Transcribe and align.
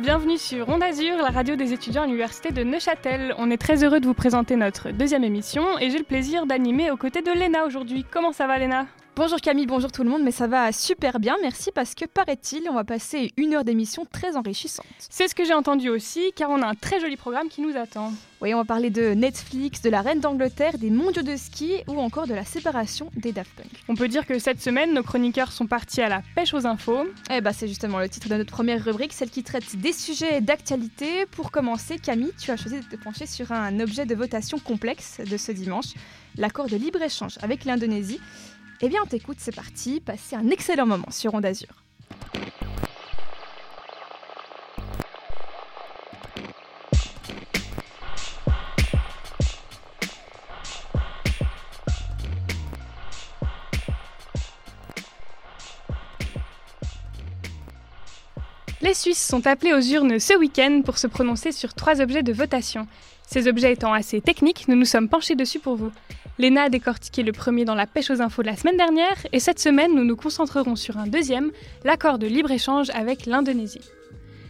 Bienvenue 0.00 0.38
sur 0.38 0.68
Onde 0.70 0.82
Azur, 0.82 1.16
la 1.18 1.28
radio 1.28 1.54
des 1.54 1.74
étudiants 1.74 2.02
à 2.02 2.06
l'université 2.06 2.52
de 2.52 2.62
Neuchâtel. 2.62 3.34
On 3.36 3.50
est 3.50 3.58
très 3.58 3.84
heureux 3.84 4.00
de 4.00 4.06
vous 4.06 4.14
présenter 4.14 4.56
notre 4.56 4.90
deuxième 4.92 5.24
émission 5.24 5.78
et 5.78 5.90
j'ai 5.90 5.98
le 5.98 6.04
plaisir 6.04 6.46
d'animer 6.46 6.90
aux 6.90 6.96
côtés 6.96 7.20
de 7.20 7.30
Léna 7.30 7.66
aujourd'hui. 7.66 8.06
Comment 8.10 8.32
ça 8.32 8.46
va 8.46 8.56
Léna? 8.58 8.86
Bonjour 9.18 9.40
Camille, 9.40 9.66
bonjour 9.66 9.90
tout 9.90 10.04
le 10.04 10.10
monde, 10.10 10.22
mais 10.22 10.30
ça 10.30 10.46
va 10.46 10.70
super 10.70 11.18
bien, 11.18 11.34
merci 11.42 11.72
parce 11.74 11.96
que 11.96 12.04
paraît-il, 12.04 12.68
on 12.70 12.74
va 12.74 12.84
passer 12.84 13.32
une 13.36 13.52
heure 13.52 13.64
d'émission 13.64 14.06
très 14.06 14.36
enrichissante. 14.36 14.86
C'est 15.10 15.26
ce 15.26 15.34
que 15.34 15.44
j'ai 15.44 15.54
entendu 15.54 15.88
aussi, 15.88 16.30
car 16.36 16.50
on 16.50 16.62
a 16.62 16.66
un 16.68 16.76
très 16.76 17.00
joli 17.00 17.16
programme 17.16 17.48
qui 17.48 17.60
nous 17.60 17.76
attend. 17.76 18.12
Oui, 18.40 18.54
on 18.54 18.58
va 18.58 18.64
parler 18.64 18.90
de 18.90 19.14
Netflix, 19.14 19.82
de 19.82 19.90
la 19.90 20.02
Reine 20.02 20.20
d'Angleterre, 20.20 20.78
des 20.78 20.90
mondiaux 20.90 21.22
de 21.22 21.34
ski 21.34 21.78
ou 21.88 21.98
encore 21.98 22.28
de 22.28 22.34
la 22.34 22.44
séparation 22.44 23.10
des 23.16 23.32
Daft 23.32 23.50
Punk. 23.56 23.66
On 23.88 23.96
peut 23.96 24.06
dire 24.06 24.24
que 24.24 24.38
cette 24.38 24.62
semaine, 24.62 24.94
nos 24.94 25.02
chroniqueurs 25.02 25.50
sont 25.50 25.66
partis 25.66 26.00
à 26.00 26.08
la 26.08 26.22
pêche 26.36 26.54
aux 26.54 26.64
infos. 26.64 27.02
Eh 27.32 27.40
bah, 27.40 27.52
c'est 27.52 27.66
justement 27.66 27.98
le 27.98 28.08
titre 28.08 28.28
de 28.28 28.36
notre 28.36 28.52
première 28.52 28.84
rubrique, 28.84 29.12
celle 29.12 29.30
qui 29.30 29.42
traite 29.42 29.74
des 29.74 29.92
sujets 29.92 30.40
d'actualité. 30.40 31.26
Pour 31.32 31.50
commencer, 31.50 31.98
Camille, 31.98 32.30
tu 32.38 32.52
as 32.52 32.56
choisi 32.56 32.78
de 32.78 32.84
te 32.84 32.94
pencher 32.94 33.26
sur 33.26 33.50
un 33.50 33.80
objet 33.80 34.06
de 34.06 34.14
votation 34.14 34.60
complexe 34.60 35.18
de 35.28 35.36
ce 35.36 35.50
dimanche, 35.50 35.94
l'accord 36.36 36.68
de 36.68 36.76
libre-échange 36.76 37.34
avec 37.42 37.64
l'Indonésie. 37.64 38.20
Eh 38.80 38.88
bien, 38.88 39.00
on 39.02 39.06
t'écoute, 39.06 39.38
c'est 39.40 39.54
parti, 39.54 40.00
passez 40.00 40.36
un 40.36 40.50
excellent 40.50 40.86
moment 40.86 41.10
sur 41.10 41.34
Onde 41.34 41.46
Azur. 41.46 41.66
Les 58.80 58.94
Suisses 58.94 59.26
sont 59.26 59.44
appelés 59.48 59.72
aux 59.72 59.80
urnes 59.80 60.20
ce 60.20 60.34
week-end 60.38 60.82
pour 60.84 60.98
se 60.98 61.08
prononcer 61.08 61.50
sur 61.50 61.74
trois 61.74 62.00
objets 62.00 62.22
de 62.22 62.32
votation. 62.32 62.86
Ces 63.30 63.46
objets 63.46 63.74
étant 63.74 63.92
assez 63.92 64.22
techniques, 64.22 64.68
nous 64.68 64.74
nous 64.74 64.86
sommes 64.86 65.10
penchés 65.10 65.34
dessus 65.34 65.58
pour 65.58 65.76
vous. 65.76 65.92
Léna 66.38 66.62
a 66.62 66.68
décortiqué 66.70 67.22
le 67.22 67.32
premier 67.32 67.66
dans 67.66 67.74
la 67.74 67.86
pêche 67.86 68.10
aux 68.10 68.22
infos 68.22 68.40
de 68.40 68.46
la 68.46 68.56
semaine 68.56 68.78
dernière 68.78 69.18
et 69.32 69.38
cette 69.38 69.58
semaine 69.58 69.94
nous 69.94 70.04
nous 70.04 70.16
concentrerons 70.16 70.76
sur 70.76 70.96
un 70.96 71.06
deuxième, 71.06 71.50
l'accord 71.84 72.18
de 72.18 72.26
libre-échange 72.26 72.88
avec 72.94 73.26
l'Indonésie. 73.26 73.82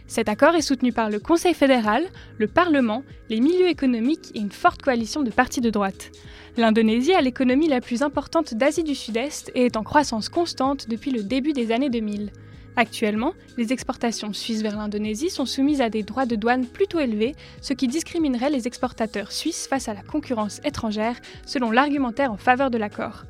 Cet 0.07 0.29
accord 0.29 0.55
est 0.55 0.61
soutenu 0.61 0.93
par 0.93 1.09
le 1.09 1.19
Conseil 1.19 1.53
fédéral, 1.53 2.05
le 2.37 2.47
Parlement, 2.47 3.03
les 3.29 3.41
milieux 3.41 3.67
économiques 3.67 4.31
et 4.33 4.39
une 4.39 4.51
forte 4.51 4.81
coalition 4.81 5.23
de 5.23 5.29
partis 5.29 5.61
de 5.61 5.69
droite. 5.69 6.11
L'Indonésie 6.55 7.13
a 7.13 7.21
l'économie 7.21 7.67
la 7.67 7.81
plus 7.81 8.01
importante 8.01 8.53
d'Asie 8.53 8.85
du 8.85 8.95
Sud-Est 8.95 9.51
et 9.55 9.65
est 9.65 9.75
en 9.77 9.83
croissance 9.83 10.29
constante 10.29 10.87
depuis 10.87 11.11
le 11.11 11.23
début 11.23 11.51
des 11.51 11.73
années 11.73 11.89
2000. 11.89 12.31
Actuellement, 12.75 13.33
les 13.57 13.73
exportations 13.73 14.31
suisses 14.33 14.61
vers 14.61 14.77
l'Indonésie 14.77 15.29
sont 15.29 15.45
soumises 15.45 15.81
à 15.81 15.89
des 15.89 16.03
droits 16.03 16.25
de 16.25 16.35
douane 16.35 16.65
plutôt 16.65 16.99
élevés, 16.99 17.35
ce 17.61 17.73
qui 17.73 17.87
discriminerait 17.87 18.49
les 18.49 18.67
exportateurs 18.67 19.31
suisses 19.31 19.67
face 19.67 19.87
à 19.87 19.93
la 19.93 20.01
concurrence 20.01 20.61
étrangère, 20.63 21.19
selon 21.45 21.71
l'argumentaire 21.71 22.31
en 22.31 22.37
faveur 22.37 22.71
de 22.71 22.77
l'accord. 22.77 23.25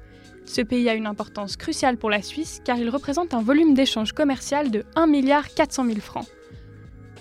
Ce 0.45 0.61
pays 0.61 0.89
a 0.89 0.95
une 0.95 1.07
importance 1.07 1.57
cruciale 1.57 1.97
pour 1.97 2.09
la 2.09 2.21
Suisse 2.21 2.61
car 2.65 2.77
il 2.77 2.89
représente 2.89 3.33
un 3.33 3.41
volume 3.41 3.75
d'échange 3.75 4.13
commercial 4.13 4.71
de 4.71 4.79
1,4 4.95 5.07
milliard 5.07 5.45
francs. 6.01 6.27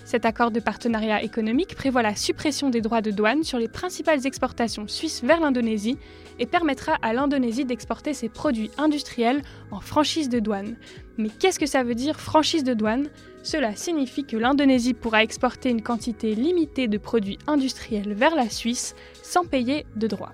Cet 0.03 0.25
accord 0.25 0.49
de 0.49 0.59
partenariat 0.59 1.21
économique 1.21 1.75
prévoit 1.75 2.01
la 2.01 2.15
suppression 2.15 2.71
des 2.71 2.81
droits 2.81 3.03
de 3.03 3.11
douane 3.11 3.43
sur 3.43 3.59
les 3.59 3.67
principales 3.67 4.25
exportations 4.25 4.87
suisses 4.87 5.23
vers 5.23 5.39
l'Indonésie 5.39 5.99
et 6.39 6.47
permettra 6.47 6.95
à 7.03 7.13
l'Indonésie 7.13 7.65
d'exporter 7.65 8.15
ses 8.15 8.29
produits 8.29 8.71
industriels 8.79 9.43
en 9.69 9.79
franchise 9.79 10.27
de 10.27 10.39
douane. 10.39 10.77
Mais 11.19 11.27
qu'est-ce 11.27 11.59
que 11.59 11.65
ça 11.65 11.83
veut 11.83 11.95
dire 11.95 12.17
franchise 12.17 12.63
de 12.63 12.73
douane? 12.73 13.09
Cela 13.43 13.75
signifie 13.75 14.23
que 14.23 14.37
l'Indonésie 14.37 14.93
pourra 14.93 15.21
exporter 15.21 15.69
une 15.69 15.81
quantité 15.81 16.33
limitée 16.33 16.87
de 16.87 16.97
produits 16.97 17.37
industriels 17.45 18.13
vers 18.13 18.35
la 18.35 18.49
Suisse 18.49 18.95
sans 19.21 19.43
payer 19.43 19.85
de 19.97 20.07
droits. 20.07 20.31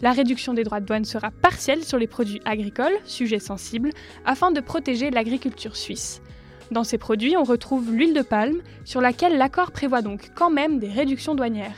La 0.00 0.12
réduction 0.12 0.54
des 0.54 0.64
droits 0.64 0.80
de 0.80 0.86
douane 0.86 1.04
sera 1.04 1.30
partielle 1.30 1.84
sur 1.84 1.98
les 1.98 2.06
produits 2.06 2.40
agricoles, 2.46 2.96
sujet 3.04 3.38
sensible, 3.38 3.90
afin 4.24 4.50
de 4.52 4.60
protéger 4.60 5.10
l'agriculture 5.10 5.76
suisse. 5.76 6.22
Dans 6.70 6.84
ces 6.84 6.96
produits, 6.96 7.36
on 7.36 7.44
retrouve 7.44 7.92
l'huile 7.92 8.14
de 8.14 8.22
palme, 8.22 8.62
sur 8.86 9.02
laquelle 9.02 9.36
l'accord 9.36 9.70
prévoit 9.70 10.00
donc 10.00 10.30
quand 10.34 10.50
même 10.50 10.78
des 10.78 10.88
réductions 10.88 11.34
douanières. 11.34 11.76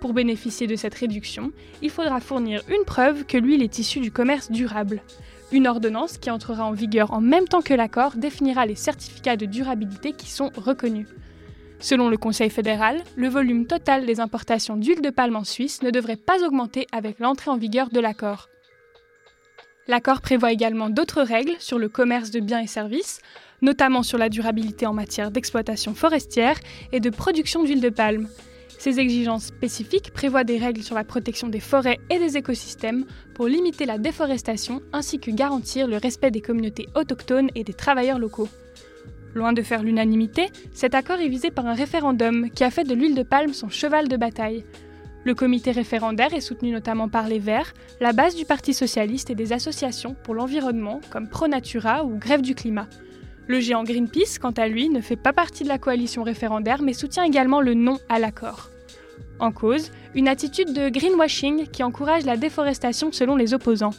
Pour 0.00 0.12
bénéficier 0.12 0.68
de 0.68 0.76
cette 0.76 0.94
réduction, 0.94 1.50
il 1.82 1.90
faudra 1.90 2.20
fournir 2.20 2.62
une 2.68 2.84
preuve 2.84 3.24
que 3.24 3.36
l'huile 3.36 3.64
est 3.64 3.80
issue 3.80 4.00
du 4.00 4.12
commerce 4.12 4.52
durable. 4.52 5.02
Une 5.52 5.66
ordonnance 5.66 6.18
qui 6.18 6.30
entrera 6.30 6.64
en 6.64 6.72
vigueur 6.72 7.12
en 7.12 7.20
même 7.20 7.46
temps 7.46 7.62
que 7.62 7.74
l'accord 7.74 8.16
définira 8.16 8.66
les 8.66 8.74
certificats 8.74 9.36
de 9.36 9.46
durabilité 9.46 10.12
qui 10.12 10.30
sont 10.30 10.50
reconnus. 10.56 11.06
Selon 11.80 12.08
le 12.08 12.16
Conseil 12.16 12.50
fédéral, 12.50 13.02
le 13.14 13.28
volume 13.28 13.66
total 13.66 14.06
des 14.06 14.20
importations 14.20 14.76
d'huile 14.76 15.02
de 15.02 15.10
palme 15.10 15.36
en 15.36 15.44
Suisse 15.44 15.82
ne 15.82 15.90
devrait 15.90 16.16
pas 16.16 16.42
augmenter 16.42 16.86
avec 16.92 17.18
l'entrée 17.18 17.50
en 17.50 17.56
vigueur 17.56 17.90
de 17.90 18.00
l'accord. 18.00 18.48
L'accord 19.86 20.22
prévoit 20.22 20.52
également 20.52 20.88
d'autres 20.88 21.22
règles 21.22 21.56
sur 21.58 21.78
le 21.78 21.90
commerce 21.90 22.30
de 22.30 22.40
biens 22.40 22.60
et 22.60 22.66
services, 22.66 23.20
notamment 23.60 24.02
sur 24.02 24.16
la 24.16 24.30
durabilité 24.30 24.86
en 24.86 24.94
matière 24.94 25.30
d'exploitation 25.30 25.94
forestière 25.94 26.58
et 26.92 27.00
de 27.00 27.10
production 27.10 27.62
d'huile 27.62 27.82
de 27.82 27.90
palme. 27.90 28.28
Ces 28.78 29.00
exigences 29.00 29.46
spécifiques 29.46 30.12
prévoient 30.12 30.44
des 30.44 30.58
règles 30.58 30.82
sur 30.82 30.94
la 30.94 31.04
protection 31.04 31.48
des 31.48 31.60
forêts 31.60 32.00
et 32.10 32.18
des 32.18 32.36
écosystèmes 32.36 33.06
pour 33.34 33.46
limiter 33.46 33.86
la 33.86 33.98
déforestation 33.98 34.82
ainsi 34.92 35.18
que 35.18 35.30
garantir 35.30 35.86
le 35.86 35.96
respect 35.96 36.30
des 36.30 36.40
communautés 36.40 36.88
autochtones 36.94 37.50
et 37.54 37.64
des 37.64 37.72
travailleurs 37.72 38.18
locaux. 38.18 38.48
Loin 39.34 39.52
de 39.52 39.62
faire 39.62 39.82
l'unanimité, 39.82 40.46
cet 40.72 40.94
accord 40.94 41.18
est 41.18 41.28
visé 41.28 41.50
par 41.50 41.66
un 41.66 41.74
référendum 41.74 42.50
qui 42.50 42.62
a 42.62 42.70
fait 42.70 42.84
de 42.84 42.94
l'huile 42.94 43.16
de 43.16 43.24
palme 43.24 43.52
son 43.52 43.68
cheval 43.68 44.06
de 44.06 44.16
bataille. 44.16 44.64
Le 45.24 45.34
comité 45.34 45.72
référendaire 45.72 46.34
est 46.34 46.40
soutenu 46.40 46.70
notamment 46.70 47.08
par 47.08 47.26
les 47.26 47.38
Verts, 47.38 47.72
la 48.00 48.12
base 48.12 48.36
du 48.36 48.44
Parti 48.44 48.74
socialiste 48.74 49.30
et 49.30 49.34
des 49.34 49.52
associations 49.52 50.14
pour 50.22 50.34
l'environnement 50.34 51.00
comme 51.10 51.28
ProNatura 51.28 52.04
ou 52.04 52.18
Grève 52.18 52.42
du 52.42 52.54
climat. 52.54 52.86
Le 53.46 53.60
géant 53.60 53.84
Greenpeace, 53.84 54.38
quant 54.40 54.52
à 54.52 54.68
lui, 54.68 54.88
ne 54.88 55.00
fait 55.00 55.16
pas 55.16 55.32
partie 55.32 55.64
de 55.64 55.68
la 55.68 55.78
coalition 55.78 56.22
référendaire 56.22 56.82
mais 56.82 56.94
soutient 56.94 57.24
également 57.24 57.60
le 57.60 57.74
non 57.74 57.98
à 58.08 58.18
l'accord. 58.18 58.70
En 59.38 59.52
cause, 59.52 59.90
une 60.14 60.28
attitude 60.28 60.72
de 60.72 60.88
greenwashing 60.88 61.66
qui 61.68 61.82
encourage 61.82 62.24
la 62.24 62.36
déforestation 62.36 63.12
selon 63.12 63.36
les 63.36 63.52
opposants. 63.52 63.94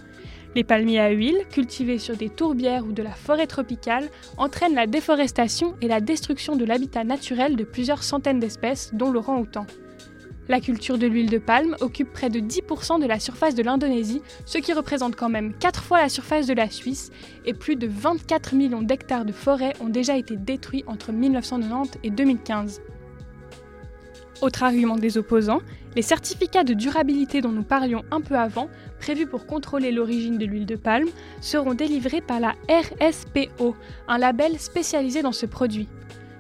Les 0.56 0.64
palmiers 0.64 1.02
à 1.02 1.10
huile, 1.10 1.46
cultivés 1.52 2.00
sur 2.00 2.16
des 2.16 2.30
tourbières 2.30 2.86
ou 2.86 2.94
de 2.94 3.04
la 3.04 3.12
forêt 3.12 3.46
tropicale, 3.46 4.10
entraînent 4.38 4.74
la 4.74 4.88
déforestation 4.88 5.76
et 5.82 5.90
la 5.90 6.00
destruction 6.00 6.56
de 6.56 6.64
l'habitat 6.64 7.04
naturel 7.04 7.58
de 7.58 7.66
plusieurs 7.66 8.04
centaines 8.04 8.40
d'espèces, 8.40 8.92
dont 8.94 9.12
l'orang-outan. 9.12 9.66
La 10.48 10.60
culture 10.60 11.00
de 11.00 11.08
l'huile 11.08 11.32
de 11.32 11.40
palme 11.40 11.76
occupe 11.82 12.14
près 12.14 12.30
de 12.30 12.40
10% 12.40 13.02
de 13.02 13.08
la 13.08 13.20
surface 13.20 13.56
de 13.56 13.64
l'Indonésie, 13.64 14.22
ce 14.46 14.60
qui 14.60 14.74
représente 14.74 15.16
quand 15.16 15.30
même 15.30 15.54
4 15.56 15.84
fois 15.84 16.02
la 16.02 16.10
surface 16.10 16.46
de 16.46 16.54
la 16.54 16.70
Suisse, 16.70 17.12
et 17.46 17.56
plus 17.56 17.76
de 17.76 17.88
24 17.88 18.54
millions 18.54 18.84
d'hectares 18.84 19.26
de 19.26 19.32
forêts 19.32 19.74
ont 19.82 19.90
déjà 19.90 20.18
été 20.18 20.38
détruits 20.38 20.84
entre 20.86 21.12
1990 21.12 22.00
et 22.04 22.12
2015. 22.12 22.82
Autre 24.42 24.64
argument 24.64 24.98
des 24.98 25.18
opposants, 25.18 25.62
les 25.96 26.04
certificats 26.04 26.64
de 26.64 26.74
durabilité 26.74 27.42
dont 27.42 27.52
nous 27.52 27.64
parlions 27.64 28.04
un 28.12 28.22
peu 28.22 28.36
avant, 28.36 28.70
prévus 29.00 29.26
pour 29.26 29.48
contrôler 29.48 29.92
l'origine 29.92 30.38
de 30.38 30.46
l'huile 30.46 30.68
de 30.68 30.76
palme, 30.76 31.08
seront 31.42 31.74
délivrés 31.74 32.22
par 32.22 32.40
la 32.40 32.54
RSPO, 32.70 33.76
un 34.08 34.18
label 34.20 34.60
spécialisé 34.60 35.24
dans 35.24 35.32
ce 35.32 35.48
produit. 35.48 35.88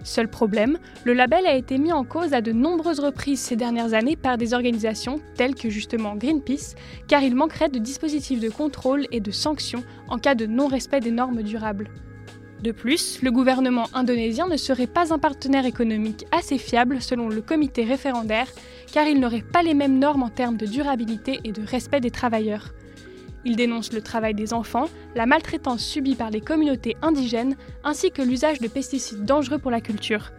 Seul 0.05 0.27
problème, 0.27 0.77
le 1.03 1.13
label 1.13 1.47
a 1.47 1.55
été 1.55 1.79
mis 1.79 1.91
en 1.91 2.03
cause 2.03 2.33
à 2.33 2.41
de 2.41 2.51
nombreuses 2.51 2.99
reprises 2.99 3.39
ces 3.39 3.55
dernières 3.55 3.95
années 3.95 4.15
par 4.15 4.37
des 4.37 4.53
organisations 4.53 5.19
telles 5.35 5.55
que 5.55 5.71
justement 5.71 6.15
Greenpeace, 6.15 6.75
car 7.07 7.23
il 7.23 7.35
manquerait 7.35 7.69
de 7.69 7.79
dispositifs 7.79 8.39
de 8.39 8.49
contrôle 8.49 9.07
et 9.11 9.19
de 9.19 9.31
sanctions 9.31 9.83
en 10.07 10.19
cas 10.19 10.35
de 10.35 10.45
non-respect 10.45 10.99
des 10.99 11.09
normes 11.09 11.41
durables. 11.41 11.89
De 12.61 12.71
plus, 12.71 13.19
le 13.23 13.31
gouvernement 13.31 13.87
indonésien 13.95 14.47
ne 14.47 14.57
serait 14.57 14.85
pas 14.85 15.11
un 15.11 15.17
partenaire 15.17 15.65
économique 15.65 16.27
assez 16.31 16.59
fiable 16.59 17.01
selon 17.01 17.27
le 17.27 17.41
comité 17.41 17.83
référendaire, 17.83 18.47
car 18.93 19.07
il 19.07 19.19
n'aurait 19.19 19.41
pas 19.41 19.63
les 19.63 19.73
mêmes 19.73 19.97
normes 19.97 20.23
en 20.23 20.29
termes 20.29 20.57
de 20.57 20.67
durabilité 20.67 21.39
et 21.43 21.51
de 21.51 21.65
respect 21.65 21.99
des 21.99 22.11
travailleurs. 22.11 22.75
Il 23.45 23.56
dénonce 23.56 23.94
le 23.94 24.01
travail 24.01 24.33
des 24.33 24.53
enfants, 24.53 24.89
la 25.15 25.27
maltraitance 25.27 25.83
subie 25.83 26.15
par 26.15 26.31
les 26.31 26.42
communautés 26.42 26.97
indigènes, 27.03 27.56
ainsi 27.83 28.09
que 28.09 28.24
l'usage 28.24 28.59
de 28.59 28.68
pesticides 28.68 29.24
dangereux 29.24 29.59
pour 29.59 29.69
la 29.69 29.81
culture. 29.81 30.31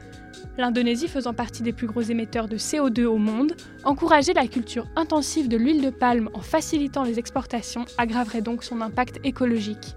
L'Indonésie 0.59 1.07
faisant 1.07 1.33
partie 1.33 1.63
des 1.63 1.73
plus 1.73 1.87
gros 1.87 2.01
émetteurs 2.01 2.49
de 2.49 2.57
CO2 2.57 3.05
au 3.05 3.19
monde, 3.19 3.55
encourager 3.85 4.33
la 4.33 4.49
culture 4.49 4.89
intensive 4.97 5.49
de 5.49 5.57
l'huile 5.57 5.83
de 5.83 5.91
palme 5.91 6.31
en 6.35 6.41
facilitant 6.41 7.05
les 7.05 7.19
exportations 7.19 7.85
aggraverait 7.97 8.43
donc 8.43 8.65
son 8.65 8.81
impact 8.81 9.21
écologique. 9.23 9.95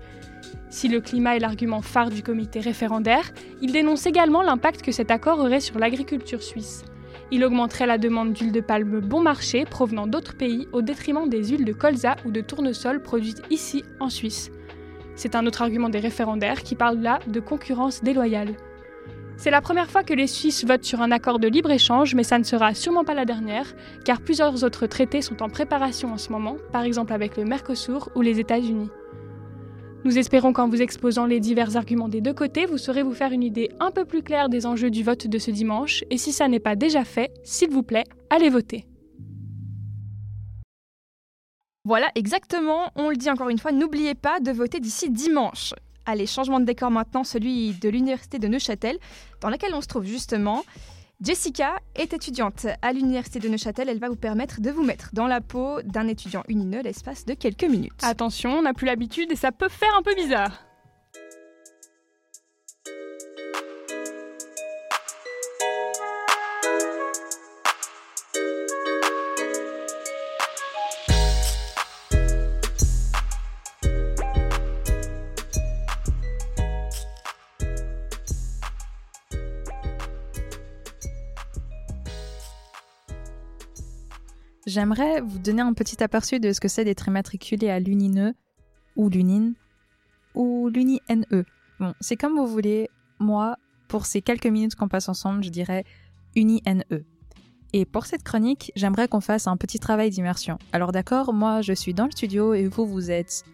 Si 0.70 0.88
le 0.88 1.02
climat 1.02 1.36
est 1.36 1.40
l'argument 1.40 1.82
phare 1.82 2.12
du 2.12 2.22
comité 2.22 2.60
référendaire, 2.60 3.32
il 3.62 3.72
dénonce 3.72 4.06
également 4.06 4.44
l'impact 4.44 4.84
que 4.84 4.92
cet 4.92 5.10
accord 5.10 5.40
aurait 5.40 5.62
sur 5.62 5.80
l'agriculture 5.80 6.44
suisse. 6.44 6.84
Il 7.32 7.46
augmenterait 7.46 7.86
la 7.86 8.00
demande 8.00 8.34
d'huile 8.34 8.52
de 8.52 8.62
palme 8.62 9.02
bon 9.02 9.22
marché 9.22 9.66
provenant 9.66 10.08
d'autres 10.08 10.36
pays 10.36 10.68
au 10.72 10.82
détriment 10.82 11.30
des 11.30 11.50
huiles 11.50 11.66
de 11.66 11.74
colza 11.74 12.16
ou 12.26 12.32
de 12.32 12.42
tournesol 12.42 13.02
produites 13.02 13.44
ici 13.52 13.84
en 14.00 14.10
Suisse. 14.10 14.50
C'est 15.16 15.36
un 15.36 15.46
autre 15.46 15.62
argument 15.62 15.90
des 15.90 16.00
référendaires 16.00 16.64
qui 16.64 16.76
parle 16.76 17.00
là 17.00 17.20
de 17.28 17.40
concurrence 17.40 18.04
déloyale. 18.04 18.56
C'est 19.38 19.52
la 19.52 19.62
première 19.62 19.90
fois 19.90 20.04
que 20.04 20.14
les 20.14 20.28
Suisses 20.28 20.66
votent 20.66 20.84
sur 20.84 21.02
un 21.02 21.12
accord 21.12 21.40
de 21.40 21.48
libre-échange, 21.48 22.16
mais 22.16 22.24
ça 22.24 22.40
ne 22.40 22.44
sera 22.44 22.74
sûrement 22.74 23.06
pas 23.06 23.14
la 23.14 23.26
dernière, 23.26 23.74
car 24.04 24.20
plusieurs 24.20 24.64
autres 24.64 24.88
traités 24.88 25.22
sont 25.22 25.42
en 25.44 25.50
préparation 25.50 26.12
en 26.12 26.18
ce 26.18 26.32
moment, 26.32 26.58
par 26.74 26.84
exemple 26.84 27.14
avec 27.14 27.38
le 27.38 27.46
Mercosur 27.46 28.10
ou 28.16 28.22
les 28.22 28.40
États-Unis. 28.40 28.90
Nous 30.06 30.18
espérons 30.18 30.54
qu'en 30.54 30.70
vous 30.70 30.82
exposant 30.82 31.26
les 31.26 31.42
divers 31.42 31.76
arguments 31.76 32.08
des 32.08 32.22
deux 32.22 32.34
côtés, 32.34 32.66
vous 32.66 32.78
saurez 32.78 33.04
vous 33.04 33.14
faire 33.14 33.34
une 33.34 33.44
idée 33.44 33.70
un 33.82 33.92
peu 33.92 34.06
plus 34.06 34.24
claire 34.24 34.48
des 34.48 34.66
enjeux 34.66 34.90
du 34.90 35.04
vote 35.04 35.28
de 35.28 35.38
ce 35.38 35.52
dimanche, 35.52 36.06
et 36.10 36.18
si 36.18 36.32
ça 36.32 36.48
n'est 36.48 36.62
pas 36.62 36.78
déjà 36.78 37.04
fait, 37.04 37.34
s'il 37.44 37.70
vous 37.70 37.84
plaît, 37.84 38.06
allez 38.30 38.50
voter. 38.50 38.86
Voilà, 41.84 42.10
exactement, 42.16 42.92
on 42.96 43.10
le 43.10 43.18
dit 43.18 43.30
encore 43.30 43.50
une 43.50 43.58
fois, 43.58 43.74
n'oubliez 43.74 44.16
pas 44.16 44.40
de 44.40 44.52
voter 44.52 44.80
d'ici 44.80 45.10
dimanche. 45.10 45.74
Allez, 46.06 46.28
changement 46.28 46.62
de 46.62 46.66
décor 46.66 46.92
maintenant, 46.92 47.26
celui 47.26 47.74
de 47.74 47.90
l'université 47.90 48.40
de 48.40 48.48
Neuchâtel, 48.48 48.98
dans 49.42 49.50
laquelle 49.50 49.74
on 49.74 49.82
se 49.82 49.88
trouve 49.88 50.06
justement. 50.06 50.64
Jessica 51.22 51.82
est 51.96 52.14
étudiante 52.14 52.66
à 52.82 52.94
l'université 52.94 53.40
de 53.40 53.50
Neuchâtel. 53.50 53.90
Elle 53.90 54.00
va 54.00 54.08
vous 54.08 54.16
permettre 54.16 54.62
de 54.62 54.72
vous 54.72 54.84
mettre 54.84 55.10
dans 55.12 55.28
la 55.28 55.42
peau 55.42 55.82
d'un 55.82 56.08
étudiant 56.08 56.44
unineux 56.48 56.82
l'espace 56.82 57.26
de 57.26 57.34
quelques 57.34 57.66
minutes. 57.66 58.02
Attention, 58.04 58.52
on 58.52 58.62
n'a 58.62 58.74
plus 58.74 58.86
l'habitude 58.86 59.30
et 59.30 59.36
ça 59.36 59.52
peut 59.52 59.68
faire 59.68 59.94
un 59.98 60.02
peu 60.02 60.16
bizarre. 60.16 60.69
J'aimerais 84.70 85.20
vous 85.22 85.40
donner 85.40 85.64
un 85.64 85.74
petit 85.74 86.04
aperçu 86.04 86.40
de 86.40 86.54
ce 86.54 86.60
que 86.60 86.68
c'est 86.68 86.86
d'être 86.86 87.08
immatriculé 87.08 87.72
à 87.72 87.80
l'UNINE 87.80 88.36
ou 88.96 89.10
l'UNINE 89.10 89.56
ou 90.36 90.70
l'UNI-NE. 90.70 91.44
Bon, 91.80 91.96
c'est 92.02 92.16
comme 92.16 92.36
vous 92.36 92.46
voulez. 92.46 92.88
Moi, 93.18 93.56
pour 93.88 94.06
ces 94.06 94.22
quelques 94.22 94.46
minutes 94.46 94.76
qu'on 94.76 94.88
passe 94.88 95.10
ensemble, 95.10 95.44
je 95.44 95.50
dirais 95.50 95.86
UNI-NE. 96.36 97.04
Et 97.74 97.86
pour 97.86 98.06
cette 98.06 98.22
chronique, 98.22 98.72
j'aimerais 98.76 99.08
qu'on 99.08 99.22
fasse 99.22 99.48
un 99.48 99.58
petit 99.58 99.80
travail 99.80 100.12
d'immersion. 100.12 100.60
Alors 100.72 100.92
d'accord, 100.92 101.34
moi 101.34 101.64
je 101.64 101.74
suis 101.74 101.96
dans 101.96 102.06
le 102.06 102.12
studio 102.12 102.54
et 102.54 102.68
vous, 102.68 102.86
vous 102.86 103.10
êtes 103.10 103.46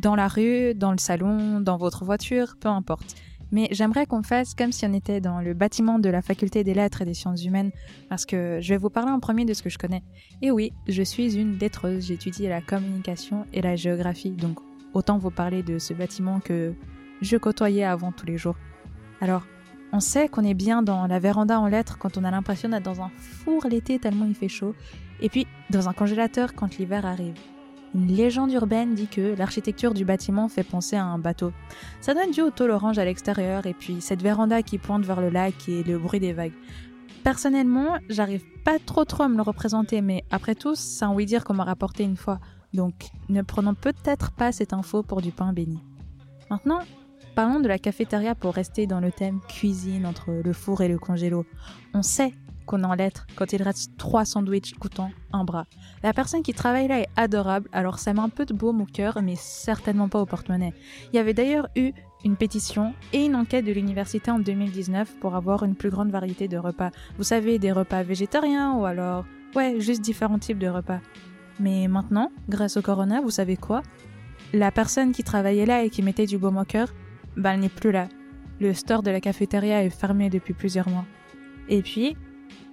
dans 0.00 0.14
la 0.14 0.28
rue, 0.28 0.74
dans 0.74 0.92
le 0.92 0.98
salon, 0.98 1.58
dans 1.58 1.76
votre 1.76 2.04
voiture, 2.04 2.54
peu 2.60 2.68
importe 2.68 3.16
mais 3.52 3.68
j'aimerais 3.70 4.06
qu'on 4.06 4.22
fasse 4.22 4.54
comme 4.54 4.72
si 4.72 4.84
on 4.86 4.92
était 4.92 5.20
dans 5.20 5.40
le 5.40 5.54
bâtiment 5.54 5.98
de 5.98 6.08
la 6.08 6.22
faculté 6.22 6.64
des 6.64 6.74
lettres 6.74 7.02
et 7.02 7.04
des 7.04 7.14
sciences 7.14 7.44
humaines, 7.44 7.70
parce 8.08 8.26
que 8.26 8.58
je 8.60 8.70
vais 8.70 8.78
vous 8.78 8.90
parler 8.90 9.12
en 9.12 9.20
premier 9.20 9.44
de 9.44 9.54
ce 9.54 9.62
que 9.62 9.70
je 9.70 9.78
connais. 9.78 10.02
Et 10.40 10.50
oui, 10.50 10.72
je 10.88 11.02
suis 11.02 11.36
une 11.36 11.58
lettreuse, 11.58 12.06
j'étudie 12.06 12.48
la 12.48 12.62
communication 12.62 13.46
et 13.52 13.60
la 13.60 13.76
géographie, 13.76 14.30
donc 14.30 14.58
autant 14.94 15.18
vous 15.18 15.30
parler 15.30 15.62
de 15.62 15.78
ce 15.78 15.94
bâtiment 15.94 16.40
que 16.40 16.74
je 17.20 17.36
côtoyais 17.36 17.84
avant 17.84 18.10
tous 18.10 18.26
les 18.26 18.38
jours. 18.38 18.56
Alors, 19.20 19.46
on 19.92 20.00
sait 20.00 20.28
qu'on 20.28 20.42
est 20.42 20.54
bien 20.54 20.82
dans 20.82 21.06
la 21.06 21.18
véranda 21.18 21.60
en 21.60 21.66
lettres 21.66 21.98
quand 21.98 22.16
on 22.16 22.24
a 22.24 22.30
l'impression 22.30 22.70
d'être 22.70 22.82
dans 22.82 23.02
un 23.02 23.10
four 23.18 23.66
l'été 23.68 23.98
tellement 23.98 24.24
il 24.24 24.34
fait 24.34 24.48
chaud, 24.48 24.74
et 25.20 25.28
puis 25.28 25.46
dans 25.70 25.88
un 25.88 25.92
congélateur 25.92 26.54
quand 26.54 26.78
l'hiver 26.78 27.04
arrive. 27.04 27.34
Une 27.94 28.06
légende 28.06 28.52
urbaine 28.52 28.94
dit 28.94 29.06
que 29.06 29.36
l'architecture 29.36 29.92
du 29.92 30.04
bâtiment 30.04 30.48
fait 30.48 30.62
penser 30.62 30.96
à 30.96 31.04
un 31.04 31.18
bateau. 31.18 31.52
Ça 32.00 32.14
donne 32.14 32.30
dû 32.30 32.40
au 32.40 32.50
tôle 32.50 32.70
orange 32.70 32.98
à 32.98 33.04
l'extérieur 33.04 33.66
et 33.66 33.74
puis 33.74 34.00
cette 34.00 34.22
véranda 34.22 34.62
qui 34.62 34.78
pointe 34.78 35.04
vers 35.04 35.20
le 35.20 35.28
lac 35.28 35.68
et 35.68 35.82
le 35.82 35.98
bruit 35.98 36.20
des 36.20 36.32
vagues. 36.32 36.54
Personnellement, 37.22 37.98
j'arrive 38.08 38.44
pas 38.64 38.78
trop 38.78 39.04
trop 39.04 39.24
à 39.24 39.28
me 39.28 39.36
le 39.36 39.42
représenter, 39.42 40.00
mais 40.00 40.24
après 40.30 40.54
tout, 40.54 40.74
c'est 40.74 41.04
un 41.04 41.12
oui-dire 41.12 41.44
qu'on 41.44 41.54
m'a 41.54 41.64
rapporté 41.64 42.02
une 42.02 42.16
fois. 42.16 42.40
Donc, 42.72 43.10
ne 43.28 43.42
prenons 43.42 43.74
peut-être 43.74 44.32
pas 44.32 44.50
cette 44.50 44.72
info 44.72 45.02
pour 45.02 45.20
du 45.20 45.30
pain 45.30 45.52
béni. 45.52 45.78
Maintenant, 46.50 46.80
parlons 47.34 47.60
de 47.60 47.68
la 47.68 47.78
cafétéria 47.78 48.34
pour 48.34 48.54
rester 48.54 48.86
dans 48.86 49.00
le 49.00 49.12
thème 49.12 49.40
cuisine 49.48 50.06
entre 50.06 50.32
le 50.32 50.52
four 50.52 50.80
et 50.80 50.88
le 50.88 50.98
congélo. 50.98 51.44
On 51.94 52.02
sait 52.02 52.32
qu'on 52.66 52.84
en 52.84 52.94
lettres 52.94 53.26
quand 53.36 53.52
il 53.52 53.62
reste 53.62 53.96
trois 53.96 54.24
sandwichs 54.24 54.74
coûtant 54.74 55.10
un 55.32 55.44
bras. 55.44 55.66
La 56.02 56.12
personne 56.12 56.42
qui 56.42 56.54
travaille 56.54 56.88
là 56.88 57.00
est 57.00 57.08
adorable, 57.16 57.68
alors 57.72 57.98
ça 57.98 58.12
met 58.12 58.20
un 58.20 58.28
peu 58.28 58.44
de 58.44 58.54
baume 58.54 58.80
au 58.80 58.86
cœur, 58.86 59.20
mais 59.22 59.36
certainement 59.36 60.08
pas 60.08 60.20
au 60.20 60.26
porte-monnaie. 60.26 60.74
Il 61.12 61.16
y 61.16 61.18
avait 61.18 61.34
d'ailleurs 61.34 61.68
eu 61.76 61.92
une 62.24 62.36
pétition 62.36 62.94
et 63.12 63.24
une 63.24 63.34
enquête 63.34 63.64
de 63.64 63.72
l'université 63.72 64.30
en 64.30 64.38
2019 64.38 65.18
pour 65.20 65.34
avoir 65.34 65.64
une 65.64 65.74
plus 65.74 65.90
grande 65.90 66.10
variété 66.10 66.48
de 66.48 66.58
repas. 66.58 66.90
Vous 67.18 67.24
savez, 67.24 67.58
des 67.58 67.72
repas 67.72 68.02
végétariens 68.02 68.74
ou 68.74 68.84
alors, 68.84 69.24
ouais, 69.54 69.80
juste 69.80 70.02
différents 70.02 70.38
types 70.38 70.58
de 70.58 70.68
repas. 70.68 71.00
Mais 71.60 71.88
maintenant, 71.88 72.30
grâce 72.48 72.76
au 72.76 72.82
corona, 72.82 73.20
vous 73.20 73.30
savez 73.30 73.56
quoi? 73.56 73.82
La 74.52 74.70
personne 74.70 75.12
qui 75.12 75.24
travaillait 75.24 75.66
là 75.66 75.82
et 75.82 75.90
qui 75.90 76.02
mettait 76.02 76.26
du 76.26 76.38
baume 76.38 76.58
au 76.58 76.64
cœur, 76.64 76.88
bah 77.36 77.54
elle 77.54 77.60
n'est 77.60 77.68
plus 77.68 77.92
là. 77.92 78.08
Le 78.60 78.74
store 78.74 79.02
de 79.02 79.10
la 79.10 79.20
cafétéria 79.20 79.82
est 79.82 79.90
fermé 79.90 80.30
depuis 80.30 80.54
plusieurs 80.54 80.88
mois. 80.88 81.04
Et 81.68 81.82
puis, 81.82 82.16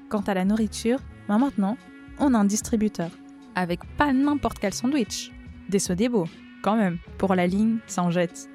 Quant 0.10 0.22
à 0.22 0.34
la 0.34 0.44
nourriture, 0.44 0.98
ben 1.28 1.38
maintenant, 1.38 1.78
on 2.18 2.34
a 2.34 2.38
un 2.40 2.46
distributeur. 2.46 3.12
Avec 3.54 3.82
pas 3.96 4.12
n'importe 4.12 4.58
quel 4.58 4.74
sandwich. 4.74 5.32
Des 5.70 5.78
Sodebo, 5.78 6.26
quand 6.64 6.76
même. 6.76 6.98
Pour 7.20 7.36
la 7.36 7.46
ligne, 7.46 7.78
ça 7.86 8.02
en 8.02 8.10
jette. 8.10 8.50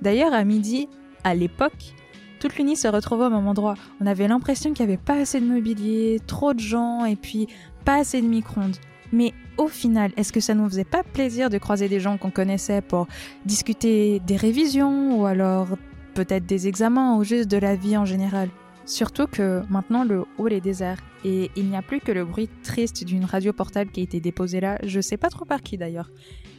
D'ailleurs, 0.00 0.32
à 0.32 0.44
midi, 0.44 0.88
à 1.24 1.34
l'époque, 1.34 1.94
toute 2.38 2.56
l'Uni 2.56 2.76
se 2.76 2.86
retrouvait 2.86 3.24
au 3.24 3.30
même 3.30 3.48
endroit. 3.48 3.74
On 4.00 4.06
avait 4.06 4.28
l'impression 4.28 4.72
qu'il 4.72 4.86
n'y 4.86 4.92
avait 4.92 5.02
pas 5.02 5.16
assez 5.16 5.40
de 5.40 5.46
mobilier, 5.46 6.20
trop 6.28 6.54
de 6.54 6.60
gens 6.60 7.04
et 7.04 7.16
puis 7.16 7.48
pas 7.84 7.96
assez 7.96 8.22
de 8.22 8.28
micro-ondes. 8.28 8.76
Mais 9.12 9.34
au 9.58 9.66
final, 9.66 10.12
est-ce 10.16 10.32
que 10.32 10.38
ça 10.38 10.54
nous 10.54 10.68
faisait 10.68 10.84
pas 10.84 11.02
plaisir 11.02 11.50
de 11.50 11.58
croiser 11.58 11.88
des 11.88 11.98
gens 11.98 12.18
qu'on 12.18 12.30
connaissait 12.30 12.82
pour 12.82 13.08
discuter 13.44 14.20
des 14.20 14.36
révisions 14.36 15.20
ou 15.20 15.26
alors 15.26 15.66
peut-être 16.14 16.46
des 16.46 16.68
examens 16.68 17.16
ou 17.16 17.24
juste 17.24 17.50
de 17.50 17.56
la 17.56 17.74
vie 17.74 17.96
en 17.96 18.04
général? 18.04 18.48
Surtout 18.86 19.26
que 19.26 19.62
maintenant 19.70 20.04
le 20.04 20.24
hall 20.38 20.52
est 20.52 20.60
désert 20.60 20.98
et 21.24 21.50
il 21.56 21.68
n'y 21.68 21.76
a 21.76 21.82
plus 21.82 22.00
que 22.00 22.12
le 22.12 22.24
bruit 22.24 22.48
triste 22.62 23.04
d'une 23.04 23.24
radio 23.24 23.52
portable 23.52 23.90
qui 23.90 24.00
a 24.00 24.02
été 24.02 24.20
déposée 24.20 24.60
là, 24.60 24.78
je 24.82 25.00
sais 25.00 25.16
pas 25.16 25.28
trop 25.28 25.44
par 25.44 25.62
qui 25.62 25.78
d'ailleurs. 25.78 26.10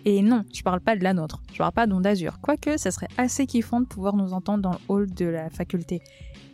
Et 0.05 0.21
non, 0.21 0.45
je 0.53 0.61
parle 0.63 0.81
pas 0.81 0.95
de 0.95 1.03
la 1.03 1.13
nôtre, 1.13 1.41
je 1.51 1.57
parle 1.57 1.73
pas 1.73 1.87
d'onde 1.87 2.07
azur, 2.07 2.39
quoique 2.41 2.77
ça 2.77 2.91
serait 2.91 3.09
assez 3.17 3.45
kiffant 3.45 3.81
de 3.81 3.85
pouvoir 3.85 4.15
nous 4.15 4.33
entendre 4.33 4.61
dans 4.61 4.71
le 4.71 4.77
hall 4.87 5.13
de 5.13 5.25
la 5.25 5.49
faculté. 5.49 6.01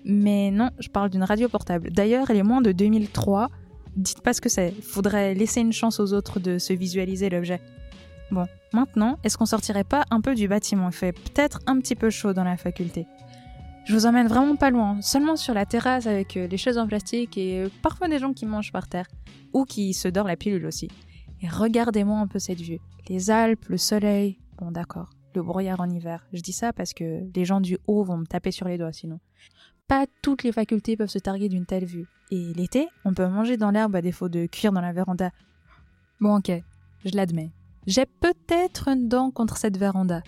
Mais 0.03 0.51
non, 0.51 0.71
je 0.79 0.89
parle 0.89 1.09
d'une 1.09 1.23
radio 1.23 1.49
portable. 1.49 1.91
D'ailleurs, 1.91 2.29
elle 2.29 2.37
est 2.37 2.43
moins 2.43 2.61
de 2.61 2.71
2003. 2.71 3.49
Dites 3.95 4.21
pas 4.21 4.33
ce 4.33 4.41
que 4.41 4.49
c'est, 4.49 4.71
faudrait 4.81 5.33
laisser 5.33 5.59
une 5.59 5.73
chance 5.73 5.99
aux 5.99 6.13
autres 6.13 6.39
de 6.39 6.59
se 6.59 6.71
visualiser 6.71 7.29
l'objet. 7.29 7.61
Bon, 8.31 8.45
maintenant, 8.73 9.17
est-ce 9.23 9.37
qu'on 9.37 9.45
sortirait 9.45 9.83
pas 9.83 10.05
un 10.11 10.21
peu 10.21 10.35
du 10.35 10.47
bâtiment? 10.47 10.89
Il 10.89 10.93
fait 10.95 11.13
peut-être 11.13 11.59
un 11.65 11.79
petit 11.79 11.95
peu 11.95 12.09
chaud 12.09 12.33
dans 12.33 12.43
la 12.43 12.57
faculté. 12.57 13.05
Je 13.87 13.93
vous 13.93 14.05
emmène 14.05 14.27
vraiment 14.27 14.57
pas 14.57 14.69
loin, 14.69 15.01
seulement 15.01 15.37
sur 15.37 15.53
la 15.53 15.65
terrasse 15.65 16.07
avec 16.07 16.35
euh, 16.35 16.45
les 16.47 16.57
chaises 16.57 16.77
en 16.77 16.87
plastique 16.87 17.37
et 17.37 17.63
euh, 17.63 17.69
parfois 17.81 18.09
des 18.09 18.19
gens 18.19 18.33
qui 18.33 18.45
mangent 18.45 18.73
par 18.73 18.89
terre, 18.89 19.07
ou 19.53 19.63
qui 19.63 19.93
se 19.93 20.09
dorent 20.09 20.27
la 20.27 20.35
pilule 20.35 20.65
aussi. 20.65 20.89
Et 21.41 21.47
regardez-moi 21.47 22.19
un 22.19 22.27
peu 22.27 22.37
cette 22.37 22.59
vue. 22.59 22.79
Les 23.07 23.31
Alpes, 23.31 23.65
le 23.69 23.77
soleil, 23.77 24.39
bon 24.59 24.71
d'accord, 24.71 25.11
le 25.35 25.41
brouillard 25.41 25.79
en 25.79 25.89
hiver. 25.89 26.27
Je 26.33 26.41
dis 26.41 26.51
ça 26.51 26.73
parce 26.73 26.93
que 26.93 27.21
les 27.33 27.45
gens 27.45 27.61
du 27.61 27.77
haut 27.87 28.03
vont 28.03 28.17
me 28.17 28.25
taper 28.25 28.51
sur 28.51 28.67
les 28.67 28.77
doigts 28.77 28.91
sinon. 28.91 29.21
Pas 29.87 30.05
toutes 30.21 30.43
les 30.43 30.51
facultés 30.51 30.97
peuvent 30.97 31.07
se 31.07 31.19
targuer 31.19 31.47
d'une 31.47 31.65
telle 31.65 31.85
vue. 31.85 32.07
Et 32.29 32.53
l'été, 32.55 32.89
on 33.05 33.13
peut 33.13 33.27
manger 33.27 33.55
dans 33.55 33.71
l'herbe 33.71 33.95
à 33.95 34.01
défaut 34.01 34.27
de 34.27 34.47
cuire 34.47 34.73
dans 34.73 34.81
la 34.81 34.91
véranda. 34.91 35.31
Bon 36.19 36.35
ok, 36.39 36.51
je 37.05 37.15
l'admets. 37.15 37.51
J'ai 37.85 38.05
peut-être 38.05 38.89
une 38.89 39.07
dent 39.07 39.31
contre 39.31 39.55
cette 39.55 39.77
véranda. 39.77 40.23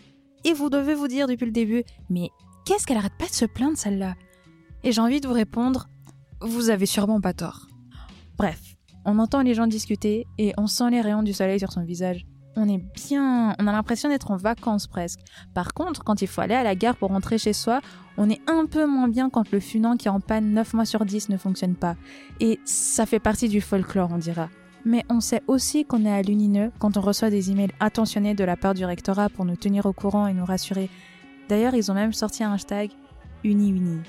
Et 0.45 0.53
vous 0.53 0.69
devez 0.69 0.93
vous 0.93 1.09
dire 1.09 1.27
depuis 1.27 1.45
le 1.45 1.51
début, 1.51 1.83
mais 2.09 2.29
Qu'est-ce 2.69 2.85
qu'elle 2.85 2.97
arrête 2.97 3.17
pas 3.17 3.25
de 3.25 3.33
se 3.33 3.45
plaindre 3.45 3.79
celle-là? 3.79 4.13
Et 4.83 4.91
j'ai 4.91 5.01
envie 5.01 5.19
de 5.19 5.27
vous 5.27 5.33
répondre, 5.33 5.89
vous 6.39 6.69
avez 6.69 6.85
sûrement 6.85 7.19
pas 7.19 7.33
tort. 7.33 7.65
Bref, 8.37 8.61
on 9.05 9.17
entend 9.17 9.41
les 9.41 9.55
gens 9.55 9.65
discuter 9.65 10.27
et 10.37 10.53
on 10.55 10.67
sent 10.67 10.91
les 10.91 11.01
rayons 11.01 11.23
du 11.23 11.33
soleil 11.33 11.57
sur 11.57 11.71
son 11.71 11.83
visage. 11.83 12.27
On 12.55 12.69
est 12.69 12.77
bien, 12.77 13.55
on 13.57 13.65
a 13.65 13.71
l'impression 13.71 14.07
d'être 14.07 14.29
en 14.29 14.37
vacances 14.37 14.85
presque. 14.85 15.21
Par 15.55 15.73
contre, 15.73 16.03
quand 16.03 16.21
il 16.21 16.27
faut 16.27 16.41
aller 16.41 16.53
à 16.53 16.61
la 16.61 16.75
gare 16.75 16.95
pour 16.95 17.09
rentrer 17.09 17.39
chez 17.39 17.53
soi, 17.53 17.81
on 18.17 18.29
est 18.29 18.41
un 18.47 18.67
peu 18.67 18.85
moins 18.85 19.07
bien 19.07 19.31
quand 19.31 19.51
le 19.51 19.59
funant 19.59 19.97
qui 19.97 20.07
est 20.07 20.11
en 20.11 20.19
panne 20.19 20.53
9 20.53 20.75
mois 20.75 20.85
sur 20.85 21.05
10 21.05 21.29
ne 21.29 21.37
fonctionne 21.37 21.75
pas. 21.75 21.95
Et 22.39 22.59
ça 22.65 23.07
fait 23.07 23.17
partie 23.17 23.49
du 23.49 23.61
folklore, 23.61 24.11
on 24.13 24.19
dira. 24.19 24.47
Mais 24.85 25.03
on 25.09 25.21
sait 25.21 25.41
aussi 25.47 25.85
qu'on 25.85 26.05
est 26.05 26.11
à 26.11 26.21
l'unineux 26.21 26.71
quand 26.77 26.97
on 26.97 27.01
reçoit 27.01 27.31
des 27.31 27.49
emails 27.49 27.73
attentionnés 27.79 28.35
de 28.35 28.43
la 28.43 28.55
part 28.55 28.75
du 28.75 28.85
rectorat 28.85 29.29
pour 29.29 29.43
nous 29.43 29.55
tenir 29.55 29.87
au 29.87 29.93
courant 29.93 30.27
et 30.27 30.33
nous 30.33 30.45
rassurer 30.45 30.91
D'ailleurs, 31.49 31.73
ils 31.73 31.91
ont 31.91 31.95
même 31.95 32.13
sorti 32.13 32.43
un 32.43 32.53
hashtag 32.53 32.91
UniUni. 33.43 34.01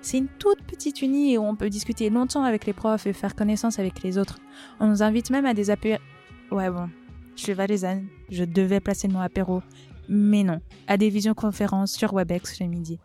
C'est 0.00 0.18
une 0.18 0.26
toute 0.26 0.62
petite 0.64 1.00
uni 1.00 1.38
où 1.38 1.42
on 1.42 1.54
peut 1.54 1.70
discuter 1.70 2.10
longtemps 2.10 2.42
avec 2.42 2.66
les 2.66 2.72
profs 2.72 3.06
et 3.06 3.12
faire 3.12 3.36
connaissance 3.36 3.78
avec 3.78 4.02
les 4.02 4.18
autres. 4.18 4.40
On 4.80 4.88
nous 4.88 5.04
invite 5.04 5.30
même 5.30 5.46
à 5.46 5.54
des 5.54 5.70
apéros. 5.70 6.02
Ouais, 6.50 6.68
bon, 6.68 6.90
je 7.36 7.42
suis 7.44 7.52
valaisanne, 7.52 8.08
je 8.30 8.42
devais 8.44 8.80
placer 8.80 9.06
le 9.06 9.14
mot 9.14 9.20
apéro. 9.20 9.62
Mais 10.08 10.42
non, 10.42 10.60
à 10.88 10.96
des 10.96 11.08
visioconférences 11.08 11.92
sur 11.92 12.12
Webex 12.12 12.60
le 12.60 12.66
midi. 12.66 12.98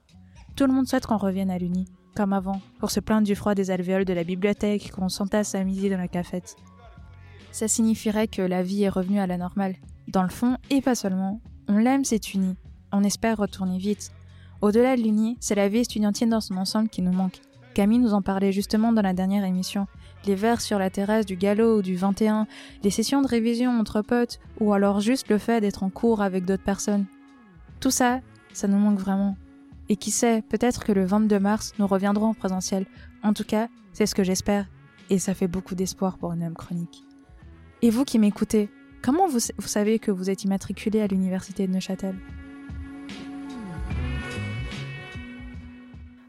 Tout 0.55 0.65
le 0.65 0.74
monde 0.74 0.88
souhaite 0.88 1.05
qu'on 1.05 1.17
revienne 1.17 1.51
à 1.51 1.60
l'uni. 1.60 1.86
comme 2.15 2.34
avant, 2.34 2.60
pour 2.79 2.89
se 2.89 3.00
plaindre 3.00 3.27
du 3.27 3.36
froid 3.36 3.53
des 3.53 3.69
alvéoles 3.69 4.05
de 4.05 4.13
la 4.13 4.24
bibliothèque 4.24 4.91
qu'on 4.91 5.07
s'entasse 5.07 5.53
à 5.53 5.63
midi 5.63 5.88
dans 5.88 6.00
la 6.00 6.07
cafette. 6.07 6.55
Ça 7.51 7.67
signifierait 7.67 8.27
que 8.27 8.41
la 8.41 8.63
vie 8.63 8.81
est 8.81 8.89
revenue 8.89 9.19
à 9.19 9.27
la 9.27 9.38
normale. 9.38 9.75
Dans 10.07 10.24
le 10.24 10.29
fond, 10.29 10.57
et 10.72 10.81
pas 10.81 10.96
seulement, 10.96 11.41
on 11.67 11.77
l'aime 11.77 12.05
c'est 12.05 12.34
uni. 12.34 12.55
On 12.91 13.03
espère 13.03 13.38
retourner 13.38 13.77
vite. 13.77 14.12
Au-delà 14.62 14.96
de 14.96 15.01
l'uni, 15.01 15.38
c'est 15.39 15.56
la 15.56 15.67
vie 15.67 15.79
étudiantine 15.79 16.29
dans 16.29 16.41
son 16.41 16.58
ensemble 16.58 16.89
qui 16.89 17.01
nous 17.01 17.12
manque. 17.12 17.41
Camille 17.74 18.00
nous 18.00 18.13
en 18.13 18.24
parlait 18.24 18.51
justement 18.51 18.91
dans 18.91 19.03
la 19.03 19.13
dernière 19.13 19.46
émission. 19.46 19.86
Les 20.25 20.34
verres 20.34 20.62
sur 20.62 20.79
la 20.79 20.89
terrasse 20.89 21.27
du 21.27 21.36
galop 21.36 21.77
ou 21.77 21.82
du 21.84 21.96
21, 21.96 22.48
les 22.84 22.89
sessions 22.89 23.22
de 23.22 23.27
révision 23.27 23.70
entre 23.79 24.01
potes, 24.01 24.39
ou 24.60 24.74
alors 24.74 25.00
juste 25.00 25.29
le 25.29 25.38
fait 25.38 25.62
d'être 25.62 25.84
en 25.84 25.89
cours 25.89 26.22
avec 26.22 26.44
d'autres 26.44 26.63
personnes. 26.63 27.06
Tout 27.79 27.91
ça, 27.91 28.22
ça 28.51 28.67
nous 28.67 28.79
manque 28.79 28.98
vraiment. 29.00 29.38
Et 29.89 29.96
qui 29.96 30.10
sait, 30.10 30.41
peut-être 30.50 30.84
que 30.84 30.91
le 30.91 31.06
22 31.06 31.39
mars, 31.39 31.74
nous 31.77 31.86
reviendrons 31.86 32.29
en 32.29 32.34
présentiel. 32.34 32.88
En 33.22 33.34
tout 33.34 33.44
cas, 33.44 33.70
c'est 33.94 34.08
ce 34.08 34.15
que 34.15 34.24
j'espère. 34.24 34.65
Et 35.12 35.20
ça 35.20 35.36
fait 35.36 35.48
beaucoup 35.48 35.75
d'espoir 35.75 36.17
pour 36.17 36.34
une 36.34 36.44
homme 36.44 36.56
chronique. 36.56 37.03
Et 37.84 37.91
vous 37.91 38.03
qui 38.03 38.17
m'écoutez, 38.17 38.70
comment 39.03 39.27
vous, 39.27 39.39
vous, 39.58 39.67
savez 39.67 40.00
que 40.00 40.10
vous 40.10 40.32
êtes 40.32 40.44
immatriculé 40.44 41.00
à 41.00 41.08
l'université 41.08 41.67
de 41.67 41.74
Neuchâtel? 41.74 42.15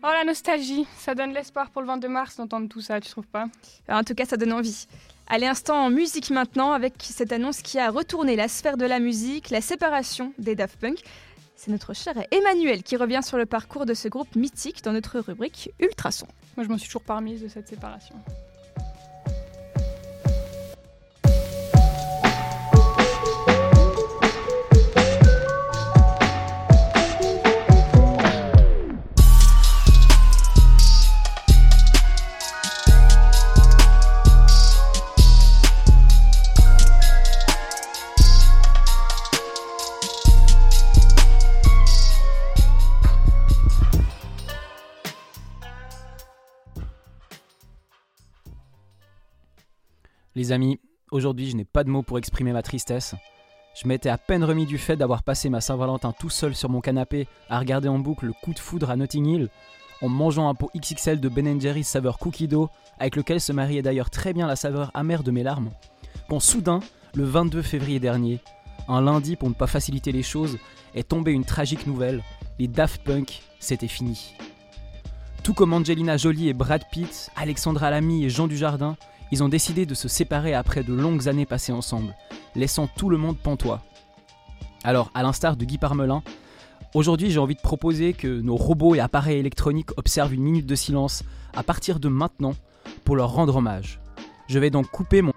Oh 0.01 0.07
la 0.13 0.23
nostalgie, 0.23 0.87
ça 0.97 1.17
donne 1.17 1.33
l'espoir 1.33 1.71
pour 1.71 1.83
le 1.83 1.89
22 1.89 2.09
mars 2.09 2.37
d'entendre 2.37 2.69
tout 2.69 2.81
ça, 2.81 3.01
tu 3.01 3.11
trouves 3.11 3.27
pas? 3.27 3.47
En 3.89 4.05
tout 4.05 4.15
cas, 4.15 4.27
ça 4.27 4.37
donne 4.37 4.53
envie. 4.53 4.87
Allez, 5.27 5.47
instant 5.47 5.87
en 5.87 5.91
musique 5.91 6.31
maintenant 6.31 6.71
avec 6.71 6.95
cette 7.01 7.33
annonce 7.33 7.63
qui 7.63 7.81
a 7.81 7.91
retourné 7.91 8.37
la 8.37 8.47
sphère 8.47 8.77
de 8.77 8.87
la 8.87 9.01
musique, 9.01 9.51
la 9.51 9.61
séparation 9.61 10.33
des 10.39 10.55
Daft 10.55 10.79
Punk. 10.79 11.03
C'est 11.57 11.73
notre 11.73 11.95
cher 11.95 12.15
Emmanuel 12.31 12.85
qui 12.85 12.97
revient 12.97 13.23
sur 13.25 13.39
le 13.39 13.47
parcours 13.47 13.87
de 13.87 13.95
ce 13.95 14.07
groupe 14.07 14.37
mythique 14.37 14.85
dans 14.85 14.93
notre 14.93 15.19
rubrique 15.19 15.73
Ultrason. 15.81 16.29
Moi, 16.57 16.65
je 16.65 16.69
m'en 16.71 16.79
suis 16.79 16.87
toujours 16.87 17.03
pas 17.03 17.17
remise 17.17 17.43
de 17.43 17.49
cette 17.49 17.67
séparation. 17.67 18.15
Les 50.35 50.53
amis, 50.53 50.79
aujourd'hui 51.11 51.51
je 51.51 51.57
n'ai 51.57 51.65
pas 51.65 51.85
de 51.85 51.91
mots 51.91 52.03
pour 52.03 52.19
exprimer 52.19 52.53
ma 52.53 52.63
tristesse. 52.63 53.15
Je 53.81 53.89
m'étais 53.89 54.09
à 54.09 54.19
peine 54.19 54.45
remis 54.45 54.67
du 54.67 54.77
fait 54.77 54.97
d'avoir 54.97 55.23
passé 55.23 55.49
ma 55.49 55.61
Saint-Valentin 55.61 56.13
tout 56.13 56.31
seul 56.31 56.55
sur 56.55 56.69
mon 56.69 56.81
canapé 56.81 57.27
à 57.49 57.59
regarder 57.59 57.89
en 57.89 57.99
boucle 57.99 58.27
le 58.27 58.33
coup 58.33 58.53
de 58.53 58.59
foudre 58.59 58.91
à 58.91 58.97
Notting 58.97 59.27
Hill, 59.27 59.49
en 60.03 60.09
mangeant 60.09 60.49
un 60.49 60.55
pot 60.55 60.71
XXL 60.77 61.21
de 61.21 61.29
Ben 61.29 61.61
Jerry's 61.61 61.89
saveur 61.89 62.19
cookie 62.19 62.49
dough, 62.49 62.69
avec 62.99 63.17
lequel 63.17 63.41
se 63.41 63.53
mariait 63.53 63.83
d'ailleurs 63.83 64.11
très 64.11 64.33
bien 64.33 64.47
la 64.47 64.57
saveur 64.57 64.91
amère 64.95 65.23
de 65.23 65.31
mes 65.31 65.43
larmes, 65.43 65.71
quand 66.29 66.41
soudain, 66.41 66.81
le 67.15 67.25
22 67.25 67.63
février 67.63 68.01
dernier, 68.01 68.41
un 68.87 69.01
lundi 69.01 69.35
pour 69.35 69.49
ne 69.49 69.55
pas 69.55 69.67
faciliter 69.67 70.13
les 70.13 70.23
choses, 70.23 70.59
est 70.95 71.09
tombée 71.09 71.33
une 71.33 71.45
tragique 71.45 71.87
nouvelle, 71.87 72.23
les 72.59 72.69
Daft 72.69 73.03
Punk, 73.03 73.43
c'était 73.61 73.89
fini. 73.89 74.35
Tout 75.43 75.55
comme 75.55 75.73
Angelina 75.73 76.17
Jolie 76.17 76.49
et 76.49 76.55
Brad 76.55 76.85
Pitt, 76.91 77.31
Alexandra 77.37 77.91
Lamy 77.91 78.25
et 78.25 78.31
Jean 78.31 78.47
Dujardin, 78.47 78.97
ils 79.31 79.43
ont 79.43 79.49
décidé 79.49 79.87
de 79.87 79.95
se 79.95 80.09
séparer 80.09 80.55
après 80.55 80.83
de 80.83 80.95
longues 80.95 81.29
années 81.29 81.47
passées 81.47 81.73
ensemble, 81.73 82.15
laissant 82.55 82.87
tout 82.87 83.11
le 83.11 83.17
monde 83.17 83.39
pantois. 83.39 83.83
Alors, 84.85 85.11
à 85.15 85.23
l'instar 85.23 85.57
de 85.57 85.65
Guy 85.65 85.79
Parmelin, 85.79 86.23
aujourd'hui 86.95 87.31
j'ai 87.31 87.39
envie 87.39 87.57
de 87.57 87.61
proposer 87.61 88.13
que 88.13 88.41
nos 88.41 88.57
robots 88.57 88.95
et 88.95 89.01
appareils 89.01 89.39
électroniques 89.39 89.91
observent 89.97 90.35
une 90.35 90.43
minute 90.43 90.67
de 90.67 90.75
silence 90.75 91.25
à 91.55 91.63
partir 91.63 92.01
de 92.01 92.09
maintenant 92.09 92.55
pour 93.05 93.17
leur 93.17 93.33
rendre 93.33 93.57
hommage. 93.57 94.01
Je 94.49 94.59
vais 94.59 94.71
donc 94.71 94.89
couper 94.89 95.23
mon... 95.23 95.33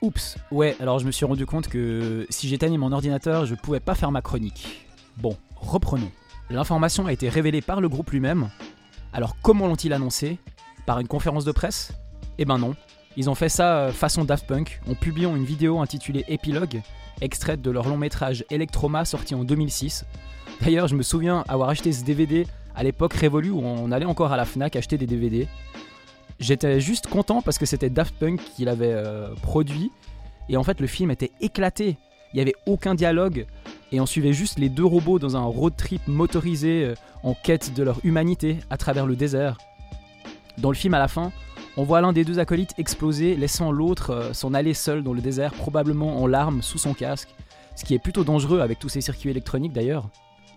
Oups, 0.00 0.36
ouais, 0.50 0.76
alors 0.80 0.98
je 0.98 1.06
me 1.06 1.10
suis 1.10 1.24
rendu 1.24 1.46
compte 1.46 1.68
que 1.68 2.26
si 2.30 2.48
j'éteignais 2.48 2.78
mon 2.78 2.92
ordinateur, 2.92 3.46
je 3.46 3.54
pouvais 3.54 3.80
pas 3.80 3.94
faire 3.94 4.10
ma 4.10 4.22
chronique. 4.22 4.86
Bon, 5.16 5.36
reprenons. 5.56 6.10
L'information 6.50 7.06
a 7.06 7.12
été 7.12 7.28
révélée 7.28 7.62
par 7.62 7.80
le 7.80 7.88
groupe 7.88 8.10
lui-même. 8.10 8.50
Alors 9.12 9.36
comment 9.42 9.66
l'ont-ils 9.66 9.92
annoncé? 9.92 10.38
Par 10.86 11.00
une 11.00 11.08
conférence 11.08 11.44
de 11.44 11.52
presse 11.52 11.92
Eh 12.38 12.44
ben 12.44 12.58
non. 12.58 12.74
Ils 13.16 13.30
ont 13.30 13.34
fait 13.34 13.48
ça 13.48 13.76
euh, 13.76 13.92
façon 13.92 14.24
Daft 14.24 14.46
Punk, 14.46 14.80
en 14.88 14.94
publiant 14.94 15.36
une 15.36 15.44
vidéo 15.44 15.80
intitulée 15.80 16.24
Epilogue, 16.28 16.82
extraite 17.20 17.62
de 17.62 17.70
leur 17.70 17.88
long 17.88 17.96
métrage 17.96 18.44
Electroma 18.50 19.04
sorti 19.04 19.34
en 19.34 19.44
2006. 19.44 20.04
D'ailleurs, 20.60 20.88
je 20.88 20.96
me 20.96 21.02
souviens 21.02 21.44
avoir 21.48 21.68
acheté 21.68 21.92
ce 21.92 22.04
DVD 22.04 22.46
à 22.74 22.82
l'époque 22.82 23.14
révolue 23.14 23.50
où 23.50 23.60
on 23.60 23.92
allait 23.92 24.04
encore 24.04 24.32
à 24.32 24.36
la 24.36 24.44
Fnac 24.44 24.76
acheter 24.76 24.98
des 24.98 25.06
DVD. 25.06 25.46
J'étais 26.40 26.80
juste 26.80 27.06
content 27.06 27.42
parce 27.42 27.58
que 27.58 27.66
c'était 27.66 27.90
Daft 27.90 28.14
Punk 28.18 28.40
qui 28.56 28.64
l'avait 28.64 28.92
euh, 28.92 29.32
produit. 29.42 29.92
Et 30.48 30.56
en 30.56 30.64
fait, 30.64 30.80
le 30.80 30.86
film 30.86 31.10
était 31.10 31.30
éclaté. 31.40 31.96
Il 32.32 32.36
n'y 32.36 32.42
avait 32.42 32.54
aucun 32.66 32.94
dialogue. 32.94 33.46
Et 33.92 34.00
on 34.00 34.06
suivait 34.06 34.32
juste 34.32 34.58
les 34.58 34.68
deux 34.68 34.84
robots 34.84 35.20
dans 35.20 35.36
un 35.36 35.44
road 35.44 35.74
trip 35.76 36.02
motorisé 36.08 36.84
euh, 36.84 36.94
en 37.22 37.34
quête 37.34 37.74
de 37.74 37.82
leur 37.82 38.00
humanité 38.04 38.58
à 38.70 38.76
travers 38.76 39.06
le 39.06 39.14
désert. 39.14 39.58
Dans 40.58 40.70
le 40.70 40.76
film, 40.76 40.94
à 40.94 40.98
la 40.98 41.08
fin, 41.08 41.32
on 41.76 41.82
voit 41.82 42.00
l'un 42.00 42.12
des 42.12 42.24
deux 42.24 42.38
acolytes 42.38 42.74
exploser, 42.78 43.34
laissant 43.34 43.72
l'autre 43.72 44.10
euh, 44.10 44.32
s'en 44.32 44.54
aller 44.54 44.74
seul 44.74 45.02
dans 45.02 45.12
le 45.12 45.20
désert, 45.20 45.52
probablement 45.52 46.22
en 46.22 46.26
larmes 46.26 46.62
sous 46.62 46.78
son 46.78 46.94
casque, 46.94 47.34
ce 47.74 47.84
qui 47.84 47.94
est 47.94 47.98
plutôt 47.98 48.22
dangereux 48.22 48.60
avec 48.60 48.78
tous 48.78 48.88
ces 48.88 49.00
circuits 49.00 49.30
électroniques 49.30 49.72
d'ailleurs. 49.72 50.08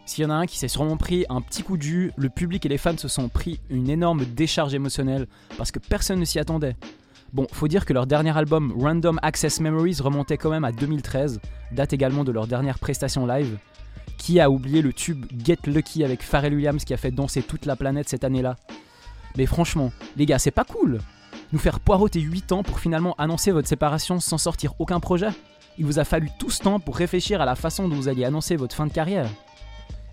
S'il 0.05 0.23
y 0.23 0.27
en 0.27 0.29
a 0.29 0.35
un 0.35 0.45
qui 0.45 0.57
s'est 0.57 0.67
sûrement 0.67 0.95
pris 0.95 1.25
un 1.29 1.41
petit 1.41 1.63
coup 1.63 1.75
de 1.75 1.81
jus, 1.81 2.13
le 2.15 2.29
public 2.29 2.65
et 2.65 2.69
les 2.69 2.77
fans 2.77 2.97
se 2.97 3.07
sont 3.07 3.27
pris 3.27 3.59
une 3.69 3.89
énorme 3.89 4.23
décharge 4.25 4.73
émotionnelle 4.73 5.27
parce 5.57 5.71
que 5.71 5.79
personne 5.79 6.19
ne 6.19 6.25
s'y 6.25 6.39
attendait. 6.39 6.77
Bon, 7.33 7.45
faut 7.51 7.67
dire 7.67 7.85
que 7.85 7.91
leur 7.91 8.07
dernier 8.07 8.35
album 8.37 8.73
Random 8.79 9.19
Access 9.21 9.59
Memories 9.59 9.97
remontait 9.99 10.37
quand 10.37 10.49
même 10.49 10.63
à 10.63 10.71
2013, 10.71 11.41
date 11.73 11.91
également 11.91 12.23
de 12.23 12.31
leur 12.31 12.47
dernière 12.47 12.79
prestation 12.79 13.25
live. 13.25 13.57
Qui 14.17 14.39
a 14.39 14.49
oublié 14.49 14.81
le 14.81 14.93
tube 14.93 15.25
Get 15.43 15.57
Lucky 15.65 16.03
avec 16.05 16.23
Pharrell 16.23 16.53
Williams 16.53 16.85
qui 16.85 16.93
a 16.93 16.97
fait 16.97 17.11
danser 17.11 17.41
toute 17.41 17.65
la 17.65 17.75
planète 17.75 18.07
cette 18.07 18.23
année-là? 18.23 18.55
Mais 19.37 19.45
franchement, 19.45 19.91
les 20.17 20.25
gars, 20.25 20.39
c'est 20.39 20.51
pas 20.51 20.65
cool. 20.65 20.99
Nous 21.53 21.59
faire 21.59 21.79
poireauter 21.79 22.19
8 22.19 22.51
ans 22.51 22.63
pour 22.63 22.79
finalement 22.79 23.15
annoncer 23.17 23.51
votre 23.51 23.67
séparation 23.67 24.19
sans 24.19 24.37
sortir 24.37 24.73
aucun 24.79 24.99
projet. 24.99 25.29
Il 25.77 25.85
vous 25.85 25.99
a 25.99 26.03
fallu 26.03 26.29
tout 26.39 26.49
ce 26.49 26.63
temps 26.63 26.79
pour 26.79 26.97
réfléchir 26.97 27.39
à 27.39 27.45
la 27.45 27.55
façon 27.55 27.87
dont 27.87 27.95
vous 27.95 28.09
alliez 28.09 28.25
annoncer 28.25 28.55
votre 28.55 28.75
fin 28.75 28.87
de 28.87 28.91
carrière. 28.91 29.29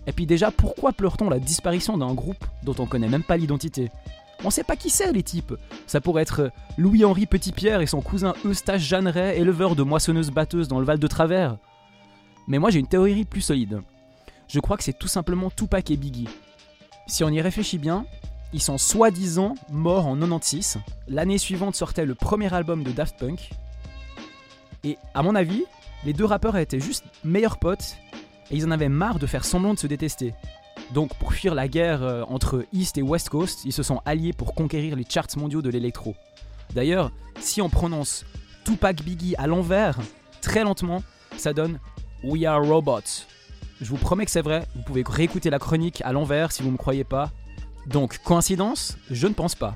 Et 0.07 0.11
puis 0.11 0.27
déjà, 0.27 0.51
pourquoi 0.51 0.93
pleure-t-on 0.93 1.29
la 1.29 1.39
disparition 1.39 1.97
d'un 1.97 2.13
groupe 2.13 2.45
dont 2.63 2.75
on 2.77 2.85
connaît 2.85 3.09
même 3.09 3.23
pas 3.23 3.37
l'identité? 3.37 3.89
On 4.43 4.51
sait 4.51 4.63
pas 4.63 4.75
qui 4.75 4.91
c'est 4.91 5.11
les 5.11 5.23
types. 5.23 5.55
Ça 5.87 6.01
pourrait 6.01 6.21
être 6.21 6.51
Louis-Henri 6.77 7.25
Petitpierre 7.25 7.81
et 7.81 7.87
son 7.87 8.01
cousin 8.01 8.35
Eustache 8.45 8.83
Jeanneret, 8.83 9.39
éleveur 9.39 9.75
de 9.75 9.81
moissonneuses-batteuses 9.81 10.67
dans 10.67 10.79
le 10.79 10.85
Val 10.85 10.99
de 10.99 11.07
Travers. 11.07 11.57
Mais 12.47 12.59
moi 12.59 12.69
j'ai 12.69 12.79
une 12.79 12.87
théorie 12.87 13.25
plus 13.25 13.41
solide. 13.41 13.81
Je 14.47 14.59
crois 14.59 14.77
que 14.77 14.83
c'est 14.83 14.97
tout 14.97 15.07
simplement 15.07 15.49
Tupac 15.49 15.89
et 15.89 15.97
Biggie. 15.97 16.29
Si 17.07 17.23
on 17.23 17.29
y 17.29 17.41
réfléchit 17.41 17.79
bien, 17.79 18.05
ils 18.55 18.61
sont 18.61 18.77
soi-disant 18.77 19.55
morts 19.69 20.07
en 20.07 20.15
96. 20.15 20.77
L'année 21.09 21.37
suivante 21.37 21.75
sortait 21.75 22.05
le 22.05 22.15
premier 22.15 22.53
album 22.53 22.85
de 22.85 22.91
Daft 22.93 23.19
Punk. 23.19 23.49
Et 24.85 24.97
à 25.13 25.23
mon 25.23 25.35
avis, 25.35 25.65
les 26.05 26.13
deux 26.13 26.23
rappeurs 26.23 26.55
étaient 26.55 26.79
juste 26.79 27.03
meilleurs 27.25 27.59
potes 27.59 27.97
et 28.49 28.55
ils 28.55 28.65
en 28.65 28.71
avaient 28.71 28.87
marre 28.87 29.19
de 29.19 29.27
faire 29.27 29.43
semblant 29.43 29.73
de 29.73 29.79
se 29.79 29.87
détester. 29.87 30.33
Donc 30.93 31.13
pour 31.15 31.33
fuir 31.33 31.53
la 31.53 31.67
guerre 31.67 32.01
euh, 32.01 32.23
entre 32.29 32.65
East 32.71 32.97
et 32.97 33.01
West 33.01 33.27
Coast, 33.27 33.65
ils 33.65 33.73
se 33.73 33.83
sont 33.83 33.99
alliés 34.05 34.31
pour 34.31 34.55
conquérir 34.55 34.95
les 34.95 35.03
charts 35.03 35.35
mondiaux 35.35 35.61
de 35.61 35.69
l'électro. 35.69 36.15
D'ailleurs, 36.73 37.11
si 37.41 37.61
on 37.61 37.69
prononce 37.69 38.23
Tupac 38.63 39.03
Biggie 39.03 39.35
à 39.35 39.47
l'envers, 39.47 39.99
très 40.41 40.63
lentement, 40.63 41.03
ça 41.35 41.51
donne 41.51 41.77
We 42.23 42.45
Are 42.45 42.65
Robots. 42.65 43.25
Je 43.81 43.89
vous 43.89 43.97
promets 43.97 44.23
que 44.23 44.31
c'est 44.31 44.41
vrai, 44.41 44.65
vous 44.77 44.83
pouvez 44.83 45.03
réécouter 45.05 45.49
la 45.49 45.59
chronique 45.59 46.01
à 46.05 46.13
l'envers 46.13 46.53
si 46.53 46.61
vous 46.61 46.69
ne 46.69 46.73
me 46.73 46.77
croyez 46.77 47.03
pas, 47.03 47.33
donc, 47.87 48.17
coïncidence 48.23 48.97
Je 49.11 49.27
ne 49.27 49.33
pense 49.33 49.55
pas. 49.55 49.75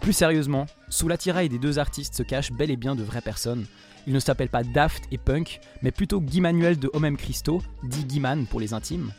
Plus 0.00 0.12
sérieusement, 0.12 0.66
sous 0.88 1.08
l'attirail 1.08 1.48
des 1.48 1.58
deux 1.58 1.78
artistes 1.78 2.14
se 2.14 2.22
cachent 2.22 2.52
bel 2.52 2.70
et 2.70 2.76
bien 2.76 2.94
de 2.94 3.02
vraies 3.02 3.20
personnes. 3.20 3.66
Ils 4.06 4.12
ne 4.12 4.20
s'appellent 4.20 4.48
pas 4.48 4.64
Daft 4.64 5.04
et 5.12 5.18
Punk, 5.18 5.60
mais 5.80 5.92
plutôt 5.92 6.20
Guy 6.20 6.40
Manuel 6.40 6.78
de 6.78 6.90
Homem 6.92 7.16
Christo, 7.16 7.62
dit 7.84 8.04
Guiman 8.04 8.46
pour 8.46 8.60
les 8.60 8.74
intimes, 8.74 9.12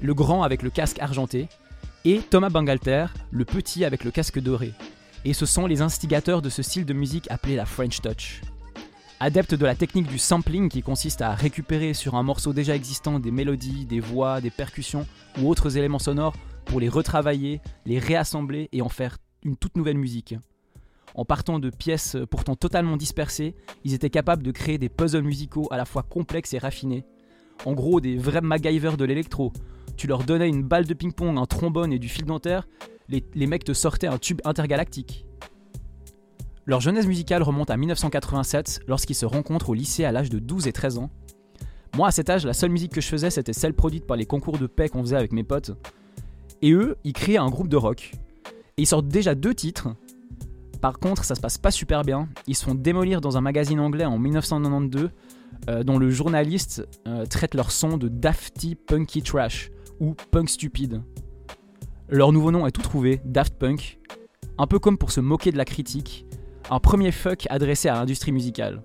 le 0.00 0.14
grand 0.14 0.42
avec 0.42 0.62
le 0.62 0.70
casque 0.70 1.00
argenté, 1.00 1.48
et 2.04 2.20
Thomas 2.20 2.48
Bangalter, 2.48 3.06
le 3.30 3.44
petit 3.44 3.84
avec 3.84 4.04
le 4.04 4.10
casque 4.10 4.38
doré. 4.38 4.72
Et 5.24 5.34
ce 5.34 5.44
sont 5.44 5.66
les 5.66 5.82
instigateurs 5.82 6.40
de 6.40 6.48
ce 6.48 6.62
style 6.62 6.86
de 6.86 6.94
musique 6.94 7.30
appelé 7.30 7.56
la 7.56 7.66
French 7.66 8.00
Touch. 8.00 8.40
Adeptes 9.18 9.54
de 9.54 9.66
la 9.66 9.74
technique 9.74 10.06
du 10.06 10.18
sampling 10.18 10.70
qui 10.70 10.82
consiste 10.82 11.20
à 11.20 11.34
récupérer 11.34 11.92
sur 11.92 12.14
un 12.14 12.22
morceau 12.22 12.54
déjà 12.54 12.74
existant 12.74 13.18
des 13.18 13.30
mélodies, 13.30 13.84
des 13.84 14.00
voix, 14.00 14.40
des 14.40 14.48
percussions 14.48 15.06
ou 15.38 15.50
autres 15.50 15.76
éléments 15.76 15.98
sonores 15.98 16.36
pour 16.70 16.78
les 16.78 16.88
retravailler, 16.88 17.60
les 17.84 17.98
réassembler 17.98 18.68
et 18.70 18.80
en 18.80 18.88
faire 18.88 19.18
une 19.42 19.56
toute 19.56 19.76
nouvelle 19.76 19.98
musique. 19.98 20.36
En 21.16 21.24
partant 21.24 21.58
de 21.58 21.68
pièces 21.68 22.16
pourtant 22.30 22.54
totalement 22.54 22.96
dispersées, 22.96 23.56
ils 23.82 23.92
étaient 23.92 24.08
capables 24.08 24.44
de 24.44 24.52
créer 24.52 24.78
des 24.78 24.88
puzzles 24.88 25.24
musicaux 25.24 25.66
à 25.72 25.76
la 25.76 25.84
fois 25.84 26.04
complexes 26.04 26.54
et 26.54 26.58
raffinés. 26.58 27.04
En 27.64 27.72
gros, 27.72 28.00
des 28.00 28.16
vrais 28.16 28.40
MacGyver 28.40 28.92
de 28.96 29.04
l'électro. 29.04 29.52
Tu 29.96 30.06
leur 30.06 30.22
donnais 30.22 30.48
une 30.48 30.62
balle 30.62 30.86
de 30.86 30.94
ping-pong, 30.94 31.36
un 31.38 31.46
trombone 31.46 31.92
et 31.92 31.98
du 31.98 32.08
fil 32.08 32.24
dentaire, 32.24 32.68
les, 33.08 33.24
les 33.34 33.48
mecs 33.48 33.64
te 33.64 33.72
sortaient 33.72 34.06
un 34.06 34.18
tube 34.18 34.40
intergalactique. 34.44 35.26
Leur 36.66 36.80
jeunesse 36.80 37.06
musicale 37.06 37.42
remonte 37.42 37.70
à 37.70 37.76
1987 37.76 38.82
lorsqu'ils 38.86 39.16
se 39.16 39.26
rencontrent 39.26 39.70
au 39.70 39.74
lycée 39.74 40.04
à 40.04 40.12
l'âge 40.12 40.30
de 40.30 40.38
12 40.38 40.68
et 40.68 40.72
13 40.72 40.98
ans. 40.98 41.10
Moi 41.96 42.06
à 42.06 42.12
cet 42.12 42.30
âge, 42.30 42.46
la 42.46 42.52
seule 42.52 42.70
musique 42.70 42.92
que 42.92 43.00
je 43.00 43.08
faisais 43.08 43.30
c'était 43.30 43.52
celle 43.52 43.74
produite 43.74 44.06
par 44.06 44.16
les 44.16 44.24
concours 44.24 44.56
de 44.56 44.68
paix 44.68 44.88
qu'on 44.88 45.00
faisait 45.00 45.16
avec 45.16 45.32
mes 45.32 45.42
potes. 45.42 45.72
Et 46.62 46.72
eux, 46.72 46.96
ils 47.04 47.12
créaient 47.12 47.38
un 47.38 47.48
groupe 47.48 47.68
de 47.68 47.76
rock. 47.76 48.12
Ils 48.76 48.86
sortent 48.86 49.08
déjà 49.08 49.34
deux 49.34 49.54
titres. 49.54 49.88
Par 50.80 50.98
contre, 50.98 51.24
ça 51.24 51.34
se 51.34 51.40
passe 51.40 51.58
pas 51.58 51.70
super 51.70 52.02
bien. 52.02 52.28
Ils 52.46 52.54
se 52.54 52.64
font 52.64 52.74
démolir 52.74 53.20
dans 53.20 53.36
un 53.36 53.40
magazine 53.40 53.80
anglais 53.80 54.04
en 54.04 54.18
1992 54.18 55.10
euh, 55.68 55.82
dont 55.82 55.98
le 55.98 56.10
journaliste 56.10 56.86
euh, 57.06 57.26
traite 57.26 57.54
leur 57.54 57.70
son 57.70 57.96
de 57.96 58.08
Dafty 58.08 58.74
Punky 58.74 59.22
Trash 59.22 59.70
ou 60.00 60.14
Punk 60.30 60.48
Stupide. 60.48 61.02
Leur 62.08 62.32
nouveau 62.32 62.50
nom 62.50 62.66
est 62.66 62.72
tout 62.72 62.82
trouvé, 62.82 63.20
Daft 63.24 63.54
Punk. 63.58 64.00
Un 64.58 64.66
peu 64.66 64.78
comme 64.78 64.98
pour 64.98 65.12
se 65.12 65.20
moquer 65.20 65.52
de 65.52 65.58
la 65.58 65.64
critique, 65.64 66.26
un 66.70 66.80
premier 66.80 67.12
fuck 67.12 67.46
adressé 67.50 67.88
à 67.88 67.94
l'industrie 67.94 68.32
musicale. 68.32 68.82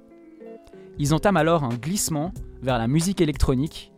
Ils 0.99 1.13
entament 1.13 1.37
alors 1.37 1.63
un 1.63 1.73
glissement 1.73 2.33
vers 2.61 2.77
la 2.77 2.87
musique 2.87 3.21
électronique 3.21 3.91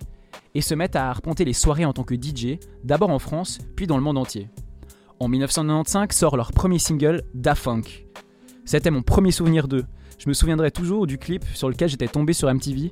et 0.57 0.61
se 0.61 0.73
mettent 0.73 0.95
à 0.95 1.07
arpenter 1.07 1.45
les 1.45 1.53
soirées 1.53 1.85
en 1.85 1.93
tant 1.93 2.01
que 2.01 2.15
DJ, 2.15 2.57
d'abord 2.83 3.11
en 3.11 3.19
France, 3.19 3.59
puis 3.75 3.85
dans 3.85 3.95
le 3.95 4.01
monde 4.01 4.17
entier. 4.17 4.49
En 5.19 5.27
1995 5.27 6.17
sort 6.17 6.35
leur 6.35 6.51
premier 6.51 6.79
single, 6.79 7.21
Da 7.35 7.53
Funk. 7.53 7.83
C'était 8.65 8.89
mon 8.89 9.03
premier 9.03 9.29
souvenir 9.29 9.67
d'eux. 9.67 9.85
Je 10.17 10.27
me 10.27 10.33
souviendrai 10.33 10.71
toujours 10.71 11.05
du 11.05 11.19
clip 11.19 11.45
sur 11.53 11.69
lequel 11.69 11.89
j'étais 11.89 12.07
tombé 12.07 12.33
sur 12.33 12.51
MTV. 12.51 12.91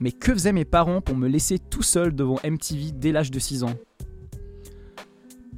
Mais 0.00 0.10
que 0.10 0.32
faisaient 0.32 0.54
mes 0.54 0.64
parents 0.64 1.02
pour 1.02 1.18
me 1.18 1.28
laisser 1.28 1.58
tout 1.58 1.82
seul 1.82 2.14
devant 2.14 2.38
MTV 2.42 2.92
dès 2.92 3.12
l'âge 3.12 3.30
de 3.30 3.38
6 3.38 3.64
ans? 3.64 3.74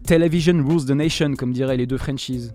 Television 0.08 0.66
rules 0.66 0.86
the 0.86 0.90
nation, 0.90 1.34
comme 1.36 1.52
diraient 1.52 1.76
les 1.76 1.86
deux 1.86 1.98
Frenchies. 1.98 2.50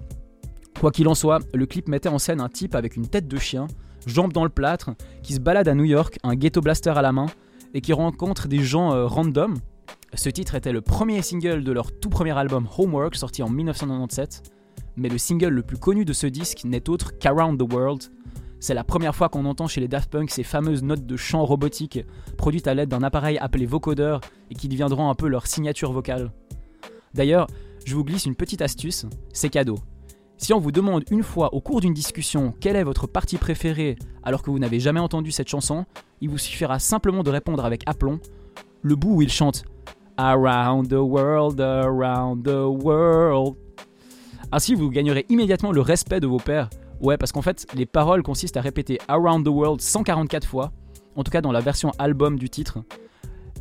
Quoi 0.81 0.91
qu'il 0.91 1.07
en 1.07 1.15
soit, 1.15 1.39
le 1.53 1.65
clip 1.67 1.87
mettait 1.87 2.09
en 2.09 2.19
scène 2.19 2.41
un 2.41 2.49
type 2.49 2.75
avec 2.75 2.97
une 2.97 3.07
tête 3.07 3.29
de 3.29 3.37
chien, 3.37 3.67
jambes 4.05 4.33
dans 4.33 4.43
le 4.43 4.49
plâtre, 4.49 4.89
qui 5.21 5.35
se 5.35 5.39
balade 5.39 5.69
à 5.69 5.73
New 5.73 5.85
York, 5.85 6.19
un 6.23 6.35
ghetto 6.35 6.59
blaster 6.59 6.89
à 6.89 7.01
la 7.01 7.13
main, 7.13 7.27
et 7.73 7.81
qui 7.81 7.93
rencontre 7.93 8.47
des 8.47 8.59
gens 8.59 8.93
euh, 8.93 9.05
random. 9.05 9.55
Ce 10.13 10.29
titre 10.29 10.55
était 10.55 10.71
le 10.71 10.81
premier 10.81 11.21
single 11.21 11.63
de 11.63 11.71
leur 11.71 11.91
tout 11.91 12.09
premier 12.09 12.37
album 12.37 12.67
Homework, 12.77 13.15
sorti 13.15 13.41
en 13.41 13.49
1997, 13.49 14.43
mais 14.95 15.09
le 15.09 15.17
single 15.17 15.49
le 15.49 15.63
plus 15.63 15.77
connu 15.77 16.05
de 16.05 16.13
ce 16.13 16.27
disque 16.27 16.63
n'est 16.65 16.89
autre 16.89 17.17
qu'Around 17.17 17.59
the 17.59 17.73
World. 17.73 18.03
C'est 18.59 18.73
la 18.73 18.83
première 18.83 19.15
fois 19.15 19.27
qu'on 19.27 19.45
entend 19.45 19.67
chez 19.67 19.81
les 19.81 19.87
Daft 19.87 20.09
Punk 20.09 20.29
ces 20.29 20.43
fameuses 20.43 20.83
notes 20.83 21.05
de 21.05 21.17
chant 21.17 21.43
robotique 21.43 21.99
produites 22.37 22.67
à 22.67 22.73
l'aide 22.73 22.89
d'un 22.89 23.03
appareil 23.03 23.37
appelé 23.39 23.65
vocoder 23.65 24.17
et 24.51 24.55
qui 24.55 24.69
deviendront 24.69 25.09
un 25.09 25.15
peu 25.15 25.27
leur 25.27 25.47
signature 25.47 25.91
vocale. 25.91 26.31
D'ailleurs, 27.13 27.47
je 27.85 27.95
vous 27.95 28.05
glisse 28.05 28.25
une 28.25 28.35
petite 28.35 28.61
astuce, 28.61 29.05
c'est 29.33 29.49
cadeau. 29.49 29.79
Si 30.37 30.53
on 30.53 30.59
vous 30.59 30.71
demande 30.71 31.03
une 31.09 31.23
fois 31.23 31.53
au 31.53 31.61
cours 31.61 31.81
d'une 31.81 31.93
discussion 31.93 32.53
quelle 32.59 32.75
est 32.75 32.83
votre 32.83 33.07
partie 33.07 33.37
préférée 33.37 33.95
alors 34.23 34.41
que 34.41 34.51
vous 34.51 34.59
n'avez 34.59 34.79
jamais 34.79 34.99
entendu 34.99 35.31
cette 35.31 35.47
chanson, 35.47 35.85
il 36.21 36.29
vous 36.29 36.37
suffira 36.37 36.79
simplement 36.79 37.23
de 37.23 37.29
répondre 37.29 37.63
avec 37.65 37.83
aplomb 37.85 38.19
le 38.81 38.95
bout 38.95 39.15
où 39.15 39.21
il 39.21 39.29
chante 39.29 39.63
Around 40.17 40.89
the 40.89 40.99
world, 40.99 41.59
around 41.59 42.43
the 42.43 42.83
world. 42.83 43.55
Ainsi, 44.51 44.75
vous 44.75 44.89
gagnerez 44.91 45.25
immédiatement 45.29 45.71
le 45.71 45.81
respect 45.81 46.19
de 46.19 46.27
vos 46.27 46.37
pères. 46.37 46.69
Ouais, 47.01 47.17
parce 47.17 47.31
qu'en 47.31 47.41
fait, 47.41 47.65
les 47.73 47.87
paroles 47.87 48.21
consistent 48.21 48.57
à 48.57 48.61
répéter 48.61 48.99
Around 49.07 49.45
the 49.45 49.49
world 49.49 49.81
144 49.81 50.47
fois, 50.47 50.71
en 51.15 51.23
tout 51.23 51.31
cas 51.31 51.41
dans 51.41 51.51
la 51.51 51.61
version 51.61 51.91
album 51.97 52.37
du 52.37 52.49
titre. 52.49 52.83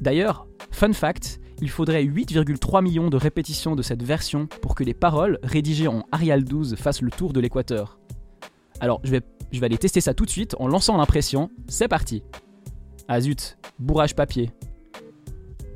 D'ailleurs, 0.01 0.47
fun 0.71 0.93
fact, 0.93 1.41
il 1.63 1.71
faudrait 1.71 2.05
8,3 2.05 2.83
millions 2.83 3.09
de 3.09 3.17
répétitions 3.17 3.77
de 3.77 3.83
cette 3.83 4.03
version 4.03 4.49
pour 4.61 4.75
que 4.75 4.83
les 4.83 4.95
paroles, 4.95 5.39
rédigées 5.45 5.87
en 5.87 6.05
Arial 6.11 6.43
12, 6.43 6.75
fassent 6.75 7.03
le 7.03 7.11
tour 7.13 7.33
de 7.33 7.39
l'équateur. 7.39 8.01
Alors, 8.81 9.01
je 9.05 9.13
vais, 9.13 9.21
je 9.53 9.65
aller 9.65 9.79
tester 9.79 10.01
ça 10.01 10.13
tout 10.13 10.25
de 10.25 10.31
suite 10.31 10.57
en 10.59 10.67
lançant 10.67 10.97
l'impression. 10.97 11.51
C'est 11.69 11.87
parti 11.87 12.25
Ah 13.07 13.21
zut, 13.21 13.59
bourrage 13.79 14.17
papier. 14.17 14.51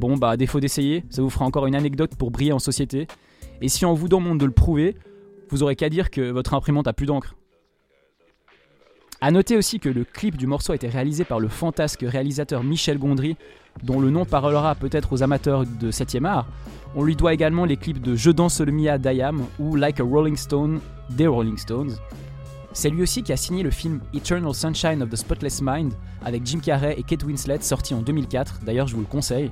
Bon, 0.00 0.16
bah, 0.16 0.30
à 0.30 0.36
défaut 0.36 0.58
d'essayer, 0.58 1.04
ça 1.08 1.22
vous 1.22 1.30
fera 1.30 1.44
encore 1.44 1.66
une 1.68 1.76
anecdote 1.76 2.16
pour 2.16 2.32
briller 2.32 2.52
en 2.52 2.58
société. 2.58 3.06
Et 3.62 3.68
si 3.68 3.86
on 3.86 3.94
vous 3.94 4.08
demande 4.08 4.40
de 4.40 4.44
le 4.44 4.50
prouver, 4.50 4.96
vous 5.50 5.62
aurez 5.62 5.76
qu'à 5.76 5.88
dire 5.88 6.10
que 6.10 6.32
votre 6.32 6.54
imprimante 6.54 6.88
a 6.88 6.94
plus 6.94 7.06
d'encre. 7.06 7.36
A 9.22 9.30
noter 9.30 9.56
aussi 9.56 9.80
que 9.80 9.88
le 9.88 10.04
clip 10.04 10.36
du 10.36 10.46
morceau 10.46 10.72
a 10.72 10.74
été 10.74 10.88
réalisé 10.88 11.24
par 11.24 11.40
le 11.40 11.48
fantasque 11.48 12.04
réalisateur 12.06 12.62
Michel 12.62 12.98
Gondry, 12.98 13.36
dont 13.82 13.98
le 13.98 14.10
nom 14.10 14.26
parlera 14.26 14.74
peut-être 14.74 15.12
aux 15.12 15.22
amateurs 15.22 15.64
de 15.64 15.90
7ème 15.90 16.26
art. 16.26 16.46
On 16.94 17.02
lui 17.02 17.16
doit 17.16 17.32
également 17.32 17.64
les 17.64 17.78
clips 17.78 18.02
de 18.02 18.14
Je 18.14 18.30
danse 18.30 18.60
le 18.60 18.72
Mia 18.72 18.98
d'Ayam 18.98 19.42
ou 19.58 19.74
Like 19.74 20.00
a 20.00 20.04
Rolling 20.04 20.36
Stone 20.36 20.80
des 21.08 21.26
Rolling 21.26 21.56
Stones. 21.56 21.96
C'est 22.72 22.90
lui 22.90 23.02
aussi 23.02 23.22
qui 23.22 23.32
a 23.32 23.38
signé 23.38 23.62
le 23.62 23.70
film 23.70 24.00
Eternal 24.12 24.54
Sunshine 24.54 25.02
of 25.02 25.08
the 25.08 25.16
Spotless 25.16 25.62
Mind 25.62 25.94
avec 26.22 26.44
Jim 26.44 26.58
Carrey 26.58 26.94
et 26.98 27.02
Kate 27.02 27.24
Winslet 27.24 27.62
sorti 27.62 27.94
en 27.94 28.02
2004, 28.02 28.60
d'ailleurs 28.66 28.86
je 28.86 28.96
vous 28.96 29.00
le 29.00 29.06
conseille. 29.06 29.50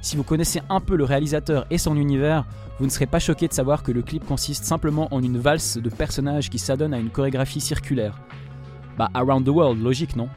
Si 0.00 0.16
vous 0.16 0.24
connaissez 0.24 0.60
un 0.68 0.80
peu 0.80 0.96
le 0.96 1.04
réalisateur 1.04 1.66
et 1.70 1.78
son 1.78 1.96
univers, 1.96 2.46
vous 2.80 2.86
ne 2.86 2.90
serez 2.90 3.06
pas 3.06 3.20
choqué 3.20 3.46
de 3.46 3.52
savoir 3.52 3.84
que 3.84 3.92
le 3.92 4.02
clip 4.02 4.24
consiste 4.24 4.64
simplement 4.64 5.06
en 5.12 5.22
une 5.22 5.38
valse 5.38 5.78
de 5.78 5.88
personnages 5.88 6.50
qui 6.50 6.58
s'adonnent 6.58 6.94
à 6.94 6.98
une 6.98 7.10
chorégraphie 7.10 7.60
circulaire. 7.60 8.20
Bah, 8.98 9.10
Around 9.14 9.46
the 9.46 9.50
World, 9.50 9.80
logique, 9.80 10.16
non? 10.16 10.28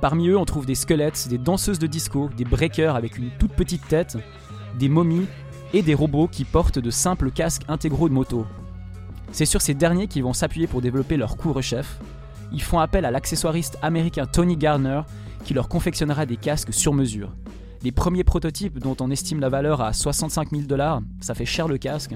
Parmi 0.00 0.28
eux, 0.28 0.38
on 0.38 0.46
trouve 0.46 0.64
des 0.64 0.74
squelettes, 0.74 1.28
des 1.28 1.36
danseuses 1.36 1.78
de 1.78 1.86
disco, 1.86 2.30
des 2.34 2.44
breakers 2.44 2.96
avec 2.96 3.18
une 3.18 3.28
toute 3.38 3.52
petite 3.52 3.86
tête, 3.86 4.16
des 4.78 4.88
momies 4.88 5.26
et 5.74 5.82
des 5.82 5.94
robots 5.94 6.28
qui 6.28 6.44
portent 6.44 6.78
de 6.78 6.90
simples 6.90 7.30
casques 7.30 7.64
intégraux 7.68 8.08
de 8.08 8.14
moto. 8.14 8.46
C'est 9.32 9.44
sur 9.44 9.60
ces 9.60 9.74
derniers 9.74 10.06
qu'ils 10.06 10.22
vont 10.22 10.32
s'appuyer 10.32 10.66
pour 10.66 10.80
développer 10.80 11.18
leur 11.18 11.36
couvre-chef. 11.36 12.00
Ils 12.52 12.62
font 12.62 12.78
appel 12.78 13.04
à 13.04 13.10
l'accessoiriste 13.10 13.78
américain 13.82 14.24
Tony 14.24 14.56
Garner 14.56 15.02
qui 15.44 15.52
leur 15.52 15.68
confectionnera 15.68 16.24
des 16.24 16.38
casques 16.38 16.72
sur 16.72 16.94
mesure. 16.94 17.34
Les 17.82 17.92
premiers 17.92 18.24
prototypes, 18.24 18.78
dont 18.78 18.96
on 19.00 19.10
estime 19.10 19.40
la 19.40 19.50
valeur 19.50 19.82
à 19.82 19.92
65 19.92 20.50
000 20.52 20.62
dollars, 20.62 21.02
ça 21.20 21.34
fait 21.34 21.44
cher 21.44 21.68
le 21.68 21.76
casque, 21.76 22.14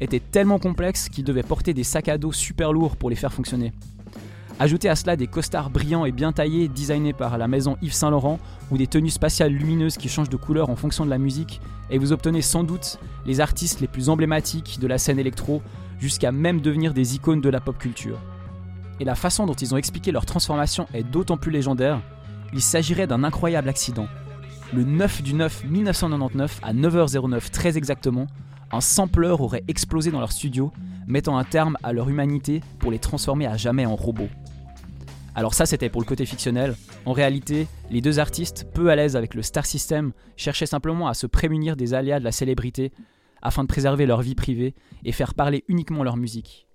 étaient 0.00 0.20
tellement 0.20 0.58
complexes 0.58 1.08
qu'ils 1.08 1.24
devaient 1.24 1.42
porter 1.42 1.72
des 1.72 1.84
sacs 1.84 2.08
à 2.08 2.18
dos 2.18 2.32
super 2.32 2.72
lourds 2.72 2.96
pour 2.96 3.08
les 3.08 3.16
faire 3.16 3.32
fonctionner. 3.32 3.72
Ajoutez 4.60 4.88
à 4.88 4.94
cela 4.94 5.16
des 5.16 5.26
costards 5.26 5.68
brillants 5.68 6.04
et 6.04 6.12
bien 6.12 6.30
taillés 6.30 6.68
designés 6.68 7.12
par 7.12 7.38
la 7.38 7.48
maison 7.48 7.76
Yves 7.82 7.92
Saint 7.92 8.10
Laurent 8.10 8.38
ou 8.70 8.78
des 8.78 8.86
tenues 8.86 9.10
spatiales 9.10 9.52
lumineuses 9.52 9.96
qui 9.96 10.08
changent 10.08 10.28
de 10.28 10.36
couleur 10.36 10.70
en 10.70 10.76
fonction 10.76 11.04
de 11.04 11.10
la 11.10 11.18
musique 11.18 11.60
et 11.90 11.98
vous 11.98 12.12
obtenez 12.12 12.40
sans 12.40 12.62
doute 12.62 12.98
les 13.26 13.40
artistes 13.40 13.80
les 13.80 13.88
plus 13.88 14.08
emblématiques 14.08 14.78
de 14.80 14.86
la 14.86 14.96
scène 14.98 15.18
électro 15.18 15.60
jusqu'à 15.98 16.30
même 16.30 16.60
devenir 16.60 16.94
des 16.94 17.16
icônes 17.16 17.40
de 17.40 17.48
la 17.48 17.60
pop 17.60 17.76
culture. 17.76 18.20
Et 19.00 19.04
la 19.04 19.16
façon 19.16 19.44
dont 19.44 19.54
ils 19.54 19.74
ont 19.74 19.76
expliqué 19.76 20.12
leur 20.12 20.24
transformation 20.24 20.86
est 20.94 21.02
d'autant 21.02 21.36
plus 21.36 21.50
légendaire, 21.50 22.00
il 22.52 22.62
s'agirait 22.62 23.08
d'un 23.08 23.24
incroyable 23.24 23.68
accident. 23.68 24.06
Le 24.72 24.84
9 24.84 25.22
du 25.22 25.34
9 25.34 25.64
1999 25.64 26.60
à 26.62 26.72
9h09 26.72 27.50
très 27.50 27.76
exactement, 27.76 28.28
un 28.70 28.80
sampleur 28.80 29.40
aurait 29.40 29.64
explosé 29.66 30.12
dans 30.12 30.20
leur 30.20 30.32
studio, 30.32 30.72
mettant 31.08 31.36
un 31.36 31.44
terme 31.44 31.76
à 31.82 31.92
leur 31.92 32.08
humanité 32.08 32.60
pour 32.78 32.92
les 32.92 33.00
transformer 33.00 33.46
à 33.46 33.56
jamais 33.56 33.84
en 33.84 33.96
robots. 33.96 34.28
Alors 35.34 35.54
ça 35.54 35.66
c'était 35.66 35.88
pour 35.88 36.00
le 36.00 36.06
côté 36.06 36.26
fictionnel. 36.26 36.76
En 37.06 37.12
réalité, 37.12 37.66
les 37.90 38.00
deux 38.00 38.20
artistes, 38.20 38.66
peu 38.72 38.88
à 38.90 38.96
l'aise 38.96 39.16
avec 39.16 39.34
le 39.34 39.42
star 39.42 39.66
system, 39.66 40.12
cherchaient 40.36 40.66
simplement 40.66 41.08
à 41.08 41.14
se 41.14 41.26
prémunir 41.26 41.76
des 41.76 41.92
aléas 41.92 42.20
de 42.20 42.24
la 42.24 42.32
célébrité 42.32 42.92
afin 43.42 43.62
de 43.62 43.68
préserver 43.68 44.06
leur 44.06 44.22
vie 44.22 44.36
privée 44.36 44.74
et 45.04 45.12
faire 45.12 45.34
parler 45.34 45.64
uniquement 45.68 46.04
leur 46.04 46.16
musique. 46.16 46.68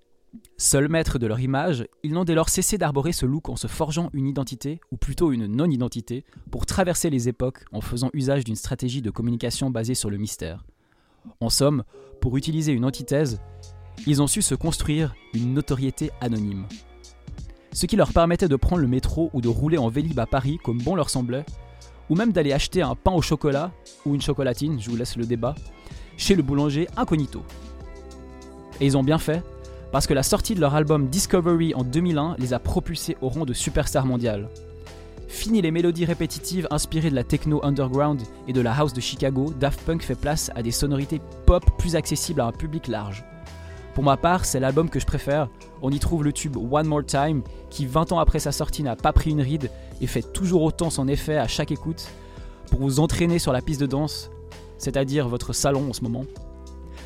Seuls 0.58 0.88
maîtres 0.88 1.18
de 1.18 1.26
leur 1.26 1.40
image, 1.40 1.86
ils 2.04 2.12
n'ont 2.12 2.24
dès 2.24 2.34
lors 2.34 2.50
cessé 2.50 2.78
d'arborer 2.78 3.12
ce 3.12 3.26
look 3.26 3.48
en 3.48 3.56
se 3.56 3.66
forgeant 3.66 4.10
une 4.12 4.28
identité, 4.28 4.80
ou 4.92 4.96
plutôt 4.96 5.32
une 5.32 5.46
non-identité, 5.46 6.24
pour 6.52 6.66
traverser 6.66 7.10
les 7.10 7.28
époques 7.28 7.64
en 7.72 7.80
faisant 7.80 8.10
usage 8.14 8.44
d'une 8.44 8.54
stratégie 8.54 9.02
de 9.02 9.10
communication 9.10 9.70
basée 9.70 9.94
sur 9.94 10.08
le 10.08 10.18
mystère. 10.18 10.64
En 11.40 11.48
somme, 11.48 11.82
pour 12.20 12.36
utiliser 12.36 12.72
une 12.72 12.84
antithèse, 12.84 13.40
ils 14.06 14.22
ont 14.22 14.28
su 14.28 14.40
se 14.40 14.54
construire 14.54 15.14
une 15.34 15.52
notoriété 15.52 16.10
anonyme 16.20 16.66
ce 17.72 17.86
qui 17.86 17.96
leur 17.96 18.12
permettait 18.12 18.48
de 18.48 18.56
prendre 18.56 18.82
le 18.82 18.88
métro 18.88 19.30
ou 19.32 19.40
de 19.40 19.48
rouler 19.48 19.78
en 19.78 19.88
vélib 19.88 20.18
à 20.18 20.26
Paris 20.26 20.58
comme 20.62 20.78
bon 20.78 20.94
leur 20.94 21.10
semblait, 21.10 21.44
ou 22.08 22.16
même 22.16 22.32
d'aller 22.32 22.52
acheter 22.52 22.82
un 22.82 22.94
pain 22.94 23.12
au 23.12 23.22
chocolat 23.22 23.70
ou 24.04 24.14
une 24.14 24.22
chocolatine, 24.22 24.80
je 24.80 24.90
vous 24.90 24.96
laisse 24.96 25.16
le 25.16 25.26
débat, 25.26 25.54
chez 26.16 26.34
le 26.34 26.42
boulanger 26.42 26.88
incognito. 26.96 27.42
Et 28.80 28.86
ils 28.86 28.96
ont 28.96 29.04
bien 29.04 29.18
fait, 29.18 29.42
parce 29.92 30.06
que 30.06 30.14
la 30.14 30.22
sortie 30.22 30.54
de 30.54 30.60
leur 30.60 30.74
album 30.74 31.08
Discovery 31.08 31.74
en 31.74 31.84
2001 31.84 32.36
les 32.38 32.52
a 32.52 32.58
propulsés 32.58 33.16
au 33.20 33.28
rang 33.28 33.44
de 33.44 33.52
superstars 33.52 34.06
mondiales. 34.06 34.48
Fini 35.28 35.62
les 35.62 35.70
mélodies 35.70 36.04
répétitives 36.04 36.66
inspirées 36.72 37.10
de 37.10 37.14
la 37.14 37.22
techno 37.22 37.64
underground 37.64 38.20
et 38.48 38.52
de 38.52 38.60
la 38.60 38.74
house 38.74 38.92
de 38.92 39.00
Chicago, 39.00 39.54
Daft 39.60 39.80
Punk 39.82 40.02
fait 40.02 40.16
place 40.16 40.50
à 40.56 40.62
des 40.62 40.72
sonorités 40.72 41.20
pop 41.46 41.64
plus 41.78 41.94
accessibles 41.94 42.40
à 42.40 42.46
un 42.46 42.52
public 42.52 42.88
large. 42.88 43.24
Pour 44.00 44.06
ma 44.06 44.16
part, 44.16 44.46
c'est 44.46 44.60
l'album 44.60 44.88
que 44.88 44.98
je 44.98 45.04
préfère. 45.04 45.50
On 45.82 45.90
y 45.90 45.98
trouve 45.98 46.24
le 46.24 46.32
tube 46.32 46.56
One 46.56 46.86
More 46.86 47.04
Time, 47.04 47.42
qui 47.68 47.84
20 47.84 48.12
ans 48.12 48.18
après 48.18 48.38
sa 48.38 48.50
sortie 48.50 48.82
n'a 48.82 48.96
pas 48.96 49.12
pris 49.12 49.28
une 49.28 49.42
ride 49.42 49.70
et 50.00 50.06
fait 50.06 50.22
toujours 50.22 50.62
autant 50.62 50.88
son 50.88 51.06
effet 51.06 51.36
à 51.36 51.46
chaque 51.46 51.70
écoute, 51.70 52.08
pour 52.70 52.80
vous 52.80 52.98
entraîner 52.98 53.38
sur 53.38 53.52
la 53.52 53.60
piste 53.60 53.78
de 53.78 53.84
danse, 53.84 54.30
c'est-à-dire 54.78 55.28
votre 55.28 55.52
salon 55.52 55.90
en 55.90 55.92
ce 55.92 56.00
moment. 56.00 56.24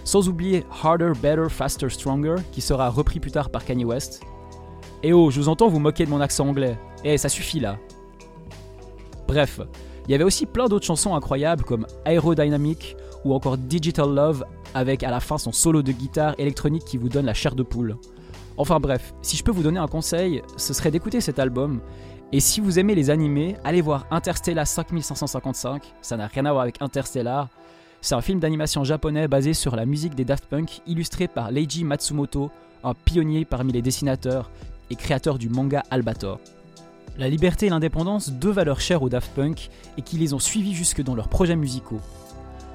Sans 0.04 0.28
oublier 0.28 0.64
Harder, 0.84 1.14
Better, 1.20 1.48
Faster, 1.48 1.88
Stronger, 1.88 2.36
qui 2.52 2.60
sera 2.60 2.88
repris 2.90 3.18
plus 3.18 3.32
tard 3.32 3.50
par 3.50 3.64
Kanye 3.64 3.84
West. 3.84 4.20
Et 5.02 5.12
oh, 5.12 5.32
je 5.32 5.40
vous 5.40 5.48
entends 5.48 5.66
vous 5.66 5.80
moquer 5.80 6.04
de 6.04 6.10
mon 6.10 6.20
accent 6.20 6.46
anglais. 6.46 6.78
Eh, 7.02 7.18
ça 7.18 7.28
suffit 7.28 7.58
là. 7.58 7.76
Bref, 9.26 9.58
il 10.06 10.12
y 10.12 10.14
avait 10.14 10.22
aussi 10.22 10.46
plein 10.46 10.68
d'autres 10.68 10.86
chansons 10.86 11.16
incroyables 11.16 11.64
comme 11.64 11.88
Aerodynamic 12.04 12.96
ou 13.24 13.34
encore 13.34 13.58
Digital 13.58 14.14
Love 14.14 14.44
avec 14.74 15.02
à 15.02 15.10
la 15.10 15.20
fin 15.20 15.38
son 15.38 15.52
solo 15.52 15.82
de 15.82 15.92
guitare 15.92 16.34
électronique 16.38 16.84
qui 16.84 16.96
vous 16.96 17.08
donne 17.08 17.26
la 17.26 17.34
chair 17.34 17.54
de 17.54 17.62
poule. 17.62 17.96
Enfin 18.56 18.78
bref, 18.78 19.14
si 19.22 19.36
je 19.36 19.42
peux 19.42 19.50
vous 19.50 19.62
donner 19.62 19.80
un 19.80 19.88
conseil, 19.88 20.42
ce 20.56 20.72
serait 20.74 20.90
d'écouter 20.90 21.20
cet 21.20 21.38
album. 21.38 21.80
Et 22.32 22.40
si 22.40 22.60
vous 22.60 22.78
aimez 22.78 22.94
les 22.94 23.10
animés, 23.10 23.56
allez 23.64 23.80
voir 23.80 24.06
Interstellar 24.10 24.66
5555, 24.66 25.82
ça 26.02 26.16
n'a 26.16 26.26
rien 26.26 26.44
à 26.46 26.52
voir 26.52 26.62
avec 26.62 26.80
Interstellar. 26.80 27.48
C'est 28.00 28.14
un 28.14 28.20
film 28.20 28.38
d'animation 28.38 28.84
japonais 28.84 29.28
basé 29.28 29.54
sur 29.54 29.76
la 29.76 29.86
musique 29.86 30.14
des 30.14 30.24
Daft 30.24 30.46
Punk, 30.46 30.82
illustré 30.86 31.26
par 31.26 31.50
Leiji 31.50 31.84
Matsumoto, 31.84 32.50
un 32.82 32.94
pionnier 32.94 33.44
parmi 33.44 33.72
les 33.72 33.82
dessinateurs 33.82 34.50
et 34.90 34.96
créateur 34.96 35.38
du 35.38 35.48
manga 35.48 35.82
Albator. 35.90 36.38
La 37.16 37.28
liberté 37.28 37.66
et 37.66 37.70
l'indépendance, 37.70 38.30
deux 38.30 38.50
valeurs 38.50 38.80
chères 38.80 39.02
aux 39.02 39.08
Daft 39.08 39.32
Punk 39.34 39.70
et 39.96 40.02
qui 40.02 40.18
les 40.18 40.34
ont 40.34 40.38
suivis 40.38 40.74
jusque 40.74 41.02
dans 41.02 41.14
leurs 41.14 41.28
projets 41.28 41.56
musicaux. 41.56 42.00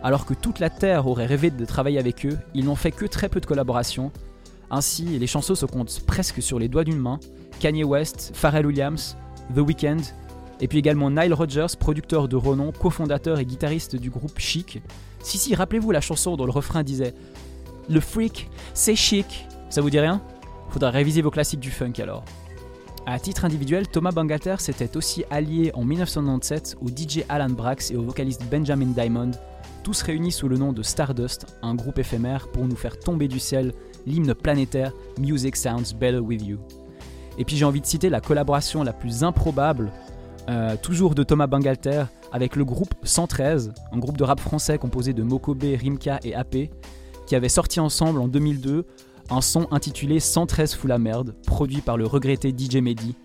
Alors 0.03 0.25
que 0.25 0.33
toute 0.33 0.59
la 0.59 0.69
Terre 0.69 1.07
aurait 1.07 1.25
rêvé 1.25 1.49
de 1.51 1.65
travailler 1.65 1.99
avec 1.99 2.25
eux, 2.25 2.37
ils 2.53 2.65
n'ont 2.65 2.75
fait 2.75 2.91
que 2.91 3.05
très 3.05 3.29
peu 3.29 3.39
de 3.39 3.45
collaborations. 3.45 4.11
Ainsi, 4.71 5.03
les 5.03 5.27
chansons 5.27 5.55
se 5.55 5.65
comptent 5.65 6.01
presque 6.05 6.41
sur 6.41 6.59
les 6.59 6.67
doigts 6.67 6.83
d'une 6.83 6.99
main. 6.99 7.19
Kanye 7.59 7.83
West, 7.83 8.31
Pharrell 8.33 8.65
Williams, 8.65 9.17
The 9.53 9.59
Weeknd, 9.59 10.01
et 10.61 10.67
puis 10.67 10.77
également 10.77 11.09
Nile 11.09 11.33
Rodgers, 11.33 11.75
producteur 11.77 12.27
de 12.27 12.35
renom, 12.35 12.71
cofondateur 12.71 13.39
et 13.39 13.45
guitariste 13.45 13.95
du 13.95 14.09
groupe 14.09 14.39
Chic. 14.39 14.81
Si 15.21 15.37
si, 15.37 15.55
rappelez-vous 15.55 15.91
la 15.91 16.01
chanson 16.01 16.37
dont 16.37 16.45
le 16.45 16.51
refrain 16.51 16.83
disait 16.83 17.13
Le 17.89 17.99
freak, 17.99 18.49
c'est 18.73 18.95
chic. 18.95 19.47
Ça 19.69 19.81
vous 19.81 19.89
dit 19.89 19.99
rien? 19.99 20.21
Faudra 20.69 20.91
réviser 20.91 21.21
vos 21.21 21.31
classiques 21.31 21.59
du 21.59 21.71
funk 21.71 21.93
alors. 21.99 22.23
À 23.05 23.19
titre 23.19 23.45
individuel, 23.45 23.87
Thomas 23.87 24.11
Bangalter 24.11 24.55
s'était 24.59 24.95
aussi 24.95 25.23
allié 25.31 25.71
en 25.73 25.83
1997 25.83 26.77
au 26.81 26.87
DJ 26.89 27.23
Alan 27.27 27.49
Brax 27.49 27.91
et 27.91 27.95
au 27.95 28.03
vocaliste 28.03 28.43
Benjamin 28.51 28.87
Diamond, 28.87 29.31
tous 29.89 30.03
réunis 30.03 30.31
sous 30.31 30.47
le 30.47 30.55
nom 30.55 30.71
de 30.71 30.83
Stardust, 30.83 31.47
un 31.63 31.73
groupe 31.73 31.97
éphémère 31.97 32.47
pour 32.49 32.67
nous 32.67 32.75
faire 32.75 32.99
tomber 32.99 33.27
du 33.27 33.39
ciel 33.39 33.73
l'hymne 34.05 34.35
planétaire 34.35 34.93
Music 35.17 35.55
Sounds 35.55 35.95
Better 35.99 36.19
With 36.19 36.45
You. 36.45 36.59
Et 37.39 37.43
puis 37.43 37.57
j'ai 37.57 37.65
envie 37.65 37.81
de 37.81 37.87
citer 37.87 38.07
la 38.11 38.21
collaboration 38.21 38.83
la 38.83 38.93
plus 38.93 39.23
improbable, 39.23 39.91
euh, 40.47 40.75
toujours 40.79 41.15
de 41.15 41.23
Thomas 41.23 41.47
Bangalter, 41.47 42.03
avec 42.31 42.55
le 42.55 42.65
groupe 42.65 42.93
113, 43.01 43.73
un 43.91 43.97
groupe 43.97 44.15
de 44.15 44.23
rap 44.23 44.39
français 44.39 44.77
composé 44.77 45.13
de 45.13 45.23
Mokobe, 45.23 45.63
Rimka 45.63 46.19
et 46.23 46.35
AP, 46.35 46.69
qui 47.25 47.35
avait 47.35 47.49
sorti 47.49 47.79
ensemble 47.79 48.21
en 48.21 48.27
2002 48.27 48.85
un 49.31 49.41
son 49.41 49.65
intitulé 49.71 50.19
113 50.19 50.75
fout 50.75 50.87
la 50.87 50.99
merde, 50.99 51.33
produit 51.47 51.81
par 51.81 51.97
le 51.97 52.05
regretté 52.05 52.53
DJ 52.55 52.75
Mehdi. 52.75 53.15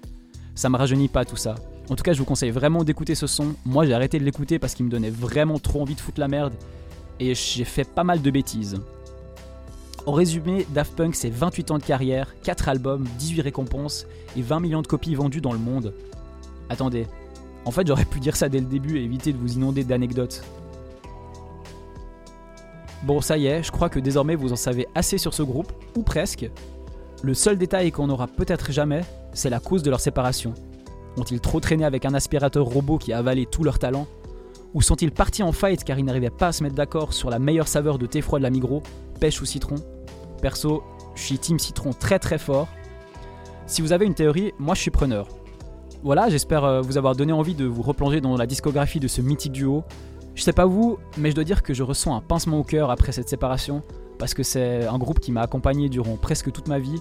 Ça 0.55 0.70
me 0.70 0.79
rajeunit 0.79 1.09
pas 1.09 1.27
tout 1.27 1.37
ça. 1.37 1.57
En 1.90 1.97
tout 1.97 2.03
cas, 2.03 2.14
je 2.14 2.18
vous 2.18 2.25
conseille 2.25 2.51
vraiment 2.51 2.83
d'écouter 2.83 3.14
ce 3.14 3.27
son. 3.27 3.55
Moi, 3.66 3.85
j'ai 3.85 3.92
arrêté 3.92 4.18
de 4.18 4.25
l'écouter 4.25 4.59
parce 4.59 4.75
qu'il 4.75 4.87
me 4.87 4.90
donnait 4.90 5.11
vraiment 5.11 5.59
trop 5.59 5.83
envie 5.83 5.94
de 5.94 6.01
foutre 6.01 6.20
la 6.20 6.29
merde 6.29 6.55
et 7.20 7.35
j'ai 7.35 7.64
fait 7.64 7.85
pas 7.85 8.05
mal 8.05 8.23
de 8.23 8.31
bêtises. 8.31 8.81
En 10.07 10.12
résumé, 10.12 10.66
Daft 10.70 10.94
Punk, 10.97 11.14
c'est 11.14 11.31
28 11.31 11.70
ans 11.70 11.79
de 11.79 11.83
carrière, 11.83 12.35
4 12.42 12.68
albums, 12.68 13.05
18 13.18 13.42
récompenses 13.42 14.07
et 14.37 14.42
20 14.42 14.61
millions 14.61 14.83
de 14.83 14.87
copies 14.87 15.14
vendues 15.14 15.40
dans 15.40 15.53
le 15.53 15.59
monde. 15.59 15.94
Attendez, 16.68 17.07
en 17.64 17.70
fait, 17.70 17.87
j'aurais 17.87 18.05
pu 18.05 18.20
dire 18.20 18.37
ça 18.37 18.49
dès 18.49 18.61
le 18.61 18.66
début 18.66 18.99
et 18.99 19.03
éviter 19.03 19.33
de 19.33 19.38
vous 19.38 19.55
inonder 19.55 19.85
d'anecdotes. 19.85 20.42
Bon, 23.03 23.20
ça 23.20 23.37
y 23.37 23.47
est, 23.47 23.62
je 23.62 23.70
crois 23.70 23.90
que 23.90 23.99
désormais 23.99 24.35
vous 24.35 24.53
en 24.53 24.57
savez 24.57 24.87
assez 24.94 25.18
sur 25.18 25.35
ce 25.35 25.42
groupe, 25.42 25.73
ou 25.97 26.03
presque. 26.03 26.51
Le 27.23 27.35
seul 27.35 27.57
détail 27.57 27.90
qu'on 27.92 28.07
n'aura 28.07 28.27
peut-être 28.27 28.73
jamais, 28.73 29.03
c'est 29.33 29.51
la 29.51 29.61
cause 29.61 29.83
de 29.83 29.90
leur 29.90 30.01
séparation. 30.01 30.55
Ont-ils 31.16 31.40
trop 31.40 31.61
traîné 31.61 31.85
avec 31.85 32.05
un 32.05 32.14
aspirateur 32.14 32.64
robot 32.64 32.98
qui 32.98 33.12
a 33.12 33.18
avalé 33.18 33.46
tout 33.46 33.64
leur 33.64 33.79
talent 33.79 34.07
Ou 34.74 34.83
sont-ils 34.83 35.12
partis 35.12 35.42
en 35.42 35.53
fight 35.53 35.85
car 35.85 35.98
ils 35.98 36.05
n'arrivaient 36.05 36.31
pas 36.31 36.48
à 36.48 36.53
se 36.53 36.62
mettre 36.62 36.74
d'accord 36.74 37.12
sur 37.12 37.31
la 37.31 37.38
meilleure 37.38 37.68
saveur 37.68 37.98
de 37.98 38.07
thé 38.07 38.20
froid 38.20 38.38
de 38.38 38.44
la 38.44 38.50
Migros, 38.50 38.83
pêche 39.20 39.40
ou 39.40 39.44
citron 39.44 39.77
Perso, 40.42 40.83
je 41.14 41.22
suis 41.22 41.38
team 41.38 41.59
citron 41.59 41.90
très 41.92 42.18
très 42.18 42.38
fort. 42.38 42.68
Si 43.66 43.81
vous 43.81 43.92
avez 43.92 44.07
une 44.07 44.14
théorie, 44.14 44.53
moi 44.59 44.74
je 44.74 44.81
suis 44.81 44.90
preneur. 44.90 45.29
Voilà, 46.03 46.29
j'espère 46.29 46.64
euh, 46.64 46.81
vous 46.83 46.98
avoir 46.98 47.16
donné 47.16 47.33
envie 47.33 47.55
de 47.55 47.64
vous 47.64 47.81
replonger 47.81 48.20
dans 48.20 48.37
la 48.37 48.46
discographie 48.46 49.00
de 49.00 49.09
ce 49.09 49.22
mythique 49.22 49.53
duo 49.53 49.85
je 50.35 50.42
sais 50.42 50.53
pas 50.53 50.66
vous, 50.66 50.98
mais 51.16 51.31
je 51.31 51.35
dois 51.37 51.44
dire 51.44 51.62
que 51.62 51.74
je 51.74 51.83
ressens 51.83 52.14
un 52.14 52.20
pincement 52.20 52.59
au 52.59 52.64
cœur 52.64 52.90
après 52.90 53.12
cette 53.12 53.29
séparation, 53.29 53.83
parce 54.18 54.35
que 54.35 54.42
c'est 54.42 54.85
un 54.85 54.98
groupe 54.98 55.20
qui 55.20 55.31
m'a 55.31 55.42
accompagné 55.42 55.88
durant 55.88 56.16
presque 56.16 56.50
toute 56.50 56.66
ma 56.66 56.81
vie. 56.81 57.00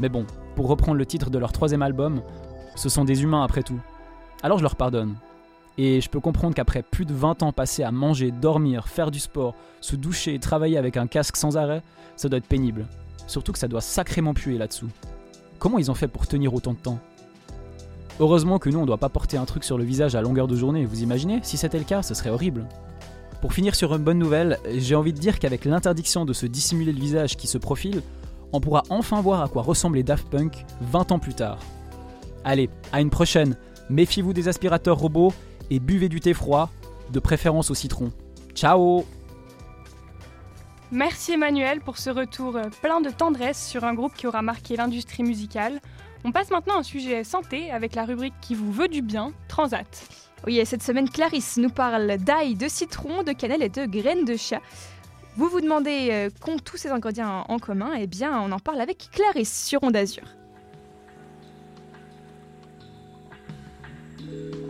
Mais 0.00 0.08
bon, 0.08 0.26
pour 0.56 0.66
reprendre 0.66 0.98
le 0.98 1.06
titre 1.06 1.30
de 1.30 1.38
leur 1.38 1.52
troisième 1.52 1.82
album, 1.82 2.20
ce 2.74 2.88
sont 2.88 3.04
des 3.04 3.22
humains 3.22 3.44
après 3.44 3.62
tout. 3.62 3.80
Alors 4.42 4.58
je 4.58 4.62
leur 4.62 4.76
pardonne. 4.76 5.14
Et 5.76 6.00
je 6.00 6.08
peux 6.08 6.20
comprendre 6.20 6.54
qu'après 6.54 6.82
plus 6.82 7.04
de 7.04 7.14
20 7.14 7.42
ans 7.42 7.52
passés 7.52 7.82
à 7.82 7.90
manger, 7.90 8.30
dormir, 8.30 8.86
faire 8.86 9.10
du 9.10 9.18
sport, 9.18 9.54
se 9.80 9.96
doucher 9.96 10.34
et 10.34 10.38
travailler 10.38 10.78
avec 10.78 10.96
un 10.96 11.06
casque 11.06 11.36
sans 11.36 11.56
arrêt, 11.56 11.82
ça 12.16 12.28
doit 12.28 12.38
être 12.38 12.46
pénible. 12.46 12.86
Surtout 13.26 13.52
que 13.52 13.58
ça 13.58 13.68
doit 13.68 13.80
sacrément 13.80 14.34
puer 14.34 14.56
là-dessous. 14.56 14.88
Comment 15.58 15.78
ils 15.78 15.90
ont 15.90 15.94
fait 15.94 16.08
pour 16.08 16.26
tenir 16.26 16.54
autant 16.54 16.74
de 16.74 16.78
temps? 16.78 16.98
Heureusement 18.20 18.60
que 18.60 18.70
nous, 18.70 18.78
on 18.78 18.86
doit 18.86 18.98
pas 18.98 19.08
porter 19.08 19.36
un 19.36 19.44
truc 19.44 19.64
sur 19.64 19.76
le 19.76 19.82
visage 19.82 20.14
à 20.14 20.22
longueur 20.22 20.46
de 20.46 20.54
journée, 20.54 20.84
vous 20.84 21.02
imaginez? 21.02 21.40
Si 21.42 21.56
c'était 21.56 21.78
le 21.78 21.84
cas, 21.84 22.02
ce 22.02 22.14
serait 22.14 22.30
horrible. 22.30 22.68
Pour 23.40 23.52
finir 23.52 23.74
sur 23.74 23.94
une 23.94 24.04
bonne 24.04 24.18
nouvelle, 24.18 24.58
j'ai 24.76 24.94
envie 24.94 25.12
de 25.12 25.18
dire 25.18 25.38
qu'avec 25.40 25.64
l'interdiction 25.64 26.24
de 26.24 26.32
se 26.32 26.46
dissimuler 26.46 26.92
le 26.92 27.00
visage 27.00 27.36
qui 27.36 27.48
se 27.48 27.58
profile, 27.58 28.02
on 28.52 28.60
pourra 28.60 28.84
enfin 28.88 29.20
voir 29.20 29.42
à 29.42 29.48
quoi 29.48 29.62
ressemblent 29.62 29.96
les 29.96 30.04
Daft 30.04 30.28
Punk 30.28 30.64
20 30.80 31.12
ans 31.12 31.18
plus 31.18 31.34
tard. 31.34 31.58
Allez, 32.44 32.68
à 32.92 33.00
une 33.00 33.10
prochaine, 33.10 33.56
méfiez-vous 33.88 34.32
des 34.32 34.48
aspirateurs 34.48 34.98
robots 34.98 35.32
et 35.70 35.80
buvez 35.80 36.08
du 36.08 36.20
thé 36.20 36.34
froid, 36.34 36.70
de 37.10 37.18
préférence 37.18 37.70
au 37.70 37.74
citron. 37.74 38.12
Ciao 38.54 39.04
Merci 40.92 41.32
Emmanuel 41.32 41.80
pour 41.80 41.98
ce 41.98 42.10
retour 42.10 42.58
plein 42.82 43.00
de 43.00 43.10
tendresse 43.10 43.66
sur 43.66 43.84
un 43.84 43.94
groupe 43.94 44.14
qui 44.14 44.26
aura 44.26 44.42
marqué 44.42 44.76
l'industrie 44.76 45.22
musicale. 45.22 45.80
On 46.24 46.32
passe 46.32 46.50
maintenant 46.50 46.76
à 46.76 46.78
un 46.80 46.82
sujet 46.82 47.24
santé 47.24 47.70
avec 47.70 47.94
la 47.94 48.04
rubrique 48.04 48.34
qui 48.40 48.54
vous 48.54 48.72
veut 48.72 48.88
du 48.88 49.02
bien, 49.02 49.32
Transat. 49.48 50.08
Oui, 50.46 50.58
et 50.58 50.64
cette 50.64 50.82
semaine, 50.82 51.08
Clarisse 51.08 51.56
nous 51.56 51.70
parle 51.70 52.18
d'ail, 52.18 52.54
de 52.54 52.68
citron, 52.68 53.22
de 53.22 53.32
cannelle 53.32 53.62
et 53.62 53.70
de 53.70 53.86
graines 53.86 54.24
de 54.26 54.36
chat. 54.36 54.60
Vous 55.36 55.48
vous 55.48 55.60
demandez 55.60 56.08
euh, 56.12 56.30
qu'ont 56.40 56.58
tous 56.58 56.76
ces 56.76 56.90
ingrédients 56.90 57.44
en 57.48 57.58
commun? 57.58 57.92
Eh 57.98 58.06
bien, 58.06 58.38
on 58.40 58.52
en 58.52 58.58
parle 58.58 58.80
avec 58.80 59.08
Clarisse 59.10 59.66
sur 59.66 59.82
Onde 59.82 59.96
Azur. 59.96 60.24
Bye. 64.34 64.63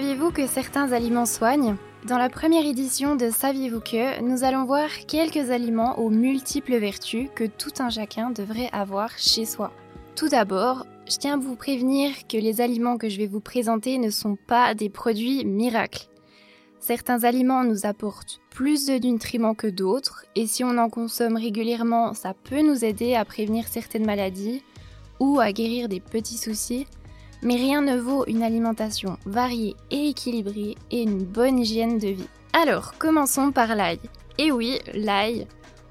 Saviez-vous 0.00 0.30
que 0.30 0.46
certains 0.46 0.92
aliments 0.92 1.26
soignent? 1.26 1.76
Dans 2.06 2.16
la 2.16 2.30
première 2.30 2.64
édition 2.64 3.16
de 3.16 3.28
Saviez-vous 3.28 3.80
que, 3.80 4.22
nous 4.22 4.44
allons 4.44 4.64
voir 4.64 4.88
quelques 5.06 5.50
aliments 5.50 5.98
aux 5.98 6.08
multiples 6.08 6.78
vertus 6.78 7.28
que 7.34 7.44
tout 7.44 7.74
un 7.80 7.90
chacun 7.90 8.30
devrait 8.30 8.70
avoir 8.72 9.10
chez 9.18 9.44
soi. 9.44 9.70
Tout 10.16 10.30
d'abord, 10.30 10.86
je 11.06 11.18
tiens 11.18 11.34
à 11.34 11.36
vous 11.36 11.54
prévenir 11.54 12.12
que 12.26 12.38
les 12.38 12.62
aliments 12.62 12.96
que 12.96 13.10
je 13.10 13.18
vais 13.18 13.26
vous 13.26 13.40
présenter 13.40 13.98
ne 13.98 14.08
sont 14.08 14.38
pas 14.46 14.74
des 14.74 14.88
produits 14.88 15.44
miracles. 15.44 16.08
Certains 16.78 17.24
aliments 17.24 17.64
nous 17.64 17.84
apportent 17.84 18.40
plus 18.48 18.86
de 18.86 19.06
nutriments 19.06 19.54
que 19.54 19.66
d'autres 19.66 20.24
et 20.34 20.46
si 20.46 20.64
on 20.64 20.78
en 20.78 20.88
consomme 20.88 21.36
régulièrement, 21.36 22.14
ça 22.14 22.32
peut 22.32 22.62
nous 22.62 22.86
aider 22.86 23.16
à 23.16 23.26
prévenir 23.26 23.68
certaines 23.68 24.06
maladies 24.06 24.62
ou 25.18 25.40
à 25.40 25.52
guérir 25.52 25.90
des 25.90 26.00
petits 26.00 26.38
soucis 26.38 26.86
Mais 27.42 27.56
rien 27.56 27.80
ne 27.80 27.96
vaut 27.96 28.24
une 28.26 28.42
alimentation 28.42 29.16
variée 29.24 29.74
et 29.90 30.08
équilibrée 30.08 30.76
et 30.90 31.02
une 31.02 31.24
bonne 31.24 31.58
hygiène 31.58 31.98
de 31.98 32.08
vie. 32.08 32.28
Alors, 32.52 32.94
commençons 32.98 33.52
par 33.52 33.74
l'ail. 33.74 34.00
Et 34.38 34.52
oui, 34.52 34.78
l'ail, 34.94 35.46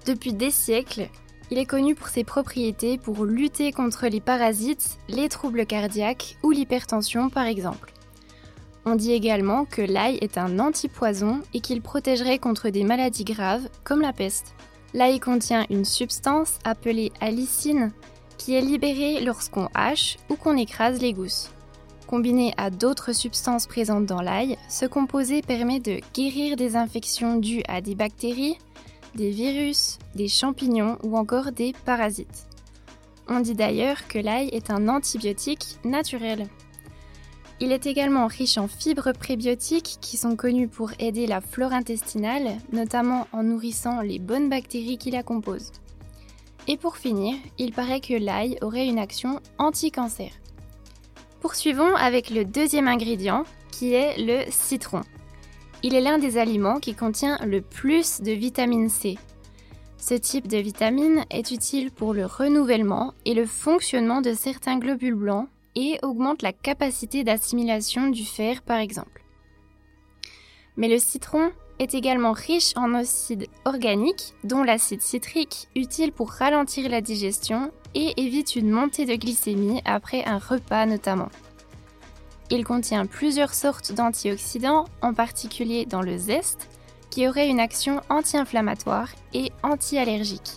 depuis 0.05 0.33
des 0.33 0.51
siècles, 0.51 1.09
il 1.51 1.57
est 1.57 1.65
connu 1.65 1.95
pour 1.95 2.07
ses 2.07 2.23
propriétés 2.23 2.97
pour 2.97 3.25
lutter 3.25 3.71
contre 3.71 4.07
les 4.07 4.21
parasites, 4.21 4.99
les 5.07 5.29
troubles 5.29 5.65
cardiaques 5.65 6.37
ou 6.43 6.51
l'hypertension 6.51 7.29
par 7.29 7.45
exemple. 7.45 7.93
On 8.85 8.95
dit 8.95 9.11
également 9.11 9.65
que 9.65 9.81
l'ail 9.81 10.17
est 10.21 10.37
un 10.37 10.59
antipoison 10.59 11.41
et 11.53 11.59
qu'il 11.59 11.81
protégerait 11.81 12.39
contre 12.39 12.69
des 12.69 12.83
maladies 12.83 13.23
graves 13.23 13.67
comme 13.83 14.01
la 14.01 14.13
peste. 14.13 14.53
L'ail 14.93 15.19
contient 15.19 15.65
une 15.69 15.85
substance 15.85 16.57
appelée 16.63 17.11
allicine 17.19 17.91
qui 18.39 18.55
est 18.55 18.61
libérée 18.61 19.21
lorsqu'on 19.21 19.69
hache 19.75 20.17
ou 20.29 20.35
qu'on 20.35 20.57
écrase 20.57 20.99
les 20.99 21.13
gousses. 21.13 21.51
Combiné 22.07 22.55
à 22.57 22.71
d'autres 22.71 23.13
substances 23.13 23.67
présentes 23.67 24.07
dans 24.07 24.21
l'ail, 24.21 24.57
ce 24.67 24.87
composé 24.87 25.43
permet 25.43 25.79
de 25.79 25.99
guérir 26.15 26.55
des 26.55 26.75
infections 26.75 27.35
dues 27.35 27.61
à 27.67 27.81
des 27.81 27.93
bactéries, 27.93 28.57
des 29.13 29.29
virus, 29.29 29.99
des 30.15 30.27
champignons 30.27 30.97
ou 31.03 31.17
encore 31.17 31.51
des 31.51 31.73
parasites. 31.85 32.47
On 33.27 33.41
dit 33.41 33.53
d'ailleurs 33.53 34.07
que 34.07 34.17
l'ail 34.17 34.49
est 34.49 34.71
un 34.71 34.87
antibiotique 34.87 35.77
naturel. 35.85 36.47
Il 37.59 37.71
est 37.71 37.85
également 37.85 38.25
riche 38.25 38.57
en 38.57 38.67
fibres 38.67 39.11
prébiotiques 39.11 39.97
qui 40.01 40.17
sont 40.17 40.35
connues 40.35 40.69
pour 40.69 40.91
aider 40.97 41.27
la 41.27 41.41
flore 41.41 41.73
intestinale, 41.73 42.57
notamment 42.71 43.27
en 43.33 43.43
nourrissant 43.43 44.01
les 44.01 44.17
bonnes 44.17 44.49
bactéries 44.49 44.97
qui 44.97 45.11
la 45.11 45.23
composent. 45.23 45.73
Et 46.71 46.77
pour 46.77 46.97
finir, 46.97 47.35
il 47.57 47.73
paraît 47.73 47.99
que 47.99 48.13
l'ail 48.13 48.59
aurait 48.61 48.85
une 48.85 48.99
action 48.99 49.41
anti-cancer. 49.57 50.29
Poursuivons 51.41 51.95
avec 51.95 52.29
le 52.29 52.45
deuxième 52.45 52.87
ingrédient, 52.87 53.43
qui 53.71 53.93
est 53.95 54.15
le 54.19 54.43
citron. 54.51 55.01
Il 55.81 55.95
est 55.95 56.01
l'un 56.01 56.19
des 56.19 56.37
aliments 56.37 56.79
qui 56.79 56.93
contient 56.93 57.39
le 57.43 57.61
plus 57.61 58.21
de 58.21 58.31
vitamine 58.31 58.87
C. 58.87 59.17
Ce 59.97 60.13
type 60.13 60.47
de 60.47 60.59
vitamine 60.59 61.25
est 61.31 61.49
utile 61.49 61.89
pour 61.89 62.13
le 62.13 62.27
renouvellement 62.27 63.15
et 63.25 63.33
le 63.33 63.47
fonctionnement 63.47 64.21
de 64.21 64.33
certains 64.33 64.77
globules 64.77 65.15
blancs 65.15 65.47
et 65.75 65.97
augmente 66.03 66.43
la 66.43 66.53
capacité 66.53 67.23
d'assimilation 67.23 68.09
du 68.09 68.23
fer 68.23 68.61
par 68.61 68.77
exemple. 68.77 69.23
Mais 70.77 70.87
le 70.87 70.99
citron 70.99 71.51
est 71.79 71.93
également 71.93 72.33
riche 72.33 72.73
en 72.75 72.93
acides 72.93 73.47
organiques, 73.65 74.33
dont 74.43 74.63
l'acide 74.63 75.01
citrique, 75.01 75.69
utile 75.75 76.11
pour 76.11 76.31
ralentir 76.31 76.89
la 76.89 77.01
digestion 77.01 77.71
et 77.95 78.21
évite 78.21 78.55
une 78.55 78.69
montée 78.69 79.05
de 79.05 79.15
glycémie 79.15 79.81
après 79.85 80.23
un 80.25 80.37
repas 80.37 80.85
notamment. 80.85 81.29
Il 82.51 82.63
contient 82.63 83.05
plusieurs 83.05 83.53
sortes 83.53 83.93
d'antioxydants, 83.93 84.85
en 85.01 85.13
particulier 85.13 85.85
dans 85.85 86.01
le 86.01 86.17
zeste, 86.17 86.67
qui 87.09 87.27
aurait 87.27 87.47
une 87.47 87.59
action 87.59 88.01
anti-inflammatoire 88.09 89.09
et 89.33 89.51
anti-allergique. 89.63 90.53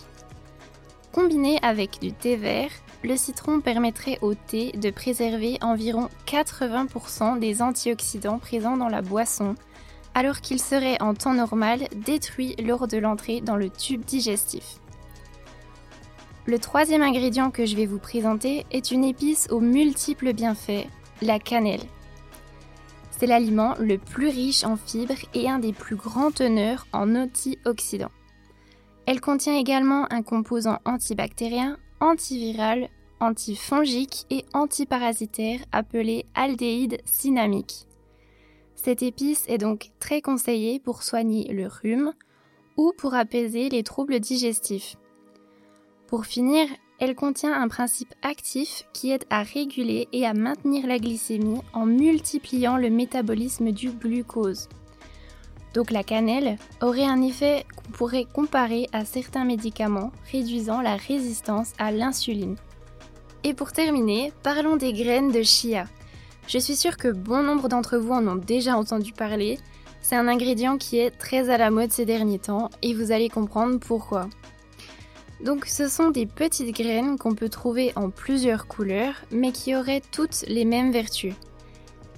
Combiné 1.11 1.59
avec 1.61 1.99
du 2.01 2.11
thé 2.11 2.35
vert, 2.35 2.71
le 3.03 3.15
citron 3.17 3.59
permettrait 3.59 4.17
au 4.21 4.33
thé 4.33 4.71
de 4.71 4.89
préserver 4.89 5.57
environ 5.61 6.09
80% 6.25 7.37
des 7.37 7.61
antioxydants 7.61 8.39
présents 8.39 8.77
dans 8.77 8.87
la 8.87 9.01
boisson, 9.01 9.55
alors 10.15 10.41
qu'il 10.41 10.59
serait 10.59 11.01
en 11.01 11.13
temps 11.13 11.33
normal 11.33 11.87
détruit 11.95 12.55
lors 12.63 12.87
de 12.87 12.97
l'entrée 12.97 13.41
dans 13.41 13.55
le 13.55 13.69
tube 13.69 14.05
digestif. 14.05 14.79
Le 16.45 16.59
troisième 16.59 17.01
ingrédient 17.01 17.51
que 17.51 17.65
je 17.65 17.75
vais 17.75 17.85
vous 17.85 17.99
présenter 17.99 18.65
est 18.71 18.91
une 18.91 19.05
épice 19.05 19.47
aux 19.49 19.61
multiples 19.61 20.33
bienfaits, 20.33 20.87
la 21.21 21.39
cannelle. 21.39 21.83
C'est 23.11 23.27
l'aliment 23.27 23.75
le 23.79 23.97
plus 23.97 24.27
riche 24.27 24.65
en 24.65 24.75
fibres 24.75 25.13
et 25.33 25.49
un 25.49 25.59
des 25.59 25.71
plus 25.71 25.95
grands 25.95 26.31
teneurs 26.31 26.85
en 26.91 27.15
antioxydants. 27.15 28.11
Elle 29.05 29.21
contient 29.21 29.55
également 29.55 30.11
un 30.11 30.21
composant 30.21 30.79
antibactérien, 30.85 31.77
antiviral, 32.01 32.89
antifongique 33.19 34.25
et 34.29 34.43
antiparasitaire 34.53 35.59
appelé 35.71 36.25
aldéhyde 36.35 36.99
cinnamique. 37.05 37.87
Cette 38.83 39.01
épice 39.01 39.45
est 39.47 39.59
donc 39.59 39.91
très 40.01 40.21
conseillée 40.21 40.77
pour 40.77 41.03
soigner 41.03 41.47
le 41.53 41.67
rhume 41.67 42.11
ou 42.75 42.91
pour 42.97 43.13
apaiser 43.13 43.69
les 43.69 43.81
troubles 43.81 44.19
digestifs. 44.19 44.97
Pour 46.07 46.25
finir, 46.25 46.67
elle 46.99 47.15
contient 47.15 47.53
un 47.53 47.69
principe 47.69 48.13
actif 48.23 48.83
qui 48.91 49.11
aide 49.11 49.23
à 49.29 49.41
réguler 49.41 50.09
et 50.11 50.25
à 50.25 50.33
maintenir 50.33 50.85
la 50.85 50.99
glycémie 50.99 51.61
en 51.71 51.85
multipliant 51.85 52.75
le 52.75 52.89
métabolisme 52.89 53.71
du 53.71 53.89
glucose. 53.89 54.67
Donc 55.73 55.89
la 55.89 56.03
cannelle 56.03 56.57
aurait 56.81 57.05
un 57.05 57.21
effet 57.21 57.65
qu'on 57.77 57.91
pourrait 57.93 58.27
comparer 58.33 58.89
à 58.91 59.05
certains 59.05 59.45
médicaments 59.45 60.11
réduisant 60.29 60.81
la 60.81 60.97
résistance 60.97 61.71
à 61.77 61.93
l'insuline. 61.93 62.57
Et 63.45 63.53
pour 63.53 63.71
terminer, 63.71 64.33
parlons 64.43 64.75
des 64.75 64.91
graines 64.91 65.31
de 65.31 65.41
chia. 65.41 65.85
Je 66.47 66.57
suis 66.57 66.75
sûre 66.75 66.97
que 66.97 67.07
bon 67.07 67.41
nombre 67.43 67.69
d'entre 67.69 67.97
vous 67.97 68.11
en 68.11 68.27
ont 68.27 68.35
déjà 68.35 68.77
entendu 68.77 69.13
parler. 69.13 69.59
C'est 70.01 70.15
un 70.15 70.27
ingrédient 70.27 70.77
qui 70.77 70.99
est 70.99 71.11
très 71.11 71.49
à 71.49 71.57
la 71.57 71.71
mode 71.71 71.91
ces 71.91 72.05
derniers 72.05 72.39
temps 72.39 72.69
et 72.81 72.93
vous 72.93 73.11
allez 73.11 73.29
comprendre 73.29 73.79
pourquoi. 73.79 74.27
Donc 75.43 75.65
ce 75.65 75.87
sont 75.87 76.09
des 76.11 76.25
petites 76.25 76.75
graines 76.75 77.17
qu'on 77.17 77.35
peut 77.35 77.49
trouver 77.49 77.93
en 77.95 78.09
plusieurs 78.09 78.67
couleurs 78.67 79.15
mais 79.31 79.51
qui 79.51 79.75
auraient 79.75 80.03
toutes 80.11 80.43
les 80.47 80.65
mêmes 80.65 80.91
vertus. 80.91 81.33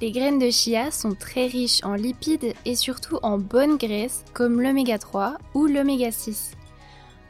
Les 0.01 0.11
graines 0.11 0.39
de 0.39 0.49
chia 0.49 0.91
sont 0.91 1.13
très 1.13 1.47
riches 1.47 1.83
en 1.83 1.93
lipides 1.93 2.53
et 2.65 2.75
surtout 2.75 3.17
en 3.23 3.37
bonnes 3.37 3.77
graisses 3.77 4.25
comme 4.33 4.61
l'oméga 4.61 4.97
3 4.97 5.37
ou 5.53 5.67
l'oméga 5.67 6.11
6. 6.11 6.54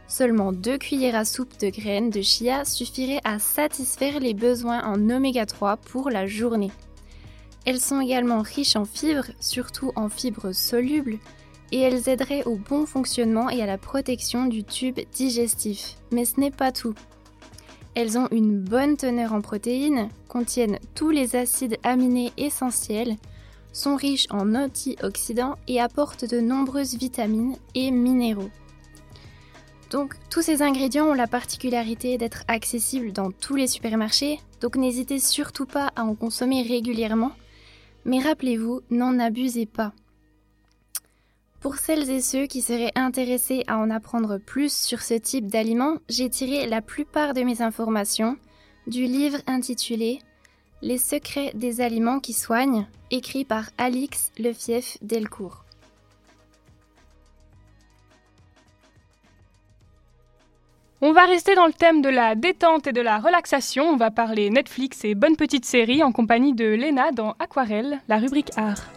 Seulement 0.08 0.52
2 0.52 0.78
cuillères 0.78 1.16
à 1.16 1.26
soupe 1.26 1.60
de 1.60 1.70
graines 1.70 2.10
de 2.10 2.22
chia 2.22 2.64
suffiraient 2.64 3.22
à 3.24 3.40
satisfaire 3.40 4.20
les 4.20 4.34
besoins 4.34 4.84
en 4.84 5.10
oméga 5.10 5.46
3 5.46 5.78
pour 5.78 6.10
la 6.10 6.28
journée. 6.28 6.72
Elles 7.66 7.80
sont 7.80 8.00
également 8.00 8.42
riches 8.42 8.76
en 8.76 8.86
fibres, 8.86 9.32
surtout 9.40 9.92
en 9.96 10.08
fibres 10.08 10.52
solubles, 10.52 11.18
et 11.72 11.80
elles 11.80 12.08
aideraient 12.08 12.44
au 12.44 12.58
bon 12.58 12.86
fonctionnement 12.86 13.50
et 13.50 13.64
à 13.64 13.66
la 13.66 13.80
protection 13.80 14.46
du 14.46 14.64
tube 14.64 15.00
digestif. 15.12 15.96
Mais 16.12 16.26
ce 16.26 16.40
n'est 16.40 16.52
pas 16.52 16.72
tout. 16.72 16.94
Elles 17.96 18.20
ont 18.20 18.28
une 18.30 18.60
bonne 18.60 18.98
teneur 18.98 19.34
en 19.34 19.42
protéines, 19.42 20.10
contiennent 20.28 20.80
tous 20.94 21.10
les 21.10 21.36
acides 21.36 21.78
aminés 21.84 22.32
essentiels, 22.38 23.16
sont 23.74 23.96
riches 23.96 24.28
en 24.30 24.54
antioxydants 24.54 25.56
et 25.68 25.82
apportent 25.82 26.30
de 26.30 26.40
nombreuses 26.40 26.96
vitamines 26.96 27.56
et 27.74 27.90
minéraux. 27.90 28.52
Donc 29.92 30.16
tous 30.30 30.42
ces 30.42 30.62
ingrédients 30.62 31.08
ont 31.08 31.14
la 31.14 31.28
particularité 31.28 32.18
d'être 32.18 32.44
accessibles 32.48 33.12
dans 33.12 33.32
tous 33.32 33.56
les 33.56 33.68
supermarchés, 33.68 34.40
donc 34.62 34.76
n'hésitez 34.76 35.20
surtout 35.20 35.66
pas 35.66 35.92
à 35.96 36.04
en 36.04 36.16
consommer 36.16 36.64
régulièrement, 36.64 37.32
mais 38.04 38.20
rappelez-vous, 38.20 38.82
n'en 38.90 39.20
abusez 39.20 39.66
pas. 39.66 39.94
Pour 41.60 41.78
celles 41.78 42.10
et 42.12 42.22
ceux 42.22 42.46
qui 42.46 42.62
seraient 42.62 42.92
intéressés 42.96 43.64
à 43.68 43.78
en 43.78 43.90
apprendre 43.90 44.38
plus 44.38 44.72
sur 44.72 45.02
ce 45.02 45.16
type 45.16 45.48
d'aliments, 45.48 45.98
j'ai 46.10 46.30
tiré 46.30 46.68
la 46.68 46.82
plupart 46.82 47.34
de 47.34 47.42
mes 47.42 47.62
informations 47.62 48.38
du 48.86 49.06
livre 49.06 49.40
intitulé 49.48 50.20
Les 50.84 51.00
secrets 51.00 51.52
des 51.56 51.82
aliments 51.82 52.20
qui 52.20 52.34
soignent, 52.34 52.86
écrit 53.10 53.46
par 53.46 53.70
Alix 53.80 54.32
Lefief 54.38 54.98
Delcourt. 55.02 55.65
On 61.02 61.12
va 61.12 61.26
rester 61.26 61.56
dans 61.56 61.66
le 61.66 61.74
thème 61.74 62.02
de 62.02 62.08
la 62.08 62.36
détente 62.36 62.88
et 62.88 62.94
de 62.94 63.02
la 63.02 63.20
relaxation. 63.20 63.84
On 63.84 63.98
va 63.98 64.12
parler 64.12 64.50
Netflix 64.50 65.04
et 65.04 65.14
bonne 65.14 65.36
petite 65.36 65.66
série 65.66 66.02
en 66.04 66.14
compagnie 66.14 66.54
de 66.54 66.64
Lena 66.64 67.12
dans 67.12 67.36
Aquarelle, 67.38 68.00
la 68.08 68.18
rubrique 68.18 68.52
art. 68.56 68.90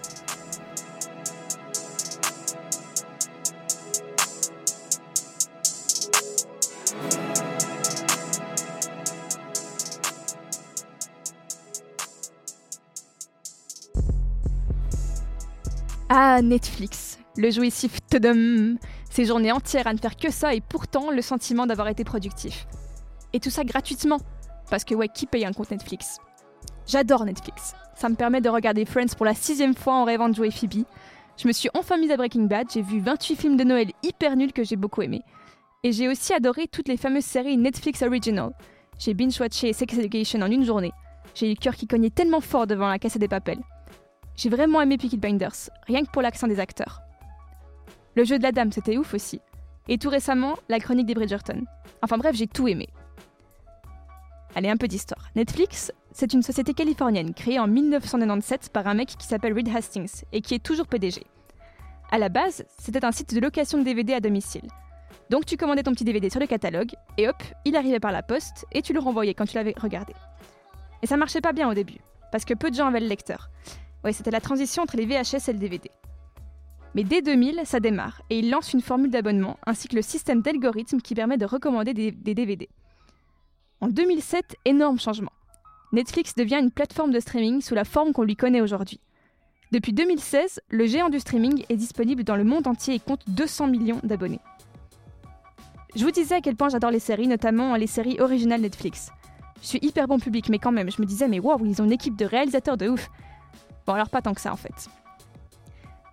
Ah, 16.09 16.41
Netflix, 16.43 17.19
le 17.37 17.51
jouissif 17.51 17.99
tadam, 18.09 18.79
ces 19.18 19.24
journées 19.24 19.50
entières 19.50 19.88
à 19.88 19.92
ne 19.92 19.98
faire 19.98 20.16
que 20.16 20.31
ça 20.31 20.54
et 20.54 20.61
pourtant 20.61 21.11
le 21.11 21.22
sentiment 21.22 21.66
d'avoir 21.66 21.88
été 21.88 22.04
productif. 22.04 22.68
Et 23.33 23.40
tout 23.40 23.50
ça 23.50 23.64
gratuitement, 23.64 24.18
parce 24.70 24.85
que 24.85 24.94
ouais, 24.94 25.09
qui 25.09 25.26
paye 25.26 25.44
un 25.44 25.52
compte 25.52 25.72
Netflix? 25.72 26.18
J'adore 26.87 27.24
Netflix. 27.24 27.74
Ça 27.96 28.09
me 28.09 28.14
permet 28.14 28.40
de 28.40 28.48
regarder 28.48 28.85
Friends 28.85 29.16
pour 29.16 29.26
la 29.26 29.35
sixième 29.35 29.74
fois 29.74 29.94
en 29.94 30.04
rêvant 30.04 30.28
de 30.28 30.37
jouer 30.37 30.52
Phoebe. 30.52 30.85
Je 31.37 31.48
me 31.48 31.52
suis 31.52 31.68
enfin 31.74 31.96
mise 31.96 32.12
à 32.12 32.16
Breaking 32.16 32.44
Bad, 32.44 32.68
j'ai 32.72 32.81
vu 32.81 33.00
28 33.00 33.35
films 33.35 33.57
de 33.57 33.64
Noël 33.64 33.90
hyper 34.04 34.37
nuls 34.37 34.52
que 34.52 34.62
j'ai 34.62 34.76
beaucoup 34.76 35.02
aimés. 35.02 35.24
Et 35.83 35.90
j'ai 35.90 36.07
aussi 36.07 36.33
adoré 36.33 36.68
toutes 36.68 36.87
les 36.87 36.96
fameuses 36.96 37.24
séries 37.24 37.57
Netflix 37.57 38.02
Original. 38.02 38.52
J'ai 39.00 39.14
binge-watché 39.14 39.72
Sex 39.72 39.98
Education 39.98 40.42
en 40.42 40.50
une 40.52 40.64
journée. 40.64 40.92
J'ai 41.35 41.48
eu 41.48 41.54
le 41.54 41.61
cœur 41.61 41.74
qui 41.74 41.88
cognait 41.88 42.11
tellement 42.11 42.40
fort 42.40 42.68
devant 42.68 42.87
la 42.87 43.00
caisse 43.00 43.18
des 43.18 43.26
papels. 43.26 43.64
J'ai 44.37 44.48
vraiment 44.48 44.81
aimé 44.81 44.96
Peaky 44.96 45.16
Blinders, 45.16 45.70
rien 45.88 46.04
que 46.04 46.11
pour 46.12 46.22
l'accent 46.22 46.46
des 46.46 46.61
acteurs. 46.61 47.02
Le 48.18 48.24
jeu 48.24 48.37
de 48.37 48.42
la 48.42 48.50
dame, 48.50 48.72
c'était 48.72 48.96
ouf 48.96 49.14
aussi. 49.14 49.40
Et 49.87 49.96
tout 49.96 50.09
récemment, 50.09 50.57
la 50.68 50.81
chronique 50.81 51.07
des 51.07 51.14
Bridgerton. 51.14 51.62
Enfin 52.02 52.18
bref, 52.18 52.35
j'ai 52.35 52.48
tout 52.48 52.66
aimé. 52.66 52.88
Allez, 54.57 54.68
un 54.68 54.76
peu 54.76 54.88
d'histoire. 54.88 55.31
Netflix, 55.37 55.92
c'est 56.11 56.33
une 56.33 56.42
société 56.42 56.74
californienne 56.74 57.33
créée 57.33 57.61
en 57.61 57.68
1997 57.68 58.70
par 58.72 58.88
un 58.88 58.94
mec 58.94 59.07
qui 59.07 59.24
s'appelle 59.24 59.52
Reed 59.52 59.68
Hastings 59.68 60.24
et 60.33 60.40
qui 60.40 60.57
est 60.57 60.59
toujours 60.59 60.88
PDG. 60.88 61.22
À 62.11 62.18
la 62.18 62.28
base, 62.28 62.64
c'était 62.81 63.04
un 63.04 63.12
site 63.12 63.33
de 63.37 63.38
location 63.38 63.78
de 63.78 63.85
DVD 63.85 64.14
à 64.14 64.20
domicile. 64.20 64.66
Donc 65.31 65.46
tu 65.46 65.57
commandais 65.57 65.85
ton 65.85 65.92
petit 65.92 66.02
DVD 66.02 66.28
sur 66.28 66.40
le 66.40 66.48
catalogue 66.48 66.90
et 67.18 67.28
hop, 67.28 67.40
il 67.64 67.76
arrivait 67.76 68.00
par 68.00 68.11
la 68.11 68.24
poste 68.24 68.66
et 68.72 68.83
tu 68.83 68.92
le 68.92 68.98
renvoyais 68.98 69.35
quand 69.35 69.46
tu 69.46 69.54
l'avais 69.54 69.74
regardé. 69.76 70.14
Et 71.02 71.07
ça 71.07 71.16
marchait 71.16 71.40
pas 71.40 71.52
bien 71.52 71.70
au 71.70 71.74
début, 71.74 72.00
parce 72.33 72.44
que 72.44 72.54
peu 72.54 72.68
de 72.68 72.74
gens 72.74 72.88
avaient 72.88 72.98
le 72.98 73.07
lecteur. 73.07 73.48
Ouais, 74.02 74.12
c'était 74.12 74.33
la 74.33 74.40
transition 74.40 74.83
entre 74.83 74.96
les 74.96 75.07
VHS 75.07 75.50
et 75.50 75.52
le 75.52 75.61
DVD. 75.61 75.88
Mais 76.94 77.05
dès 77.05 77.22
2000, 77.22 77.62
ça 77.64 77.81
démarre 77.81 78.22
et 78.31 78.38
il 78.38 78.51
lance 78.51 78.72
une 78.72 78.81
formule 78.81 79.11
d'abonnement 79.11 79.59
ainsi 79.66 79.88
que 79.88 79.96
le 79.96 80.03
système 80.03 80.42
d'algorithme 80.42 81.01
qui 81.01 81.14
permet 81.14 81.37
de 81.37 81.44
recommander 81.44 81.94
des, 81.94 82.11
DVD. 82.11 82.68
En 83.81 83.88
2007, 83.88 84.57
énorme 84.64 84.98
changement. 84.98 85.33
Netflix 85.92 86.35
devient 86.35 86.59
une 86.61 86.70
plateforme 86.70 87.12
de 87.12 87.20
streaming 87.20 87.61
sous 87.61 87.74
la 87.74 87.85
forme 87.85 88.12
qu'on 88.12 88.24
lui 88.24 88.37
connaît 88.37 88.61
aujourd'hui. 88.61 89.01
Depuis 89.70 89.92
2016, 89.92 90.61
le 90.70 90.87
géant 90.87 91.11
du 91.11 91.20
streaming 91.20 91.64
est 91.68 91.77
disponible 91.77 92.24
dans 92.24 92.37
le 92.37 92.44
monde 92.44 92.66
entier 92.66 92.94
et 92.94 93.01
compte 93.01 93.22
200 93.29 93.68
millions 93.68 94.01
d'abonnés. 94.03 94.40
Je 95.94 96.05
vous 96.05 96.11
disais 96.11 96.37
à 96.37 96.40
quel 96.40 96.57
point 96.57 96.68
j'adore 96.68 96.90
les 96.90 96.98
séries, 96.98 97.29
notamment 97.29 97.77
les 97.77 97.87
séries 97.87 98.20
originales 98.20 98.61
Netflix. 98.61 99.11
Je 99.61 99.66
suis 99.66 99.79
hyper 99.83 100.07
bon 100.07 100.18
public, 100.18 100.48
mais 100.48 100.59
quand 100.59 100.72
même, 100.72 100.90
je 100.90 101.01
me 101.01 101.07
disais, 101.07 101.29
mais 101.29 101.38
waouh, 101.38 101.64
ils 101.66 101.83
ont 101.83 101.85
une 101.85 101.92
équipe 101.92 102.16
de 102.16 102.24
réalisateurs 102.24 102.77
de 102.77 102.88
ouf. 102.88 103.11
Bon, 103.87 103.94
alors 103.94 104.11
pas 104.11 104.22
tant 104.22 104.35
que 104.35 104.40
ça 104.40 104.53
en 104.53 104.57
fait. 104.57 104.88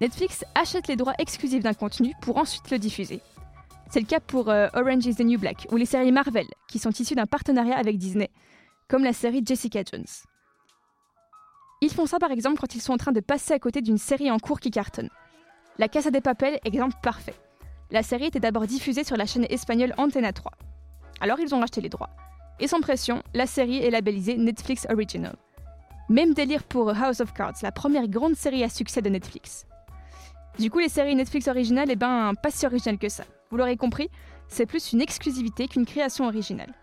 Netflix 0.02 0.44
achète 0.56 0.88
les 0.88 0.98
droits 0.98 1.14
exclusifs 1.20 1.64
d'un 1.64 1.74
contenu 1.74 2.14
pour 2.22 2.38
ensuite 2.38 2.70
le 2.70 2.80
diffuser. 2.80 3.22
C'est 3.90 4.02
le 4.02 4.06
cas 4.06 4.20
pour 4.20 4.50
euh, 4.50 4.68
Orange 4.74 5.06
is 5.06 5.16
the 5.16 5.22
New 5.22 5.40
Black 5.40 5.68
ou 5.72 5.78
les 5.78 5.86
séries 5.86 6.12
Marvel, 6.12 6.48
qui 6.68 6.80
sont 6.80 6.90
issues 6.90 7.16
d'un 7.16 7.26
partenariat 7.26 7.78
avec 7.78 7.98
Disney, 7.98 8.30
comme 8.90 9.04
la 9.04 9.14
série 9.14 9.42
Jessica 9.46 9.82
Jones. 9.90 10.06
Ils 11.82 11.92
font 11.92 12.06
ça 12.06 12.20
par 12.20 12.32
exemple 12.32 12.60
quand 12.60 12.76
ils 12.76 12.82
sont 12.82 12.94
en 12.94 12.98
train 12.98 13.14
de 13.14 13.22
passer 13.22 13.54
à 13.54 13.60
côté 13.60 13.82
d'une 13.82 13.98
série 13.98 14.32
en 14.32 14.40
cours 14.40 14.60
qui 14.60 14.72
cartonne. 14.72 15.10
La 15.78 15.88
Casa 15.88 16.10
des 16.10 16.22
Papel, 16.22 16.60
exemple 16.66 16.96
parfait. 17.02 17.36
La 17.92 18.04
série 18.04 18.26
était 18.26 18.40
d'abord 18.40 18.66
diffusée 18.66 19.04
sur 19.04 19.16
la 19.16 19.26
chaîne 19.26 19.46
espagnole 19.50 19.94
Antena 19.98 20.34
3. 20.34 20.52
Alors 21.22 21.40
ils 21.40 21.56
ont 21.56 21.60
racheté 21.60 21.80
les 21.80 21.90
droits. 21.90 22.10
Et 22.60 22.68
sans 22.68 22.82
pression, 22.82 23.22
la 23.34 23.46
série 23.46 23.78
est 23.78 23.92
labellisée 23.92 24.36
Netflix 24.36 24.88
Original. 24.90 25.36
Même 26.10 26.34
délire 26.34 26.64
pour 26.64 26.90
House 26.90 27.22
of 27.22 27.34
Cards, 27.34 27.56
la 27.62 27.72
première 27.72 28.08
grande 28.08 28.36
série 28.36 28.64
à 28.64 28.70
succès 28.70 29.02
de 29.02 29.10
Netflix. 29.10 29.66
Du 30.58 30.70
coup, 30.70 30.80
les 30.80 30.88
séries 30.88 31.16
Netflix 31.16 31.50
originales, 31.50 31.90
eh 31.92 31.98
ben, 31.98 32.34
pas 32.42 32.50
si 32.50 32.66
originales 32.66 32.98
que 32.98 33.10
ça. 33.10 33.26
Vous 33.52 33.58
l'aurez 33.58 33.76
compris, 33.76 34.10
c'est 34.48 34.66
plus 34.66 34.94
une 34.94 35.02
exclusivité 35.02 35.68
qu'une 35.68 35.86
création 35.86 36.28
originale. 36.28 36.74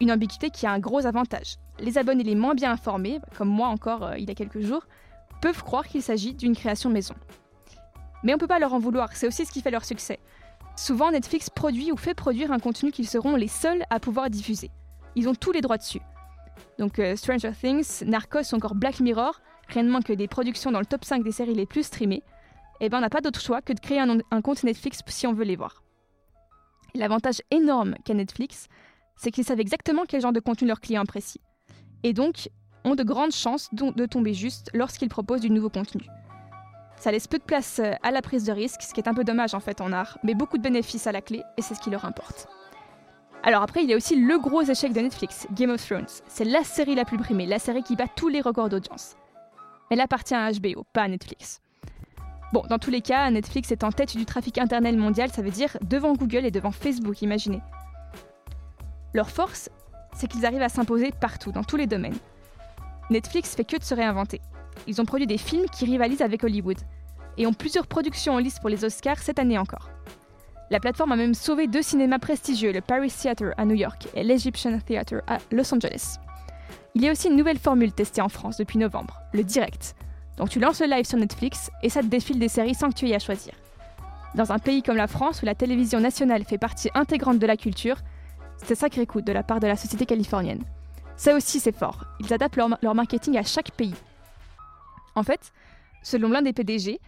Une 0.00 0.10
ambiguïté 0.10 0.48
qui 0.48 0.66
a 0.66 0.72
un 0.72 0.78
gros 0.78 1.04
avantage. 1.04 1.56
Les 1.78 1.98
abonnés 1.98 2.24
les 2.24 2.34
moins 2.34 2.54
bien 2.54 2.72
informés, 2.72 3.20
comme 3.36 3.48
moi 3.48 3.68
encore 3.68 4.04
euh, 4.04 4.18
il 4.18 4.26
y 4.26 4.30
a 4.30 4.34
quelques 4.34 4.60
jours, 4.60 4.86
peuvent 5.42 5.62
croire 5.62 5.86
qu'il 5.86 6.02
s'agit 6.02 6.32
d'une 6.32 6.56
création 6.56 6.88
maison. 6.88 7.14
Mais 8.22 8.34
on 8.34 8.38
peut 8.38 8.46
pas 8.46 8.58
leur 8.58 8.72
en 8.72 8.78
vouloir, 8.78 9.10
c'est 9.12 9.26
aussi 9.26 9.44
ce 9.44 9.52
qui 9.52 9.60
fait 9.60 9.70
leur 9.70 9.84
succès. 9.84 10.18
Souvent, 10.76 11.10
Netflix 11.10 11.50
produit 11.50 11.92
ou 11.92 11.98
fait 11.98 12.14
produire 12.14 12.52
un 12.52 12.58
contenu 12.58 12.90
qu'ils 12.90 13.08
seront 13.08 13.36
les 13.36 13.48
seuls 13.48 13.84
à 13.90 14.00
pouvoir 14.00 14.30
diffuser. 14.30 14.70
Ils 15.14 15.28
ont 15.28 15.34
tous 15.34 15.52
les 15.52 15.60
droits 15.60 15.76
dessus. 15.76 16.00
Donc 16.78 16.98
euh, 16.98 17.16
Stranger 17.16 17.52
Things, 17.52 18.02
Narcos 18.06 18.52
ou 18.52 18.56
encore 18.56 18.74
Black 18.74 19.00
Mirror, 19.00 19.40
rien 19.68 19.84
de 19.84 19.90
moins 19.90 20.00
que 20.00 20.14
des 20.14 20.26
productions 20.26 20.72
dans 20.72 20.80
le 20.80 20.86
top 20.86 21.04
5 21.04 21.22
des 21.22 21.32
séries 21.32 21.54
les 21.54 21.66
plus 21.66 21.82
streamées, 21.82 22.22
eh 22.84 22.88
ben 22.88 22.98
on 22.98 23.00
n'a 23.00 23.10
pas 23.10 23.20
d'autre 23.20 23.40
choix 23.40 23.62
que 23.62 23.72
de 23.72 23.80
créer 23.80 24.00
un, 24.00 24.42
compte 24.42 24.62
Netflix 24.64 25.00
si 25.06 25.26
on 25.26 25.32
veut 25.32 25.44
les 25.44 25.56
voir. 25.56 25.82
L'avantage 26.94 27.40
énorme 27.50 27.94
qu'a 28.04 28.12
Netflix, 28.12 28.66
c'est 29.16 29.30
qu'ils 29.30 29.44
savent 29.44 29.60
exactement 29.60 30.02
quel 30.06 30.20
genre 30.20 30.32
de 30.32 30.40
contenu 30.40 30.66
leurs 30.66 30.80
clients 30.80 31.02
apprécient. 31.02 31.40
Et 32.02 32.12
donc, 32.12 32.50
ont 32.84 32.96
de 32.96 33.04
grandes 33.04 33.32
chances 33.32 33.68
de 33.72 34.06
tomber 34.06 34.34
juste 34.34 34.68
lorsqu'ils 34.74 35.08
proposent 35.08 35.40
du 35.40 35.50
nouveau 35.50 35.70
contenu. 35.70 36.02
Ça 36.96 37.12
laisse 37.12 37.28
peu 37.28 37.38
de 37.38 37.44
place 37.44 37.80
euh, 37.80 37.94
à 38.02 38.10
la 38.10 38.22
prise 38.22 38.44
de 38.44 38.52
risque, 38.52 38.82
ce 38.82 38.94
qui 38.94 39.00
est 39.00 39.08
un 39.08 39.14
peu 39.14 39.24
dommage 39.24 39.54
en 39.54 39.60
fait 39.60 39.80
en 39.80 39.92
art, 39.92 40.18
mais 40.22 40.34
beaucoup 40.34 40.56
de 40.56 40.62
bénéfices 40.62 41.06
à 41.06 41.12
la 41.12 41.20
clé, 41.20 41.42
et 41.56 41.62
c'est 41.62 41.74
ce 41.74 41.80
qui 41.80 41.90
leur 41.90 42.04
importe. 42.04 42.46
Alors 43.42 43.62
après, 43.62 43.82
il 43.82 43.90
y 43.90 43.92
a 43.92 43.96
aussi 43.96 44.14
le 44.14 44.38
gros 44.38 44.62
échec 44.62 44.92
de 44.92 45.00
Netflix, 45.00 45.48
Game 45.52 45.70
of 45.70 45.84
Thrones. 45.84 46.06
C'est 46.28 46.44
la 46.44 46.62
série 46.62 46.94
la 46.94 47.04
plus 47.04 47.18
primée, 47.18 47.46
la 47.46 47.58
série 47.58 47.82
qui 47.82 47.96
bat 47.96 48.06
tous 48.06 48.28
les 48.28 48.40
records 48.40 48.68
d'audience. 48.68 49.16
Elle 49.90 50.00
appartient 50.00 50.34
à 50.34 50.52
HBO, 50.52 50.84
pas 50.92 51.02
à 51.02 51.08
Netflix. 51.08 51.60
Bon, 52.52 52.62
dans 52.68 52.78
tous 52.78 52.90
les 52.90 53.00
cas, 53.00 53.30
Netflix 53.30 53.72
est 53.72 53.82
en 53.82 53.92
tête 53.92 54.16
du 54.16 54.26
trafic 54.26 54.58
internet 54.58 54.96
mondial, 54.96 55.30
ça 55.30 55.42
veut 55.42 55.50
dire 55.50 55.76
devant 55.82 56.12
Google 56.12 56.44
et 56.44 56.50
devant 56.50 56.70
Facebook, 56.70 57.22
imaginez. 57.22 57.60
Leur 59.14 59.30
force, 59.30 59.70
c'est 60.14 60.26
qu'ils 60.26 60.44
arrivent 60.44 60.62
à 60.62 60.68
s'imposer 60.68 61.12
partout, 61.18 61.52
dans 61.52 61.64
tous 61.64 61.76
les 61.76 61.86
domaines. 61.86 62.16
Netflix 63.10 63.54
fait 63.54 63.64
que 63.64 63.78
de 63.78 63.82
se 63.82 63.94
réinventer. 63.94 64.40
Ils 64.86 65.00
ont 65.00 65.06
produit 65.06 65.26
des 65.26 65.38
films 65.38 65.66
qui 65.70 65.86
rivalisent 65.86 66.22
avec 66.22 66.44
Hollywood, 66.44 66.78
et 67.38 67.46
ont 67.46 67.54
plusieurs 67.54 67.86
productions 67.86 68.34
en 68.34 68.38
liste 68.38 68.60
pour 68.60 68.68
les 68.68 68.84
Oscars 68.84 69.18
cette 69.18 69.38
année 69.38 69.58
encore. 69.58 69.90
La 70.70 70.80
plateforme 70.80 71.12
a 71.12 71.16
même 71.16 71.34
sauvé 71.34 71.66
deux 71.66 71.82
cinémas 71.82 72.18
prestigieux, 72.18 72.72
le 72.72 72.80
Paris 72.80 73.10
Theatre 73.10 73.52
à 73.56 73.64
New 73.64 73.74
York 73.74 74.08
et 74.14 74.22
l'Egyptian 74.22 74.78
Theatre 74.78 75.22
à 75.26 75.38
Los 75.50 75.72
Angeles. 75.74 76.16
Il 76.94 77.02
y 77.02 77.08
a 77.08 77.12
aussi 77.12 77.28
une 77.28 77.36
nouvelle 77.36 77.58
formule 77.58 77.92
testée 77.92 78.20
en 78.20 78.28
France 78.28 78.58
depuis 78.58 78.78
novembre, 78.78 79.20
le 79.32 79.44
direct. 79.44 79.94
Donc 80.36 80.48
tu 80.48 80.60
lances 80.60 80.80
le 80.80 80.86
live 80.86 81.04
sur 81.04 81.18
Netflix 81.18 81.70
et 81.82 81.88
ça 81.88 82.00
te 82.00 82.06
défile 82.06 82.38
des 82.38 82.48
séries 82.48 82.74
sans 82.74 82.90
que 82.90 82.94
tu 82.94 83.08
aies 83.08 83.14
à 83.14 83.18
choisir. 83.18 83.52
Dans 84.34 84.50
un 84.50 84.58
pays 84.58 84.82
comme 84.82 84.96
la 84.96 85.06
France 85.06 85.42
où 85.42 85.46
la 85.46 85.54
télévision 85.54 86.00
nationale 86.00 86.44
fait 86.44 86.58
partie 86.58 86.88
intégrante 86.94 87.38
de 87.38 87.46
la 87.46 87.56
culture, 87.56 87.96
c'est 88.64 88.74
sacré 88.74 89.06
coup 89.06 89.20
de 89.20 89.32
la 89.32 89.42
part 89.42 89.60
de 89.60 89.66
la 89.66 89.76
société 89.76 90.06
californienne. 90.06 90.64
Ça 91.16 91.34
aussi 91.34 91.60
c'est 91.60 91.76
fort, 91.76 92.04
ils 92.20 92.32
adaptent 92.32 92.56
leur, 92.56 92.94
marketing 92.94 93.36
à 93.36 93.42
chaque 93.42 93.72
pays. 93.72 93.94
En 95.14 95.22
fait, 95.22 95.52
selon 96.02 96.30
l'un 96.30 96.42
des 96.42 96.54
PDG, 96.54 96.98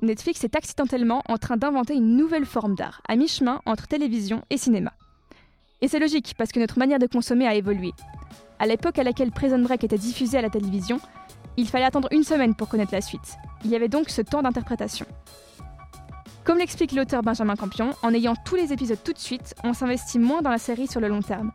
Netflix 0.00 0.44
est 0.44 0.54
accidentellement 0.54 1.22
en 1.28 1.38
train 1.38 1.56
d'inventer 1.56 1.94
une 1.94 2.16
nouvelle 2.16 2.46
forme 2.46 2.76
d'art, 2.76 3.02
à 3.08 3.16
mi-chemin 3.16 3.60
entre 3.66 3.88
télévision 3.88 4.42
et 4.48 4.56
cinéma. 4.56 4.92
Et 5.80 5.88
c'est 5.88 5.98
logique, 5.98 6.34
parce 6.38 6.52
que 6.52 6.60
notre 6.60 6.78
manière 6.78 7.00
de 7.00 7.06
consommer 7.06 7.48
a 7.48 7.54
évolué. 7.54 7.92
À 8.60 8.66
l'époque 8.66 8.98
à 8.98 9.02
laquelle 9.02 9.32
Prison 9.32 9.58
Break 9.58 9.82
était 9.82 9.98
diffusé 9.98 10.38
à 10.38 10.42
la 10.42 10.50
télévision, 10.50 11.00
il 11.58 11.68
fallait 11.68 11.84
attendre 11.84 12.08
une 12.12 12.22
semaine 12.22 12.54
pour 12.54 12.68
connaître 12.68 12.94
la 12.94 13.00
suite. 13.00 13.36
Il 13.64 13.70
y 13.70 13.76
avait 13.76 13.88
donc 13.88 14.10
ce 14.10 14.22
temps 14.22 14.42
d'interprétation. 14.42 15.06
Comme 16.44 16.58
l'explique 16.58 16.92
l'auteur 16.92 17.22
Benjamin 17.22 17.56
Campion, 17.56 17.90
en 18.02 18.14
ayant 18.14 18.36
tous 18.36 18.54
les 18.54 18.72
épisodes 18.72 19.02
tout 19.04 19.12
de 19.12 19.18
suite, 19.18 19.56
on 19.64 19.72
s'investit 19.72 20.20
moins 20.20 20.40
dans 20.40 20.50
la 20.50 20.58
série 20.58 20.86
sur 20.86 21.00
le 21.00 21.08
long 21.08 21.20
terme. 21.20 21.52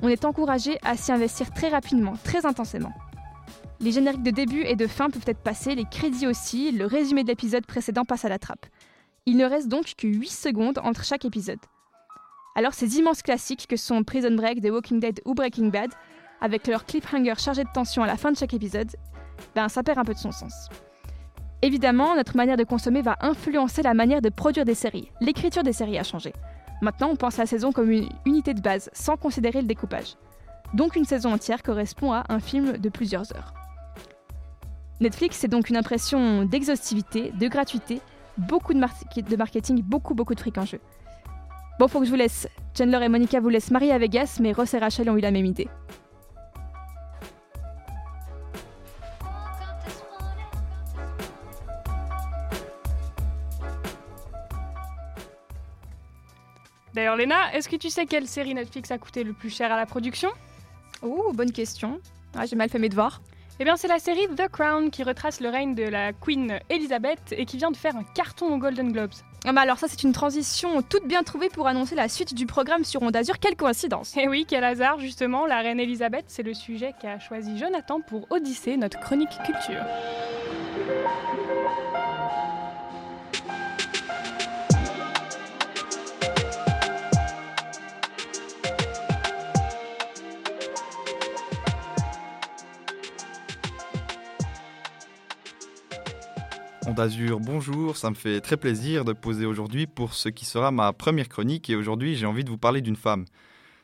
On 0.00 0.08
est 0.08 0.24
encouragé 0.24 0.78
à 0.82 0.96
s'y 0.96 1.12
investir 1.12 1.52
très 1.52 1.68
rapidement, 1.68 2.14
très 2.24 2.46
intensément. 2.46 2.92
Les 3.78 3.92
génériques 3.92 4.22
de 4.22 4.30
début 4.30 4.62
et 4.62 4.74
de 4.74 4.86
fin 4.86 5.10
peuvent 5.10 5.22
être 5.26 5.42
passés, 5.42 5.74
les 5.74 5.84
crédits 5.84 6.26
aussi, 6.26 6.72
le 6.72 6.86
résumé 6.86 7.22
de 7.22 7.28
l'épisode 7.28 7.66
précédent 7.66 8.04
passe 8.04 8.24
à 8.24 8.30
la 8.30 8.38
trappe. 8.38 8.64
Il 9.26 9.36
ne 9.36 9.44
reste 9.44 9.68
donc 9.68 9.92
que 9.98 10.06
8 10.06 10.28
secondes 10.28 10.78
entre 10.82 11.04
chaque 11.04 11.26
épisode. 11.26 11.60
Alors 12.56 12.72
ces 12.72 12.96
immenses 12.98 13.22
classiques 13.22 13.66
que 13.68 13.76
sont 13.76 14.02
Prison 14.02 14.34
Break, 14.34 14.62
The 14.62 14.70
Walking 14.70 14.98
Dead 14.98 15.20
ou 15.26 15.34
Breaking 15.34 15.68
Bad, 15.68 15.90
avec 16.40 16.66
leur 16.66 16.86
cliffhanger 16.86 17.34
chargé 17.38 17.64
de 17.64 17.70
tension 17.72 18.02
à 18.02 18.06
la 18.06 18.16
fin 18.16 18.32
de 18.32 18.36
chaque 18.36 18.54
épisode, 18.54 18.90
ben 19.54 19.68
ça 19.68 19.82
perd 19.82 19.98
un 19.98 20.04
peu 20.04 20.14
de 20.14 20.18
son 20.18 20.32
sens. 20.32 20.68
Évidemment, 21.62 22.16
notre 22.16 22.36
manière 22.36 22.56
de 22.56 22.64
consommer 22.64 23.02
va 23.02 23.16
influencer 23.20 23.82
la 23.82 23.94
manière 23.94 24.20
de 24.20 24.28
produire 24.28 24.64
des 24.64 24.74
séries. 24.74 25.10
L'écriture 25.20 25.62
des 25.62 25.72
séries 25.72 25.98
a 25.98 26.02
changé. 26.02 26.32
Maintenant, 26.80 27.10
on 27.12 27.16
pense 27.16 27.38
à 27.38 27.42
la 27.42 27.46
saison 27.46 27.70
comme 27.70 27.90
une 27.90 28.08
unité 28.26 28.52
de 28.54 28.60
base, 28.60 28.90
sans 28.92 29.16
considérer 29.16 29.60
le 29.60 29.68
découpage. 29.68 30.16
Donc 30.74 30.96
une 30.96 31.04
saison 31.04 31.32
entière 31.32 31.62
correspond 31.62 32.12
à 32.12 32.24
un 32.28 32.40
film 32.40 32.78
de 32.78 32.88
plusieurs 32.88 33.32
heures. 33.36 33.54
Netflix, 35.00 35.36
c'est 35.36 35.48
donc 35.48 35.70
une 35.70 35.76
impression 35.76 36.44
d'exhaustivité, 36.44 37.32
de 37.38 37.48
gratuité, 37.48 38.00
beaucoup 38.38 38.74
de, 38.74 39.36
marketing, 39.36 39.82
beaucoup, 39.82 40.14
beaucoup 40.14 40.34
de 40.34 40.40
fric 40.40 40.58
en 40.58 40.64
jeu. 40.64 40.80
Bon, 41.78 41.88
faut 41.88 42.00
que 42.00 42.06
je 42.06 42.10
vous 42.10 42.16
laisse. 42.16 42.48
Chandler 42.76 43.04
et 43.04 43.08
Monica 43.08 43.40
vous 43.40 43.48
laissent 43.48 43.70
marier 43.70 43.92
à 43.92 43.98
Vegas, 43.98 44.38
mais 44.40 44.52
Ross 44.52 44.74
et 44.74 44.78
Rachel 44.78 45.10
ont 45.10 45.16
eu 45.16 45.20
la 45.20 45.30
même 45.30 45.46
idée. 45.46 45.68
D'ailleurs, 56.94 57.16
Léna, 57.16 57.54
est-ce 57.54 57.68
que 57.68 57.76
tu 57.76 57.90
sais 57.90 58.06
quelle 58.06 58.26
série 58.26 58.54
Netflix 58.54 58.90
a 58.90 58.98
coûté 58.98 59.24
le 59.24 59.32
plus 59.32 59.50
cher 59.50 59.72
à 59.72 59.76
la 59.76 59.86
production? 59.86 60.30
Oh, 61.02 61.32
bonne 61.32 61.52
question. 61.52 62.00
Ah, 62.36 62.46
J'ai 62.46 62.56
mal 62.56 62.68
fait 62.68 62.78
mes 62.78 62.88
devoirs. 62.88 63.22
Eh 63.60 63.64
bien, 63.64 63.76
c'est 63.76 63.88
la 63.88 63.98
série 63.98 64.26
The 64.36 64.48
Crown 64.48 64.90
qui 64.90 65.02
retrace 65.02 65.40
le 65.40 65.48
règne 65.48 65.74
de 65.74 65.84
la 65.84 66.12
Queen 66.12 66.58
Elizabeth 66.68 67.32
et 67.32 67.44
qui 67.44 67.58
vient 67.58 67.70
de 67.70 67.76
faire 67.76 67.94
un 67.96 68.02
carton 68.02 68.46
aux 68.52 68.58
Golden 68.58 68.92
Globes. 68.92 69.12
Ah 69.44 69.52
bah 69.52 69.62
alors 69.62 69.78
ça 69.78 69.88
c'est 69.88 70.04
une 70.04 70.12
transition 70.12 70.82
toute 70.82 71.06
bien 71.08 71.24
trouvée 71.24 71.48
pour 71.48 71.66
annoncer 71.66 71.96
la 71.96 72.08
suite 72.08 72.32
du 72.32 72.46
programme 72.46 72.84
sur 72.84 73.02
Onde 73.02 73.16
Azur. 73.16 73.40
Quelle 73.40 73.56
coïncidence 73.56 74.16
Et 74.16 74.28
oui, 74.28 74.46
quel 74.48 74.62
hasard 74.62 75.00
justement, 75.00 75.46
la 75.46 75.58
reine 75.58 75.80
Elisabeth, 75.80 76.24
c'est 76.28 76.44
le 76.44 76.54
sujet 76.54 76.94
qu'a 77.00 77.18
choisi 77.18 77.58
Jonathan 77.58 78.00
pour 78.00 78.30
Odyssée, 78.30 78.76
notre 78.76 79.00
chronique 79.00 79.36
culture. 79.44 79.82
Bonjour, 97.40 97.96
ça 97.96 98.10
me 98.10 98.14
fait 98.14 98.40
très 98.40 98.56
plaisir 98.56 99.04
de 99.04 99.12
poser 99.12 99.46
aujourd'hui 99.46 99.86
pour 99.86 100.14
ce 100.14 100.28
qui 100.28 100.44
sera 100.44 100.70
ma 100.70 100.92
première 100.92 101.28
chronique 101.28 101.70
et 101.70 101.76
aujourd'hui 101.76 102.16
j'ai 102.16 102.26
envie 102.26 102.44
de 102.44 102.50
vous 102.50 102.58
parler 102.58 102.80
d'une 102.80 102.96
femme. 102.96 103.24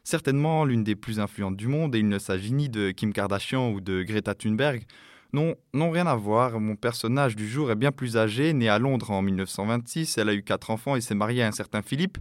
Certainement 0.04 0.64
l'une 0.64 0.84
des 0.84 0.96
plus 0.96 1.20
influentes 1.20 1.56
du 1.56 1.68
monde 1.68 1.94
et 1.94 1.98
il 1.98 2.08
ne 2.08 2.18
s'agit 2.18 2.52
ni 2.52 2.68
de 2.68 2.90
Kim 2.90 3.12
Kardashian 3.12 3.70
ou 3.70 3.80
de 3.80 4.02
Greta 4.02 4.34
Thunberg. 4.34 4.84
Non, 5.32 5.54
non 5.74 5.90
rien 5.90 6.06
à 6.06 6.16
voir, 6.16 6.58
mon 6.58 6.74
personnage 6.74 7.36
du 7.36 7.48
jour 7.48 7.70
est 7.70 7.76
bien 7.76 7.92
plus 7.92 8.16
âgé, 8.16 8.52
né 8.52 8.68
à 8.68 8.78
Londres 8.78 9.10
en 9.10 9.22
1926, 9.22 10.18
elle 10.18 10.30
a 10.30 10.34
eu 10.34 10.42
quatre 10.42 10.70
enfants 10.70 10.96
et 10.96 11.00
s'est 11.00 11.14
mariée 11.14 11.42
à 11.42 11.48
un 11.48 11.52
certain 11.52 11.82
Philippe. 11.82 12.18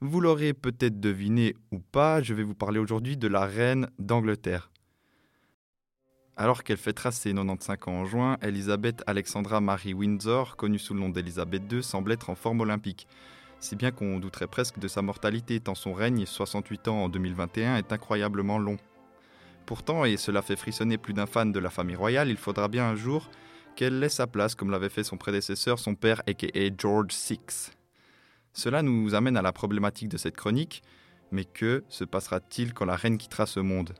Vous 0.00 0.20
l'aurez 0.20 0.52
peut-être 0.52 0.98
deviné 0.98 1.54
ou 1.70 1.78
pas, 1.78 2.22
je 2.22 2.34
vais 2.34 2.42
vous 2.42 2.54
parler 2.54 2.78
aujourd'hui 2.78 3.16
de 3.16 3.28
la 3.28 3.44
reine 3.44 3.88
d'Angleterre. 3.98 4.70
Alors 6.40 6.64
qu'elle 6.64 6.78
fêtera 6.78 7.12
ses 7.12 7.34
95 7.34 7.76
ans 7.86 7.92
en 7.92 8.06
juin, 8.06 8.38
Elisabeth 8.40 9.02
Alexandra 9.06 9.60
Marie 9.60 9.92
Windsor, 9.92 10.56
connue 10.56 10.78
sous 10.78 10.94
le 10.94 11.00
nom 11.00 11.10
d'Elisabeth 11.10 11.70
II, 11.70 11.82
semble 11.82 12.12
être 12.12 12.30
en 12.30 12.34
forme 12.34 12.62
olympique. 12.62 13.06
Si 13.58 13.76
bien 13.76 13.90
qu'on 13.90 14.18
douterait 14.18 14.46
presque 14.46 14.78
de 14.78 14.88
sa 14.88 15.02
mortalité 15.02 15.60
tant 15.60 15.74
son 15.74 15.92
règne, 15.92 16.24
68 16.24 16.88
ans 16.88 17.04
en 17.04 17.08
2021, 17.10 17.76
est 17.76 17.92
incroyablement 17.92 18.58
long. 18.58 18.78
Pourtant, 19.66 20.06
et 20.06 20.16
cela 20.16 20.40
fait 20.40 20.56
frissonner 20.56 20.96
plus 20.96 21.12
d'un 21.12 21.26
fan 21.26 21.52
de 21.52 21.58
la 21.58 21.68
famille 21.68 21.94
royale, 21.94 22.30
il 22.30 22.38
faudra 22.38 22.68
bien 22.68 22.86
un 22.86 22.96
jour 22.96 23.28
qu'elle 23.76 23.98
laisse 23.98 24.14
sa 24.14 24.26
place 24.26 24.54
comme 24.54 24.70
l'avait 24.70 24.88
fait 24.88 25.04
son 25.04 25.18
prédécesseur, 25.18 25.78
son 25.78 25.94
père, 25.94 26.22
aka 26.26 26.48
George 26.78 27.12
VI. 27.12 27.38
Cela 28.54 28.80
nous 28.80 29.14
amène 29.14 29.36
à 29.36 29.42
la 29.42 29.52
problématique 29.52 30.08
de 30.08 30.16
cette 30.16 30.38
chronique, 30.38 30.82
mais 31.32 31.44
que 31.44 31.84
se 31.90 32.04
passera-t-il 32.04 32.72
quand 32.72 32.86
la 32.86 32.96
reine 32.96 33.18
quittera 33.18 33.44
ce 33.44 33.60
monde? 33.60 33.92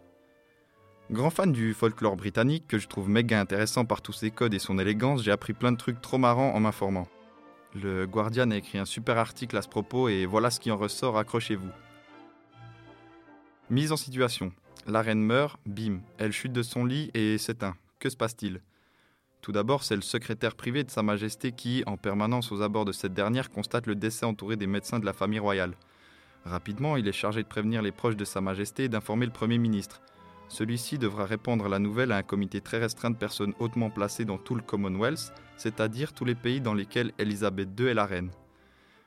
Grand 1.10 1.30
fan 1.30 1.50
du 1.50 1.74
folklore 1.74 2.14
britannique, 2.14 2.68
que 2.68 2.78
je 2.78 2.86
trouve 2.86 3.08
méga 3.08 3.40
intéressant 3.40 3.84
par 3.84 4.00
tous 4.00 4.12
ses 4.12 4.30
codes 4.30 4.54
et 4.54 4.60
son 4.60 4.78
élégance, 4.78 5.24
j'ai 5.24 5.32
appris 5.32 5.54
plein 5.54 5.72
de 5.72 5.76
trucs 5.76 6.00
trop 6.00 6.18
marrants 6.18 6.54
en 6.54 6.60
m'informant. 6.60 7.08
Le 7.74 8.06
Guardian 8.06 8.52
a 8.52 8.56
écrit 8.56 8.78
un 8.78 8.84
super 8.84 9.18
article 9.18 9.56
à 9.56 9.62
ce 9.62 9.68
propos 9.68 10.08
et 10.08 10.24
voilà 10.24 10.50
ce 10.50 10.60
qui 10.60 10.70
en 10.70 10.76
ressort, 10.76 11.18
accrochez-vous. 11.18 11.70
Mise 13.70 13.90
en 13.90 13.96
situation. 13.96 14.52
La 14.86 15.02
reine 15.02 15.20
meurt, 15.20 15.58
bim, 15.66 15.98
elle 16.18 16.30
chute 16.30 16.52
de 16.52 16.62
son 16.62 16.84
lit 16.84 17.10
et 17.12 17.38
s'éteint. 17.38 17.74
Que 17.98 18.08
se 18.08 18.16
passe-t-il? 18.16 18.60
Tout 19.40 19.50
d'abord, 19.50 19.82
c'est 19.82 19.96
le 19.96 20.02
secrétaire 20.02 20.54
privé 20.54 20.84
de 20.84 20.92
Sa 20.92 21.02
Majesté 21.02 21.50
qui, 21.50 21.82
en 21.86 21.96
permanence 21.96 22.52
aux 22.52 22.62
abords 22.62 22.84
de 22.84 22.92
cette 22.92 23.14
dernière, 23.14 23.50
constate 23.50 23.88
le 23.88 23.96
décès 23.96 24.26
entouré 24.26 24.54
des 24.54 24.68
médecins 24.68 25.00
de 25.00 25.06
la 25.06 25.12
famille 25.12 25.40
royale. 25.40 25.74
Rapidement, 26.44 26.96
il 26.96 27.08
est 27.08 27.12
chargé 27.12 27.42
de 27.42 27.48
prévenir 27.48 27.82
les 27.82 27.90
proches 27.90 28.16
de 28.16 28.24
Sa 28.24 28.40
Majesté 28.40 28.84
et 28.84 28.88
d'informer 28.88 29.26
le 29.26 29.32
Premier 29.32 29.58
ministre. 29.58 30.00
Celui-ci 30.50 30.98
devra 30.98 31.26
répondre 31.26 31.68
la 31.68 31.78
nouvelle 31.78 32.10
à 32.10 32.16
un 32.16 32.22
comité 32.24 32.60
très 32.60 32.78
restreint 32.78 33.10
de 33.10 33.16
personnes 33.16 33.54
hautement 33.60 33.88
placées 33.88 34.24
dans 34.24 34.36
tout 34.36 34.56
le 34.56 34.62
Commonwealth, 34.62 35.32
c'est-à-dire 35.56 36.12
tous 36.12 36.24
les 36.24 36.34
pays 36.34 36.60
dans 36.60 36.74
lesquels 36.74 37.12
Elisabeth 37.18 37.68
II 37.78 37.86
est 37.86 37.94
la 37.94 38.04
reine. 38.04 38.32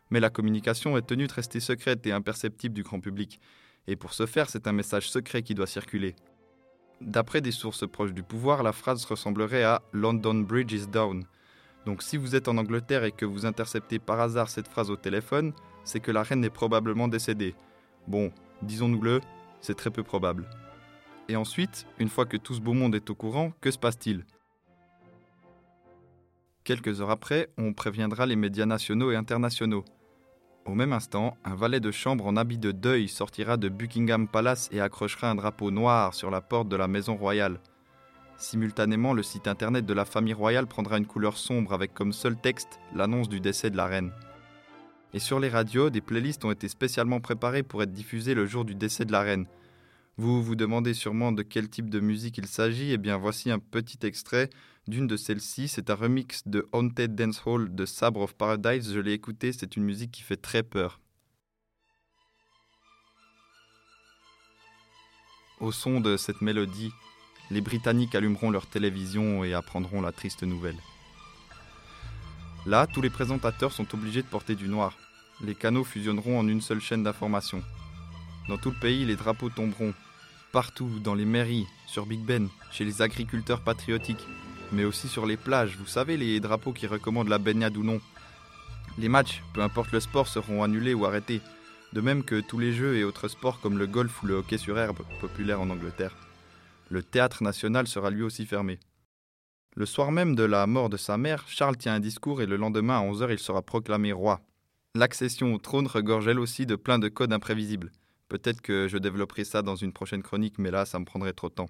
Mais 0.10 0.22
la 0.22 0.30
communication 0.30 0.98
est 0.98 1.06
tenue 1.06 1.28
de 1.28 1.34
rester 1.34 1.60
secrète 1.60 2.08
et 2.08 2.14
imperceptible 2.14 2.74
du 2.74 2.82
grand 2.82 3.02
public, 3.02 3.42
et 3.88 3.98
pour 3.98 4.14
ce 4.14 4.26
faire, 4.26 4.50
c'est 4.50 4.68
un 4.68 4.72
message 4.72 5.10
secret 5.10 5.44
qui 5.44 5.54
doit 5.54 5.68
circuler. 5.68 6.16
D'après 7.02 7.42
des 7.42 7.52
sources 7.52 7.86
proches 7.86 8.14
du 8.14 8.24
pouvoir, 8.24 8.64
la 8.64 8.72
phrase 8.72 9.04
ressemblerait 9.04 9.66
à 9.66 9.82
London 9.92 10.36
Bridge 10.36 10.72
is 10.72 10.88
down. 10.88 11.26
Donc 11.86 12.04
si 12.04 12.16
vous 12.16 12.38
êtes 12.38 12.48
en 12.48 12.58
Angleterre 12.58 13.04
et 13.04 13.12
que 13.12 13.26
vous 13.26 13.46
interceptez 13.46 14.00
par 14.00 14.22
hasard 14.22 14.50
cette 14.50 14.70
phrase 14.70 14.90
au 14.90 14.96
téléphone, 14.96 15.52
c'est 15.84 16.00
que 16.00 16.12
la 16.12 16.24
reine 16.24 16.46
est 16.46 16.50
probablement 16.50 17.10
décédée. 17.10 17.54
Bon, 18.08 18.32
disons-nous-le, 18.62 19.20
c'est 19.60 19.76
très 19.76 19.90
peu 19.90 20.04
probable. 20.04 20.48
Et 21.30 21.36
ensuite, 21.36 21.88
une 22.00 22.10
fois 22.10 22.26
que 22.26 22.38
tout 22.38 22.54
ce 22.54 22.62
beau 22.62 22.74
monde 22.74 22.96
est 22.96 23.10
au 23.10 23.16
courant, 23.16 23.54
que 23.62 23.72
se 23.72 23.78
passe-t-il? 23.78 24.26
Quelques 26.64 27.02
heures 27.02 27.10
après, 27.10 27.50
on 27.58 27.74
préviendra 27.74 28.26
les 28.26 28.36
médias 28.36 28.66
nationaux 28.66 29.12
et 29.12 29.16
internationaux. 29.16 29.86
Au 30.66 30.76
même 30.76 30.94
instant, 30.94 31.36
un 31.44 31.56
valet 31.56 31.82
de 31.82 31.92
chambre 31.92 32.26
en 32.26 32.38
habit 32.38 32.58
de 32.58 32.72
deuil 32.72 33.10
sortira 33.10 33.58
de 33.58 33.68
Buckingham 33.68 34.28
Palace 34.28 34.70
et 34.72 34.80
accrochera 34.80 35.30
un 35.30 35.36
drapeau 35.36 35.72
noir 35.72 36.14
sur 36.14 36.32
la 36.32 36.40
porte 36.40 36.70
de 36.70 36.78
la 36.78 36.88
maison 36.88 37.16
royale. 37.16 37.60
Simultanément, 38.38 39.14
le 39.14 39.24
site 39.24 39.48
internet 39.48 39.86
de 39.86 39.94
la 39.94 40.06
famille 40.06 40.34
royale 40.34 40.68
prendra 40.68 40.98
une 40.98 41.06
couleur 41.06 41.38
sombre 41.38 41.74
avec 41.74 41.94
comme 41.94 42.14
seul 42.14 42.38
texte 42.38 42.80
l'annonce 42.96 43.30
du 43.30 43.40
décès 43.40 43.70
de 43.70 43.78
la 43.78 43.88
reine. 43.88 44.12
Et 45.14 45.20
sur 45.20 45.40
les 45.40 45.50
radios, 45.50 45.90
des 45.90 46.02
playlists 46.02 46.44
ont 46.46 46.52
été 46.52 46.68
spécialement 46.68 47.20
préparées 47.20 47.64
pour 47.64 47.84
être 47.84 47.94
diffusées 47.94 48.34
le 48.34 48.46
jour 48.46 48.66
du 48.66 48.74
décès 48.74 49.06
de 49.06 49.12
la 49.12 49.22
reine, 49.22 49.48
vous 50.18 50.44
vous 50.44 50.56
demandez 50.56 50.94
sûrement 50.94 51.32
de 51.32 51.42
quel 51.42 51.70
type 51.70 51.90
de 51.90 52.00
musique 52.00 52.38
il 52.38 52.48
s'agit. 52.48 52.92
Eh 52.92 52.98
bien, 52.98 53.18
voici 53.18 53.50
un 53.50 53.60
petit 53.60 54.06
extrait 54.06 54.50
d'une 54.88 55.08
de 55.08 55.18
celles-ci. 55.18 55.68
C'est 55.68 55.90
un 55.90 55.96
remix 55.96 56.48
de 56.48 56.68
Haunted 56.72 57.16
Dance 57.16 57.42
Hall 57.46 57.74
de 57.74 57.86
Sabre 57.86 58.22
of 58.22 58.36
Paradise. 58.36 58.94
Je 58.94 59.00
l'ai 59.00 59.14
écouté, 59.14 59.52
c'est 59.54 59.76
une 59.76 59.84
musique 59.84 60.12
qui 60.12 60.22
fait 60.22 60.38
très 60.38 60.62
peur. 60.62 61.00
Au 65.60 65.72
son 65.72 66.00
de 66.00 66.18
cette 66.18 66.42
mélodie, 66.42 66.92
les 67.50 67.62
Britanniques 67.62 68.16
allumeront 68.16 68.52
leur 68.52 68.68
télévision 68.68 69.44
et 69.44 69.54
apprendront 69.54 70.02
la 70.02 70.12
triste 70.12 70.44
nouvelle. 70.44 70.78
Là, 72.66 72.86
tous 72.86 73.02
les 73.02 73.10
présentateurs 73.10 73.72
sont 73.72 73.94
obligés 73.94 74.22
de 74.22 74.28
porter 74.28 74.56
du 74.56 74.68
noir. 74.68 74.96
Les 75.42 75.56
canaux 75.56 75.84
fusionneront 75.84 76.40
en 76.40 76.48
une 76.48 76.62
seule 76.62 76.82
chaîne 76.82 77.04
d'information. 77.04 77.64
Dans 78.50 78.58
tout 78.58 78.72
le 78.72 78.80
pays, 78.80 79.06
les 79.06 79.16
drapeaux 79.16 79.50
tomberont. 79.50 79.94
Partout, 80.52 81.00
dans 81.04 81.16
les 81.16 81.26
mairies, 81.26 81.68
sur 81.88 82.06
Big 82.06 82.20
Ben, 82.20 82.50
chez 82.72 82.84
les 82.84 83.02
agriculteurs 83.02 83.62
patriotiques, 83.62 84.28
mais 84.72 84.84
aussi 84.84 85.08
sur 85.08 85.26
les 85.26 85.38
plages, 85.38 85.78
vous 85.78 85.86
savez, 85.86 86.18
les 86.18 86.40
drapeaux 86.40 86.74
qui 86.74 86.88
recommandent 86.88 87.30
la 87.30 87.38
baignade 87.38 87.78
ou 87.78 87.84
non. 87.84 88.02
Les 88.98 89.10
matchs, 89.10 89.42
peu 89.54 89.62
importe 89.62 89.92
le 89.92 90.00
sport, 90.00 90.28
seront 90.28 90.62
annulés 90.62 90.94
ou 90.94 91.06
arrêtés, 91.06 91.42
de 91.94 92.02
même 92.02 92.24
que 92.24 92.42
tous 92.42 92.60
les 92.60 92.74
jeux 92.74 92.98
et 92.98 93.04
autres 93.04 93.28
sports 93.28 93.60
comme 93.62 93.78
le 93.78 93.88
golf 93.88 94.22
ou 94.22 94.28
le 94.28 94.36
hockey 94.36 94.58
sur 94.58 94.78
herbe, 94.78 95.00
populaire 95.22 95.62
en 95.62 95.70
Angleterre. 95.70 96.16
Le 96.90 97.02
théâtre 97.02 97.44
national 97.44 97.88
sera 97.88 98.10
lui 98.10 98.24
aussi 98.24 98.46
fermé. 98.46 98.80
Le 99.76 99.86
soir 99.86 100.12
même 100.12 100.36
de 100.36 100.44
la 100.44 100.68
mort 100.68 100.90
de 100.90 100.98
sa 100.98 101.18
mère, 101.18 101.46
Charles 101.48 101.78
tient 101.78 101.96
un 101.96 102.00
discours 102.00 102.42
et 102.42 102.46
le 102.46 102.58
lendemain 102.58 103.00
à 103.00 103.04
11h 103.04 103.32
il 103.32 103.40
sera 103.40 103.62
proclamé 103.64 104.12
roi. 104.12 104.42
L'accession 104.94 105.56
au 105.56 105.58
trône 105.58 105.88
regorge 105.88 106.28
elle 106.28 106.40
aussi 106.40 106.68
de 106.68 106.76
plein 106.76 107.00
de 107.00 107.08
codes 107.08 107.34
imprévisibles. 107.34 107.92
Peut-être 108.30 108.62
que 108.62 108.88
je 108.88 108.98
développerai 108.98 109.44
ça 109.44 109.62
dans 109.62 109.76
une 109.76 109.94
prochaine 109.94 110.24
chronique, 110.24 110.58
mais 110.58 110.72
là, 110.72 110.86
ça 110.86 111.00
me 111.00 111.06
prendrait 111.06 111.34
trop 111.34 111.50
de 111.50 111.54
temps. 111.54 111.70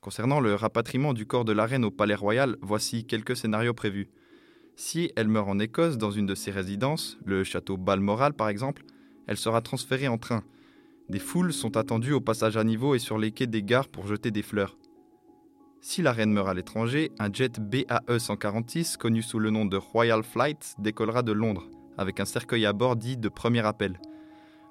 Concernant 0.00 0.40
le 0.40 0.54
rapatriement 0.54 1.12
du 1.12 1.26
corps 1.26 1.44
de 1.44 1.52
la 1.52 1.66
reine 1.66 1.84
au 1.84 1.90
palais 1.90 2.14
royal, 2.14 2.56
voici 2.62 3.04
quelques 3.04 3.36
scénarios 3.36 3.74
prévus. 3.74 4.08
Si 4.74 5.12
elle 5.14 5.28
meurt 5.28 5.48
en 5.48 5.58
Écosse 5.58 5.98
dans 5.98 6.10
une 6.10 6.24
de 6.24 6.34
ses 6.34 6.50
résidences, 6.50 7.18
le 7.26 7.44
château 7.44 7.76
Balmoral 7.76 8.32
par 8.32 8.48
exemple, 8.48 8.82
elle 9.26 9.36
sera 9.36 9.60
transférée 9.60 10.08
en 10.08 10.16
train. 10.16 10.42
Des 11.10 11.18
foules 11.18 11.52
sont 11.52 11.76
attendues 11.76 12.14
au 12.14 12.20
passage 12.20 12.56
à 12.56 12.64
niveau 12.64 12.94
et 12.94 12.98
sur 12.98 13.18
les 13.18 13.30
quais 13.30 13.46
des 13.46 13.62
gares 13.62 13.88
pour 13.88 14.06
jeter 14.06 14.30
des 14.30 14.42
fleurs. 14.42 14.78
Si 15.82 16.02
la 16.02 16.12
reine 16.12 16.32
meurt 16.32 16.48
à 16.48 16.54
l'étranger, 16.54 17.10
un 17.18 17.32
jet 17.32 17.60
BAE 17.60 18.18
146, 18.18 18.96
connu 18.96 19.22
sous 19.22 19.38
le 19.38 19.50
nom 19.50 19.66
de 19.66 19.76
Royal 19.76 20.22
Flight, 20.22 20.74
décollera 20.78 21.22
de 21.22 21.32
Londres, 21.32 21.68
avec 21.98 22.20
un 22.20 22.24
cercueil 22.24 22.64
à 22.64 22.72
bord 22.72 22.96
dit 22.96 23.16
de 23.16 23.28
premier 23.28 23.66
appel. 23.66 23.98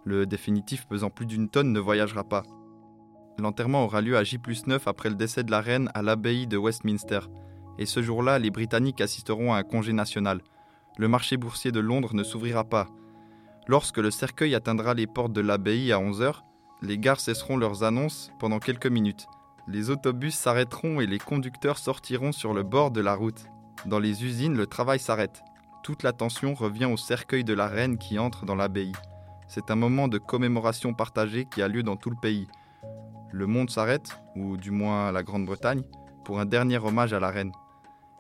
Le 0.06 0.26
définitif 0.26 0.88
pesant 0.88 1.10
plus 1.10 1.26
d'une 1.26 1.50
tonne 1.50 1.74
ne 1.74 1.80
voyagera 1.80 2.24
pas. 2.24 2.44
L'enterrement 3.38 3.86
aura 3.86 4.02
lieu 4.02 4.18
à 4.18 4.24
J 4.24 4.40
9 4.66 4.88
après 4.88 5.10
le 5.10 5.16
décès 5.16 5.44
de 5.44 5.52
la 5.52 5.62
reine 5.62 5.90
à 5.94 6.02
l'abbaye 6.02 6.48
de 6.48 6.58
Westminster. 6.58 7.20
Et 7.78 7.86
ce 7.86 8.02
jour-là, 8.02 8.40
les 8.40 8.50
Britanniques 8.50 9.02
assisteront 9.02 9.54
à 9.54 9.58
un 9.58 9.64
congé 9.64 9.94
national. 9.94 10.42
Le 10.98 11.08
marché 11.08 11.38
boursier 11.38 11.72
de 11.72 11.80
Londres 11.80 12.14
ne 12.14 12.24
s'ouvrira 12.24 12.64
pas. 12.64 12.88
Lorsque 13.68 13.98
le 13.98 14.12
cercueil 14.12 14.56
atteindra 14.56 14.94
les 14.94 15.08
portes 15.08 15.32
de 15.32 15.42
l'abbaye 15.42 15.92
à 15.92 16.00
11h, 16.00 16.42
les 16.82 16.98
gares 16.98 17.20
cesseront 17.20 17.58
leurs 17.58 17.84
annonces 17.84 18.32
pendant 18.40 18.60
quelques 18.60 18.88
minutes. 18.88 19.28
Les 19.68 19.90
autobus 19.90 20.36
s'arrêteront 20.36 21.00
et 21.00 21.06
les 21.06 21.20
conducteurs 21.20 21.78
sortiront 21.78 22.32
sur 22.32 22.54
le 22.54 22.64
bord 22.64 22.92
de 22.92 23.02
la 23.02 23.14
route. 23.14 23.46
Dans 23.86 24.00
les 24.00 24.26
usines, 24.26 24.58
le 24.58 24.66
travail 24.66 25.00
s'arrête. 25.00 25.44
Toute 25.84 26.04
l'attention 26.04 26.54
revient 26.54 26.86
au 26.86 26.98
cercueil 26.98 27.44
de 27.44 27.54
la 27.54 27.68
reine 27.68 27.98
qui 27.98 28.18
entre 28.18 28.46
dans 28.46 28.56
l'abbaye. 28.56 28.92
C'est 29.50 29.72
un 29.72 29.76
moment 29.76 30.08
de 30.08 30.20
commémoration 30.20 30.94
partagée 30.94 31.46
qui 31.46 31.64
a 31.64 31.68
lieu 31.68 31.82
dans 31.82 31.96
tout 31.96 32.12
le 32.12 32.16
pays. 32.16 32.48
Le 33.32 33.48
monde 33.48 33.72
s'arrête, 33.72 34.22
ou 34.36 34.58
du 34.58 34.70
moins 34.70 35.12
la 35.12 35.24
Grande-Bretagne, 35.24 35.82
pour 36.24 36.40
un 36.40 36.46
dernier 36.46 36.78
hommage 36.78 37.14
à 37.14 37.20
la 37.20 37.32
reine. 37.32 37.52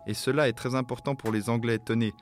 Et 0.08 0.16
cela 0.16 0.50
est 0.50 0.54
très 0.54 0.74
important 0.74 1.14
pour 1.14 1.32
les 1.32 1.52
Anglais, 1.52 1.78
tenez. 1.78 2.16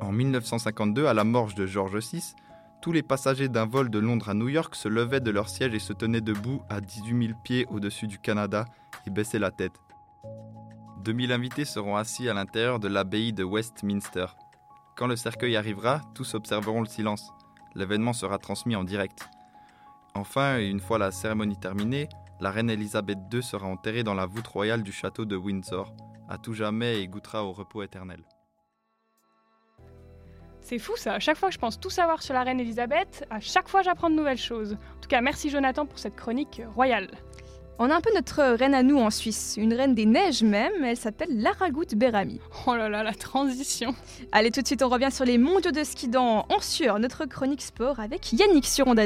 En 0.00 0.12
1952, 0.12 1.04
à 1.04 1.12
la 1.12 1.24
morge 1.24 1.54
de 1.54 1.66
George 1.66 1.98
VI, 1.98 2.34
tous 2.80 2.90
les 2.90 3.02
passagers 3.02 3.50
d'un 3.50 3.66
vol 3.66 3.90
de 3.90 3.98
Londres 3.98 4.30
à 4.30 4.34
New 4.34 4.48
York 4.48 4.74
se 4.74 4.88
levaient 4.88 5.20
de 5.20 5.30
leur 5.30 5.50
siège 5.50 5.74
et 5.74 5.78
se 5.78 5.92
tenaient 5.92 6.22
debout 6.22 6.62
à 6.70 6.80
18 6.80 7.26
000 7.26 7.38
pieds 7.44 7.66
au-dessus 7.68 8.06
du 8.06 8.18
Canada 8.18 8.64
et 9.06 9.10
baissaient 9.10 9.38
la 9.38 9.50
tête. 9.50 9.78
2000 11.04 11.32
invités 11.32 11.66
seront 11.66 11.96
assis 11.96 12.30
à 12.30 12.34
l'intérieur 12.34 12.80
de 12.80 12.88
l'abbaye 12.88 13.34
de 13.34 13.44
Westminster. 13.44 14.26
Quand 14.96 15.06
le 15.06 15.16
cercueil 15.16 15.54
arrivera, 15.54 16.00
tous 16.14 16.32
observeront 16.32 16.80
le 16.80 16.86
silence. 16.86 17.30
L'événement 17.74 18.12
sera 18.12 18.38
transmis 18.38 18.76
en 18.76 18.84
direct. 18.84 19.28
Enfin, 20.14 20.58
une 20.58 20.80
fois 20.80 20.98
la 20.98 21.10
cérémonie 21.10 21.58
terminée, 21.58 22.08
la 22.40 22.50
reine 22.50 22.70
Elisabeth 22.70 23.18
II 23.32 23.42
sera 23.42 23.66
enterrée 23.66 24.02
dans 24.02 24.14
la 24.14 24.26
voûte 24.26 24.46
royale 24.46 24.82
du 24.82 24.92
château 24.92 25.24
de 25.24 25.36
Windsor, 25.36 25.92
à 26.28 26.38
tout 26.38 26.54
jamais 26.54 27.00
et 27.00 27.08
goûtera 27.08 27.44
au 27.44 27.52
repos 27.52 27.82
éternel. 27.82 28.22
C'est 30.60 30.78
fou 30.78 30.96
ça, 30.96 31.14
à 31.14 31.18
chaque 31.18 31.36
fois 31.36 31.48
que 31.50 31.54
je 31.54 31.58
pense 31.58 31.78
tout 31.78 31.90
savoir 31.90 32.22
sur 32.22 32.32
la 32.32 32.42
reine 32.42 32.58
Elisabeth, 32.58 33.26
à 33.28 33.38
chaque 33.38 33.68
fois 33.68 33.82
j'apprends 33.82 34.08
de 34.08 34.14
nouvelles 34.14 34.38
choses. 34.38 34.78
En 34.96 35.00
tout 35.00 35.08
cas, 35.08 35.20
merci 35.20 35.50
Jonathan 35.50 35.84
pour 35.84 35.98
cette 35.98 36.16
chronique 36.16 36.62
royale. 36.74 37.10
On 37.80 37.90
a 37.90 37.96
un 37.96 38.00
peu 38.00 38.10
notre 38.14 38.54
reine 38.56 38.74
à 38.74 38.84
nous 38.84 38.98
en 38.98 39.10
Suisse, 39.10 39.56
une 39.58 39.74
reine 39.74 39.96
des 39.96 40.06
neiges 40.06 40.44
même, 40.44 40.84
elle 40.84 40.96
s'appelle 40.96 41.28
Laragout 41.32 41.96
Berami. 41.96 42.40
Oh 42.68 42.76
là 42.76 42.88
là, 42.88 43.02
la 43.02 43.14
transition. 43.14 43.96
Allez, 44.30 44.52
tout 44.52 44.62
de 44.62 44.66
suite 44.66 44.82
on 44.84 44.88
revient 44.88 45.10
sur 45.10 45.24
les 45.24 45.38
mondiaux 45.38 45.72
de 45.72 45.82
ski 45.82 46.06
dans 46.06 46.46
En 46.50 46.60
Sueur, 46.60 47.00
notre 47.00 47.24
chronique 47.24 47.62
sport 47.62 47.98
avec 47.98 48.32
Yannick 48.32 48.66
sur 48.66 48.86
Onde 48.86 49.00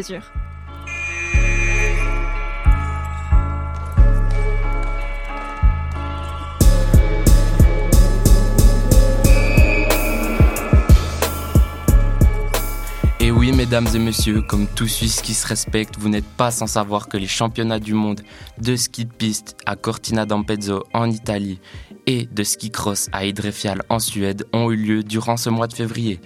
mesdames 13.52 13.86
et 13.94 13.98
messieurs, 13.98 14.42
comme 14.42 14.66
tout 14.66 14.88
Suisse 14.88 15.22
qui 15.22 15.32
se 15.32 15.46
respecte, 15.46 15.96
vous 15.98 16.08
n'êtes 16.08 16.24
pas 16.24 16.50
sans 16.50 16.66
savoir 16.66 17.08
que 17.08 17.16
les 17.16 17.26
championnats 17.26 17.78
du 17.78 17.94
monde 17.94 18.20
de 18.60 18.74
ski 18.74 19.04
de 19.04 19.12
piste 19.12 19.56
à 19.64 19.76
Cortina 19.76 20.26
d'Ampezzo 20.26 20.84
en 20.92 21.10
Italie 21.10 21.60
et 22.06 22.26
de 22.26 22.42
ski 22.42 22.70
cross 22.70 23.08
à 23.12 23.24
Idrefial 23.24 23.82
en 23.88 24.00
Suède 24.00 24.46
ont 24.52 24.70
eu 24.70 24.76
lieu 24.76 25.02
durant 25.02 25.36
ce 25.36 25.50
mois 25.50 25.66
de 25.66 25.74
février. 25.74 26.20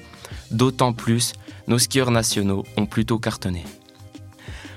D'autant 0.51 0.93
plus, 0.93 1.33
nos 1.69 1.79
skieurs 1.79 2.11
nationaux 2.11 2.65
ont 2.77 2.87
plutôt 2.87 3.19
cartonné. 3.19 3.65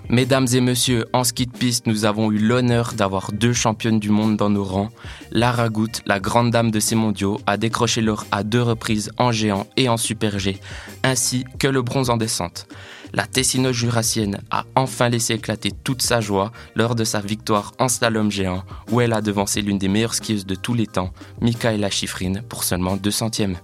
Mesdames 0.09 0.47
et 0.53 0.61
messieurs, 0.61 1.05
en 1.13 1.23
ski 1.23 1.47
de 1.47 1.51
piste, 1.51 1.87
nous 1.87 2.05
avons 2.05 2.31
eu 2.31 2.37
l'honneur 2.37 2.93
d'avoir 2.93 3.31
deux 3.31 3.53
championnes 3.53 3.99
du 3.99 4.11
monde 4.11 4.37
dans 4.37 4.51
nos 4.51 4.63
rangs. 4.63 4.89
Lara 5.31 5.69
Goutte, 5.69 6.03
la 6.05 6.19
grande 6.19 6.51
dame 6.51 6.69
de 6.69 6.79
ces 6.79 6.93
mondiaux, 6.93 7.41
a 7.47 7.57
décroché 7.57 8.01
l'or 8.01 8.25
à 8.31 8.43
deux 8.43 8.61
reprises 8.61 9.11
en 9.17 9.31
géant 9.31 9.65
et 9.77 9.89
en 9.89 9.97
super 9.97 10.37
G, 10.37 10.59
ainsi 11.03 11.43
que 11.57 11.67
le 11.67 11.81
bronze 11.81 12.11
en 12.11 12.17
descente. 12.17 12.67
La 13.13 13.25
Tessino-Jurassienne 13.25 14.41
a 14.51 14.65
enfin 14.75 15.09
laissé 15.09 15.33
éclater 15.33 15.71
toute 15.71 16.03
sa 16.03 16.21
joie 16.21 16.51
lors 16.75 16.93
de 16.93 17.03
sa 17.03 17.19
victoire 17.19 17.73
en 17.79 17.87
slalom 17.87 18.29
géant, 18.29 18.63
où 18.91 19.01
elle 19.01 19.13
a 19.13 19.21
devancé 19.21 19.63
l'une 19.63 19.79
des 19.79 19.87
meilleures 19.87 20.13
skieuses 20.13 20.45
de 20.45 20.55
tous 20.55 20.75
les 20.75 20.87
temps, 20.87 21.13
Michaela 21.41 21.89
Schifrin, 21.89 22.41
pour 22.47 22.63
seulement 22.63 22.95
deux 22.95 23.11
centièmes. 23.11 23.57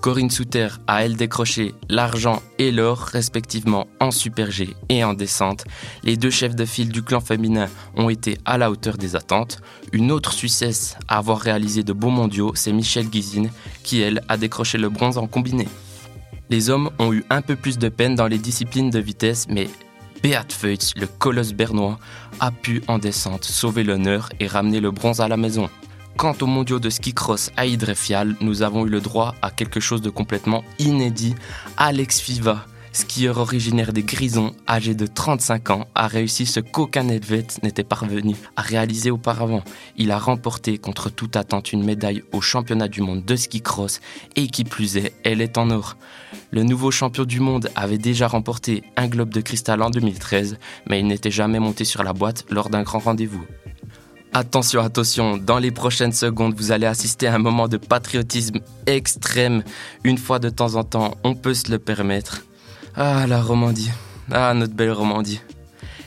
Corinne 0.00 0.30
Souter 0.30 0.68
a 0.86 1.04
elle 1.04 1.16
décroché 1.16 1.74
l'argent 1.90 2.42
et 2.58 2.72
l'or 2.72 2.98
respectivement 3.00 3.86
en 4.00 4.10
super 4.10 4.50
G 4.50 4.74
et 4.88 5.04
en 5.04 5.12
descente. 5.12 5.64
Les 6.04 6.16
deux 6.16 6.30
chefs 6.30 6.56
de 6.56 6.64
file 6.64 6.88
du 6.88 7.02
clan 7.02 7.20
féminin 7.20 7.68
ont 7.96 8.08
été 8.08 8.38
à 8.46 8.56
la 8.56 8.70
hauteur 8.70 8.96
des 8.96 9.14
attentes. 9.14 9.60
Une 9.92 10.10
autre 10.10 10.32
Suissesse 10.32 10.96
à 11.06 11.18
avoir 11.18 11.38
réalisé 11.38 11.82
de 11.82 11.92
beaux 11.92 12.08
mondiaux, 12.08 12.52
c'est 12.54 12.72
Michelle 12.72 13.10
Guizine 13.10 13.50
qui 13.82 14.00
elle 14.00 14.22
a 14.28 14.38
décroché 14.38 14.78
le 14.78 14.88
bronze 14.88 15.18
en 15.18 15.26
combiné. 15.26 15.68
Les 16.48 16.70
hommes 16.70 16.90
ont 16.98 17.12
eu 17.12 17.22
un 17.28 17.42
peu 17.42 17.54
plus 17.54 17.76
de 17.76 17.90
peine 17.90 18.14
dans 18.14 18.26
les 18.26 18.38
disciplines 18.38 18.90
de 18.90 18.98
vitesse, 18.98 19.46
mais 19.50 19.68
Beat 20.22 20.52
Feutz, 20.52 20.94
le 20.96 21.06
colosse 21.06 21.52
bernois, 21.52 21.98
a 22.40 22.50
pu 22.50 22.82
en 22.88 22.98
descente 22.98 23.44
sauver 23.44 23.84
l'honneur 23.84 24.30
et 24.40 24.46
ramener 24.46 24.80
le 24.80 24.90
bronze 24.90 25.20
à 25.20 25.28
la 25.28 25.36
maison. 25.36 25.68
Quant 26.20 26.36
aux 26.42 26.46
mondiaux 26.46 26.80
de 26.80 26.90
ski 26.90 27.14
cross 27.14 27.50
à 27.56 27.64
Idrefial, 27.64 28.36
nous 28.42 28.60
avons 28.60 28.84
eu 28.84 28.90
le 28.90 29.00
droit 29.00 29.34
à 29.40 29.50
quelque 29.50 29.80
chose 29.80 30.02
de 30.02 30.10
complètement 30.10 30.62
inédit. 30.78 31.34
Alex 31.78 32.20
Fiva, 32.20 32.66
skieur 32.92 33.38
originaire 33.38 33.94
des 33.94 34.02
Grisons, 34.02 34.54
âgé 34.68 34.94
de 34.94 35.06
35 35.06 35.70
ans, 35.70 35.86
a 35.94 36.08
réussi 36.08 36.44
ce 36.44 36.60
qu'aucun 36.60 37.08
Helvète 37.08 37.60
n'était 37.62 37.84
parvenu 37.84 38.36
à 38.54 38.60
réaliser 38.60 39.10
auparavant. 39.10 39.62
Il 39.96 40.10
a 40.10 40.18
remporté 40.18 40.76
contre 40.76 41.08
toute 41.08 41.36
attente 41.36 41.72
une 41.72 41.86
médaille 41.86 42.22
au 42.32 42.42
championnat 42.42 42.88
du 42.88 43.00
monde 43.00 43.24
de 43.24 43.36
ski 43.36 43.62
cross 43.62 44.02
et 44.36 44.48
qui 44.48 44.64
plus 44.64 44.98
est, 44.98 45.14
elle 45.24 45.40
est 45.40 45.56
en 45.56 45.70
or. 45.70 45.96
Le 46.50 46.64
nouveau 46.64 46.90
champion 46.90 47.24
du 47.24 47.40
monde 47.40 47.70
avait 47.76 47.96
déjà 47.96 48.28
remporté 48.28 48.82
un 48.98 49.08
globe 49.08 49.32
de 49.32 49.40
cristal 49.40 49.80
en 49.80 49.88
2013, 49.88 50.58
mais 50.86 51.00
il 51.00 51.06
n'était 51.06 51.30
jamais 51.30 51.60
monté 51.60 51.86
sur 51.86 52.02
la 52.02 52.12
boîte 52.12 52.44
lors 52.50 52.68
d'un 52.68 52.82
grand 52.82 52.98
rendez-vous. 52.98 53.46
Attention, 54.32 54.80
attention, 54.80 55.36
dans 55.38 55.58
les 55.58 55.72
prochaines 55.72 56.12
secondes, 56.12 56.54
vous 56.56 56.70
allez 56.70 56.86
assister 56.86 57.26
à 57.26 57.34
un 57.34 57.38
moment 57.38 57.66
de 57.66 57.78
patriotisme 57.78 58.60
extrême. 58.86 59.64
Une 60.04 60.18
fois 60.18 60.38
de 60.38 60.48
temps 60.48 60.76
en 60.76 60.84
temps, 60.84 61.16
on 61.24 61.34
peut 61.34 61.52
se 61.52 61.68
le 61.68 61.80
permettre. 61.80 62.42
Ah, 62.94 63.26
la 63.26 63.42
Romandie. 63.42 63.90
Ah, 64.30 64.54
notre 64.54 64.74
belle 64.74 64.92
Romandie. 64.92 65.40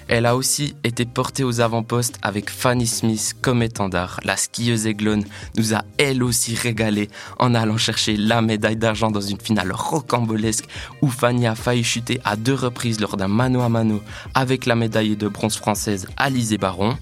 Elle 0.07 0.25
a 0.25 0.37
aussi 0.37 0.73
été 0.85 1.05
portée 1.05 1.43
aux 1.43 1.59
avant-postes 1.59 2.17
avec 2.21 2.49
Fanny 2.49 2.87
Smith 2.87 3.35
comme 3.41 3.61
étendard. 3.61 4.21
La 4.23 4.37
skieuse 4.37 4.87
aiglone 4.87 5.25
nous 5.57 5.73
a 5.73 5.83
elle 5.97 6.23
aussi 6.23 6.55
régalé 6.55 7.09
en 7.39 7.53
allant 7.55 7.77
chercher 7.77 8.15
la 8.15 8.41
médaille 8.41 8.77
d'argent 8.77 9.11
dans 9.11 9.21
une 9.21 9.39
finale 9.39 9.73
rocambolesque 9.73 10.65
où 11.01 11.09
Fanny 11.09 11.45
a 11.45 11.55
failli 11.55 11.83
chuter 11.83 12.21
à 12.23 12.37
deux 12.37 12.53
reprises 12.53 13.01
lors 13.01 13.17
d'un 13.17 13.27
mano 13.27 13.61
à 13.61 13.69
mano 13.69 14.01
avec 14.33 14.65
la 14.65 14.75
médaille 14.75 15.17
de 15.17 15.27
bronze 15.27 15.57
française 15.57 16.07
Alizé 16.15 16.57
Baron. 16.57 16.95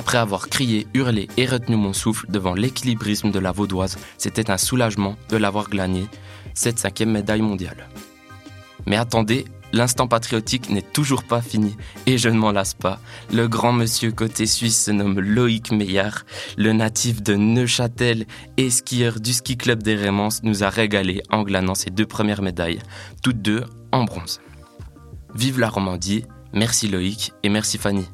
Après 0.00 0.16
avoir 0.16 0.48
crié, 0.48 0.86
hurlé 0.94 1.28
et 1.36 1.44
retenu 1.44 1.76
mon 1.76 1.92
souffle 1.92 2.24
devant 2.30 2.54
l'équilibrisme 2.54 3.30
de 3.30 3.38
la 3.38 3.52
vaudoise, 3.52 3.98
c'était 4.16 4.50
un 4.50 4.56
soulagement 4.56 5.16
de 5.28 5.36
l'avoir 5.36 5.68
glané, 5.68 6.06
cette 6.54 6.78
cinquième 6.78 7.10
médaille 7.10 7.42
mondiale. 7.42 7.86
Mais 8.86 8.96
attendez, 8.96 9.44
l'instant 9.74 10.08
patriotique 10.08 10.70
n'est 10.70 10.80
toujours 10.80 11.22
pas 11.22 11.42
fini, 11.42 11.76
et 12.06 12.16
je 12.16 12.30
ne 12.30 12.38
m'en 12.38 12.50
lasse 12.50 12.72
pas. 12.72 12.98
Le 13.30 13.46
grand 13.46 13.74
monsieur 13.74 14.10
côté 14.10 14.46
suisse 14.46 14.86
se 14.86 14.90
nomme 14.90 15.20
Loïc 15.20 15.70
Meillard, 15.70 16.24
le 16.56 16.72
natif 16.72 17.22
de 17.22 17.34
Neuchâtel 17.34 18.24
et 18.56 18.70
skieur 18.70 19.20
du 19.20 19.34
ski 19.34 19.58
club 19.58 19.82
des 19.82 19.96
Rémans 19.96 20.40
nous 20.42 20.64
a 20.64 20.70
régalé 20.70 21.22
en 21.28 21.42
glanant 21.42 21.74
ses 21.74 21.90
deux 21.90 22.06
premières 22.06 22.40
médailles, 22.40 22.78
toutes 23.22 23.42
deux 23.42 23.64
en 23.92 24.04
bronze. 24.04 24.40
Vive 25.34 25.60
la 25.60 25.68
Romandie, 25.68 26.24
merci 26.54 26.88
Loïc 26.88 27.34
et 27.42 27.50
merci 27.50 27.76
Fanny. 27.76 28.06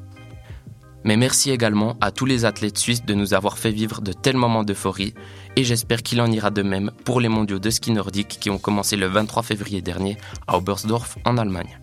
Mais 1.07 1.15
merci 1.15 1.51
également 1.51 1.95
à 2.01 2.11
tous 2.11 2.25
les 2.25 2.43
athlètes 2.43 2.77
suisses 2.77 3.05
de 3.05 3.13
nous 3.13 3.33
avoir 3.33 3.57
fait 3.57 3.71
vivre 3.71 4.01
de 4.01 4.11
tels 4.11 4.35
moments 4.35 4.65
d'euphorie 4.65 5.13
et 5.55 5.63
j'espère 5.63 6.03
qu'il 6.03 6.19
en 6.19 6.29
ira 6.29 6.51
de 6.51 6.61
même 6.63 6.91
pour 7.05 7.21
les 7.21 7.29
mondiaux 7.29 7.59
de 7.59 7.69
ski 7.69 7.91
nordique 7.91 8.39
qui 8.41 8.49
ont 8.49 8.57
commencé 8.57 8.97
le 8.97 9.07
23 9.07 9.41
février 9.41 9.81
dernier 9.81 10.17
à 10.47 10.57
Oberstdorf 10.57 11.17
en 11.23 11.37
Allemagne. 11.37 11.79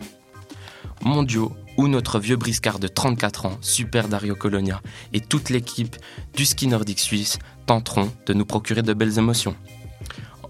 Mondiaux 1.03 1.53
où 1.75 1.87
notre 1.87 2.19
vieux 2.19 2.35
briscard 2.35 2.77
de 2.77 2.87
34 2.87 3.47
ans, 3.47 3.57
Super 3.61 4.09
Dario 4.09 4.35
Colonia, 4.35 4.79
et 5.11 5.21
toute 5.21 5.49
l'équipe 5.49 5.95
du 6.35 6.45
ski 6.45 6.67
nordique 6.67 6.99
suisse 6.99 7.39
tenteront 7.65 8.11
de 8.27 8.33
nous 8.35 8.45
procurer 8.45 8.83
de 8.83 8.93
belles 8.93 9.17
émotions. 9.17 9.55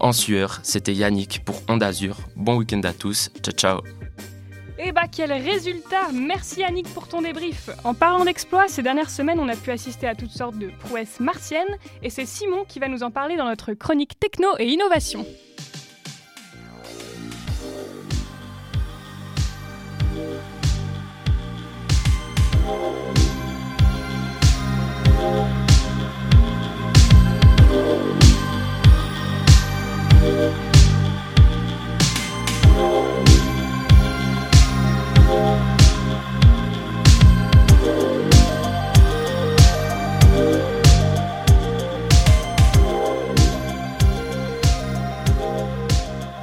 En 0.00 0.12
sueur, 0.12 0.60
c'était 0.62 0.94
Yannick 0.94 1.42
pour 1.46 1.62
Onda 1.66 1.86
Azur. 1.86 2.18
Bon 2.36 2.58
week-end 2.58 2.82
à 2.84 2.92
tous. 2.92 3.30
Ciao 3.42 3.54
ciao. 3.54 3.95
Eh 4.78 4.92
bah 4.92 5.08
quel 5.10 5.32
résultat 5.32 6.12
Merci 6.12 6.62
Annick 6.62 6.92
pour 6.92 7.08
ton 7.08 7.22
débrief. 7.22 7.70
En 7.84 7.94
parlant 7.94 8.24
d'exploits, 8.24 8.68
ces 8.68 8.82
dernières 8.82 9.08
semaines, 9.08 9.40
on 9.40 9.48
a 9.48 9.56
pu 9.56 9.70
assister 9.70 10.06
à 10.06 10.14
toutes 10.14 10.30
sortes 10.30 10.58
de 10.58 10.70
prouesses 10.80 11.18
martiennes 11.18 11.78
et 12.02 12.10
c'est 12.10 12.26
Simon 12.26 12.64
qui 12.68 12.78
va 12.78 12.88
nous 12.88 13.02
en 13.02 13.10
parler 13.10 13.36
dans 13.36 13.46
notre 13.46 13.72
chronique 13.72 14.20
techno 14.20 14.48
et 14.58 14.66
innovation. 14.66 15.24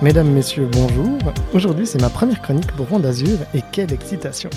Mesdames, 0.04 0.34
Messieurs, 0.34 0.68
bonjour. 0.70 1.18
Aujourd'hui, 1.54 1.88
c'est 1.88 2.02
ma 2.02 2.10
première 2.10 2.42
chronique 2.42 2.74
pour 2.74 2.90
Ronde 2.90 3.06
Azur 3.06 3.38
et 3.54 3.62
quelle 3.72 3.94
excitation! 3.94 4.50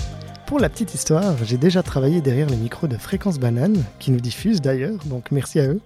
pour 0.45 0.59
la 0.59 0.67
petite 0.67 0.93
histoire, 0.93 1.35
j'ai 1.43 1.57
déjà 1.57 1.83
travaillé 1.83 2.19
derrière 2.19 2.49
les 2.49 2.57
micros 2.57 2.87
de 2.87 2.97
Fréquence 2.97 3.39
Banane, 3.39 3.81
qui 3.99 4.11
nous 4.11 4.19
diffusent 4.19 4.59
d'ailleurs, 4.59 4.99
donc 5.05 5.31
merci 5.31 5.59
à 5.61 5.67
eux. 5.67 5.79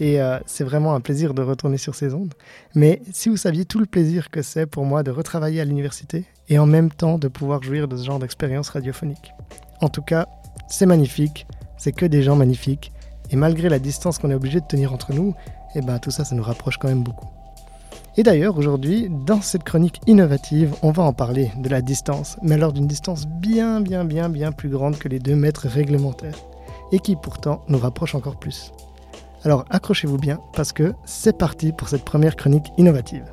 Et 0.00 0.20
euh, 0.20 0.38
c'est 0.46 0.64
vraiment 0.64 0.94
un 0.94 1.00
plaisir 1.00 1.34
de 1.34 1.42
retourner 1.42 1.76
sur 1.76 1.94
ces 1.94 2.14
ondes. 2.14 2.34
Mais 2.74 3.00
si 3.12 3.28
vous 3.28 3.36
saviez 3.36 3.64
tout 3.64 3.78
le 3.78 3.86
plaisir 3.86 4.30
que 4.30 4.42
c'est 4.42 4.66
pour 4.66 4.84
moi 4.84 5.04
de 5.04 5.12
retravailler 5.12 5.60
à 5.60 5.64
l'université 5.64 6.24
et 6.48 6.58
en 6.58 6.66
même 6.66 6.90
temps 6.90 7.16
de 7.16 7.28
pouvoir 7.28 7.62
jouir 7.62 7.86
de 7.86 7.96
ce 7.96 8.04
genre 8.04 8.18
d'expérience 8.18 8.70
radiophonique. 8.70 9.32
En 9.80 9.88
tout 9.88 10.02
cas, 10.02 10.26
c'est 10.68 10.86
magnifique, 10.86 11.46
c'est 11.78 11.92
que 11.92 12.06
des 12.06 12.22
gens 12.22 12.34
magnifiques. 12.34 12.90
Et 13.30 13.36
malgré 13.36 13.68
la 13.68 13.78
distance 13.78 14.18
qu'on 14.18 14.32
est 14.32 14.34
obligé 14.34 14.60
de 14.60 14.66
tenir 14.66 14.92
entre 14.92 15.12
nous, 15.12 15.34
eh 15.76 15.80
ben, 15.80 16.00
tout 16.00 16.10
ça, 16.10 16.24
ça 16.24 16.34
nous 16.34 16.42
rapproche 16.42 16.78
quand 16.78 16.88
même 16.88 17.04
beaucoup. 17.04 17.28
Et 18.18 18.22
d'ailleurs, 18.22 18.56
aujourd'hui, 18.56 19.10
dans 19.10 19.42
cette 19.42 19.64
chronique 19.64 20.00
innovative, 20.06 20.74
on 20.82 20.90
va 20.90 21.02
en 21.02 21.12
parler 21.12 21.52
de 21.58 21.68
la 21.68 21.82
distance, 21.82 22.38
mais 22.40 22.54
alors 22.54 22.72
d'une 22.72 22.86
distance 22.86 23.26
bien, 23.26 23.82
bien, 23.82 24.06
bien, 24.06 24.30
bien 24.30 24.52
plus 24.52 24.70
grande 24.70 24.96
que 24.96 25.08
les 25.08 25.18
deux 25.18 25.36
mètres 25.36 25.68
réglementaires, 25.68 26.38
et 26.92 26.98
qui 26.98 27.14
pourtant 27.14 27.62
nous 27.68 27.78
rapproche 27.78 28.14
encore 28.14 28.38
plus. 28.38 28.72
Alors 29.44 29.66
accrochez-vous 29.68 30.16
bien, 30.16 30.40
parce 30.54 30.72
que 30.72 30.94
c'est 31.04 31.36
parti 31.36 31.72
pour 31.72 31.90
cette 31.90 32.06
première 32.06 32.36
chronique 32.36 32.72
innovative. 32.78 33.24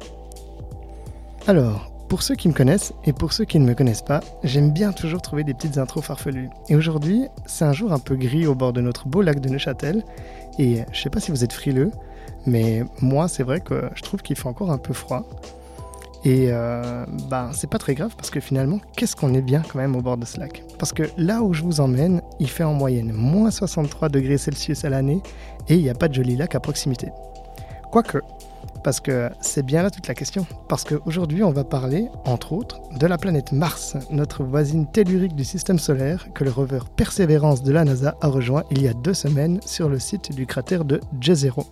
Alors, 1.47 1.89
pour 2.09 2.21
ceux 2.21 2.35
qui 2.35 2.49
me 2.49 2.53
connaissent 2.53 2.93
et 3.05 3.13
pour 3.13 3.31
ceux 3.31 3.45
qui 3.45 3.59
ne 3.59 3.65
me 3.65 3.75
connaissent 3.75 4.01
pas, 4.01 4.19
j'aime 4.43 4.71
bien 4.71 4.91
toujours 4.91 5.21
trouver 5.21 5.45
des 5.45 5.53
petites 5.53 5.77
intros 5.77 6.03
farfelues. 6.03 6.49
Et 6.67 6.75
aujourd'hui, 6.75 7.27
c'est 7.45 7.65
un 7.65 7.73
jour 7.73 7.93
un 7.93 7.99
peu 7.99 8.15
gris 8.17 8.45
au 8.47 8.53
bord 8.53 8.73
de 8.73 8.81
notre 8.81 9.07
beau 9.07 9.21
lac 9.21 9.39
de 9.39 9.47
Neuchâtel, 9.47 10.03
et 10.59 10.81
je 10.91 11.01
sais 11.01 11.09
pas 11.09 11.21
si 11.21 11.31
vous 11.31 11.45
êtes 11.45 11.53
frileux, 11.53 11.91
mais 12.45 12.83
moi, 13.01 13.27
c'est 13.27 13.43
vrai 13.43 13.59
que 13.59 13.89
je 13.95 14.01
trouve 14.01 14.21
qu'il 14.21 14.35
fait 14.35 14.47
encore 14.47 14.71
un 14.71 14.77
peu 14.77 14.93
froid. 14.93 15.23
Et 16.25 16.51
bah, 17.29 17.49
c'est 17.53 17.69
pas 17.69 17.79
très 17.79 17.95
grave 17.95 18.15
parce 18.15 18.29
que 18.29 18.39
finalement, 18.39 18.79
qu'est-ce 18.95 19.15
qu'on 19.15 19.33
est 19.33 19.41
bien 19.41 19.61
quand 19.61 19.77
même 19.77 19.93
au 19.95 20.01
bord 20.01 20.15
de 20.15 20.25
ce 20.25 20.39
lac? 20.39 20.63
Parce 20.79 20.93
que 20.93 21.03
là 21.17 21.41
où 21.41 21.53
je 21.53 21.63
vous 21.63 21.81
emmène, 21.81 22.21
il 22.39 22.49
fait 22.49 22.63
en 22.63 22.73
moyenne 22.73 23.11
moins 23.11 23.51
63 23.51 24.07
degrés 24.07 24.37
Celsius 24.37 24.85
à 24.85 24.89
l'année 24.89 25.21
et 25.67 25.75
il 25.75 25.81
n'y 25.81 25.89
a 25.89 25.93
pas 25.93 26.07
de 26.07 26.13
joli 26.13 26.37
lac 26.37 26.55
à 26.55 26.61
proximité. 26.61 27.09
Quoique, 27.91 28.19
parce 28.85 29.01
que 29.01 29.29
c'est 29.41 29.65
bien 29.65 29.83
là 29.83 29.91
toute 29.91 30.07
la 30.07 30.13
question. 30.13 30.45
Parce 30.69 30.85
qu'aujourd'hui, 30.85 31.43
on 31.43 31.51
va 31.51 31.65
parler, 31.65 32.07
entre 32.23 32.53
autres, 32.53 32.79
de 32.97 33.05
la 33.05 33.17
planète 33.17 33.51
Mars, 33.51 33.97
notre 34.09 34.43
voisine 34.43 34.87
tellurique 34.87 35.35
du 35.35 35.43
système 35.43 35.77
solaire 35.77 36.27
que 36.33 36.45
le 36.45 36.51
rover 36.51 36.79
Perseverance 36.95 37.63
de 37.63 37.71
la 37.73 37.83
NASA 37.83 38.15
a 38.21 38.27
rejoint 38.27 38.63
il 38.71 38.81
y 38.81 38.87
a 38.87 38.93
deux 38.93 39.13
semaines 39.13 39.59
sur 39.65 39.89
le 39.89 39.99
site 39.99 40.33
du 40.33 40.45
cratère 40.45 40.85
de 40.85 41.01
Jezero. 41.19 41.65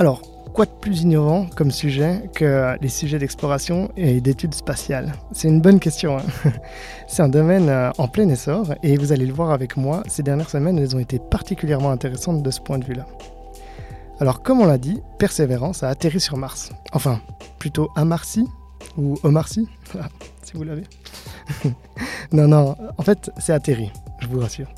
Alors, 0.00 0.22
quoi 0.52 0.66
de 0.66 0.72
plus 0.72 1.02
innovant 1.02 1.46
comme 1.54 1.70
sujet 1.70 2.28
que 2.34 2.76
les 2.80 2.88
sujets 2.88 3.18
d'exploration 3.18 3.90
et 3.96 4.20
d'études 4.20 4.54
spatiales? 4.54 5.12
C'est 5.32 5.46
une 5.46 5.60
bonne 5.60 5.78
question. 5.78 6.18
Hein. 6.18 6.50
C'est 7.06 7.22
un 7.22 7.28
domaine 7.28 7.68
euh, 7.68 7.90
en 7.98 8.08
plein 8.08 8.28
essor 8.28 8.74
et 8.82 8.96
vous 8.96 9.12
allez 9.12 9.26
le 9.26 9.32
voir 9.32 9.52
avec 9.52 9.76
moi, 9.76 10.02
ces 10.08 10.24
dernières 10.24 10.50
semaines, 10.50 10.78
elles 10.78 10.96
ont 10.96 10.98
été 10.98 11.20
particulièrement 11.20 11.90
intéressantes 11.90 12.42
de 12.42 12.50
ce 12.50 12.60
point 12.60 12.78
de 12.78 12.84
vue-là. 12.84 13.06
Alors, 14.18 14.42
comme 14.42 14.60
on 14.60 14.66
l'a 14.66 14.78
dit, 14.78 15.00
Persévérance 15.18 15.84
a 15.84 15.88
atterri 15.88 16.18
sur 16.18 16.36
Mars. 16.36 16.72
Enfin, 16.92 17.20
plutôt 17.58 17.90
à 17.94 18.04
Marcy 18.04 18.46
ou 18.96 19.16
au 19.22 19.30
Marcy, 19.30 19.68
si 20.42 20.54
vous 20.54 20.64
l'avez. 20.64 20.84
non, 22.32 22.48
non, 22.48 22.76
en 22.98 23.02
fait, 23.02 23.30
c'est 23.38 23.52
atterri, 23.52 23.92
je 24.20 24.26
vous 24.26 24.40
rassure. 24.40 24.68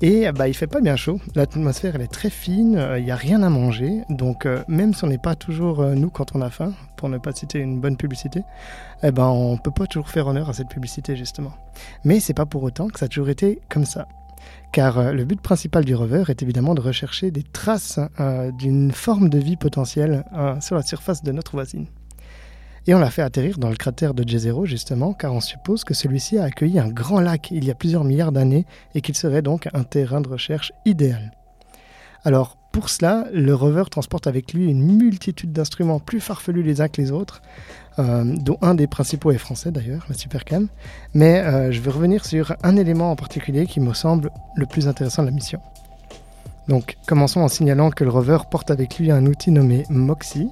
Et 0.00 0.30
bah, 0.30 0.46
il 0.46 0.54
fait 0.54 0.68
pas 0.68 0.80
bien 0.80 0.94
chaud. 0.94 1.20
L'atmosphère 1.34 1.96
elle 1.96 2.02
est 2.02 2.12
très 2.12 2.30
fine, 2.30 2.74
il 2.74 2.78
euh, 2.78 3.00
n'y 3.00 3.10
a 3.10 3.16
rien 3.16 3.42
à 3.42 3.48
manger. 3.48 4.02
Donc 4.08 4.46
euh, 4.46 4.62
même 4.68 4.94
si 4.94 5.02
on 5.02 5.08
n'est 5.08 5.18
pas 5.18 5.34
toujours 5.34 5.80
euh, 5.80 5.94
nous 5.94 6.08
quand 6.08 6.36
on 6.36 6.40
a 6.40 6.50
faim, 6.50 6.72
pour 6.96 7.08
ne 7.08 7.18
pas 7.18 7.32
citer 7.32 7.58
une 7.58 7.80
bonne 7.80 7.96
publicité, 7.96 8.42
eh 9.02 9.10
ben 9.10 9.26
on 9.26 9.56
peut 9.56 9.72
pas 9.72 9.86
toujours 9.86 10.08
faire 10.08 10.28
honneur 10.28 10.48
à 10.48 10.52
cette 10.52 10.68
publicité 10.68 11.16
justement. 11.16 11.52
Mais 12.04 12.20
c'est 12.20 12.34
pas 12.34 12.46
pour 12.46 12.62
autant 12.62 12.86
que 12.86 12.98
ça 13.00 13.06
a 13.06 13.08
toujours 13.08 13.28
été 13.28 13.60
comme 13.68 13.84
ça. 13.84 14.06
Car 14.70 15.12
le 15.12 15.24
but 15.24 15.40
principal 15.40 15.84
du 15.84 15.96
rover 15.96 16.24
est 16.28 16.42
évidemment 16.42 16.74
de 16.74 16.80
rechercher 16.80 17.32
des 17.32 17.42
traces 17.42 17.98
d'une 18.58 18.92
forme 18.92 19.28
de 19.30 19.38
vie 19.38 19.56
potentielle 19.56 20.24
sur 20.60 20.76
la 20.76 20.82
surface 20.82 21.22
de 21.22 21.32
notre 21.32 21.52
voisine. 21.52 21.86
Et 22.88 22.94
on 22.94 22.98
l'a 22.98 23.10
fait 23.10 23.20
atterrir 23.20 23.58
dans 23.58 23.68
le 23.68 23.76
cratère 23.76 24.14
de 24.14 24.26
Jezero, 24.26 24.64
justement, 24.64 25.12
car 25.12 25.34
on 25.34 25.42
suppose 25.42 25.84
que 25.84 25.92
celui-ci 25.92 26.38
a 26.38 26.44
accueilli 26.44 26.78
un 26.78 26.88
grand 26.88 27.20
lac 27.20 27.50
il 27.50 27.66
y 27.66 27.70
a 27.70 27.74
plusieurs 27.74 28.02
milliards 28.02 28.32
d'années 28.32 28.64
et 28.94 29.02
qu'il 29.02 29.14
serait 29.14 29.42
donc 29.42 29.68
un 29.74 29.84
terrain 29.84 30.22
de 30.22 30.28
recherche 30.28 30.72
idéal. 30.86 31.32
Alors, 32.24 32.56
pour 32.72 32.88
cela, 32.88 33.26
le 33.30 33.54
rover 33.54 33.84
transporte 33.90 34.26
avec 34.26 34.54
lui 34.54 34.70
une 34.70 34.96
multitude 34.96 35.52
d'instruments 35.52 36.00
plus 36.00 36.18
farfelus 36.18 36.62
les 36.62 36.80
uns 36.80 36.88
que 36.88 37.02
les 37.02 37.12
autres, 37.12 37.42
euh, 37.98 38.24
dont 38.24 38.56
un 38.62 38.74
des 38.74 38.86
principaux 38.86 39.32
est 39.32 39.38
français 39.38 39.70
d'ailleurs, 39.70 40.06
la 40.08 40.14
Supercam. 40.14 40.68
Mais 41.12 41.40
euh, 41.40 41.70
je 41.70 41.82
vais 41.82 41.90
revenir 41.90 42.24
sur 42.24 42.56
un 42.62 42.76
élément 42.78 43.10
en 43.10 43.16
particulier 43.16 43.66
qui 43.66 43.80
me 43.80 43.92
semble 43.92 44.30
le 44.56 44.64
plus 44.64 44.88
intéressant 44.88 45.20
de 45.20 45.28
la 45.28 45.34
mission. 45.34 45.60
Donc, 46.68 46.96
commençons 47.06 47.40
en 47.40 47.48
signalant 47.48 47.90
que 47.90 48.04
le 48.04 48.10
rover 48.10 48.38
porte 48.50 48.70
avec 48.70 48.98
lui 48.98 49.10
un 49.10 49.26
outil 49.26 49.50
nommé 49.50 49.84
MOXIE, 49.90 50.48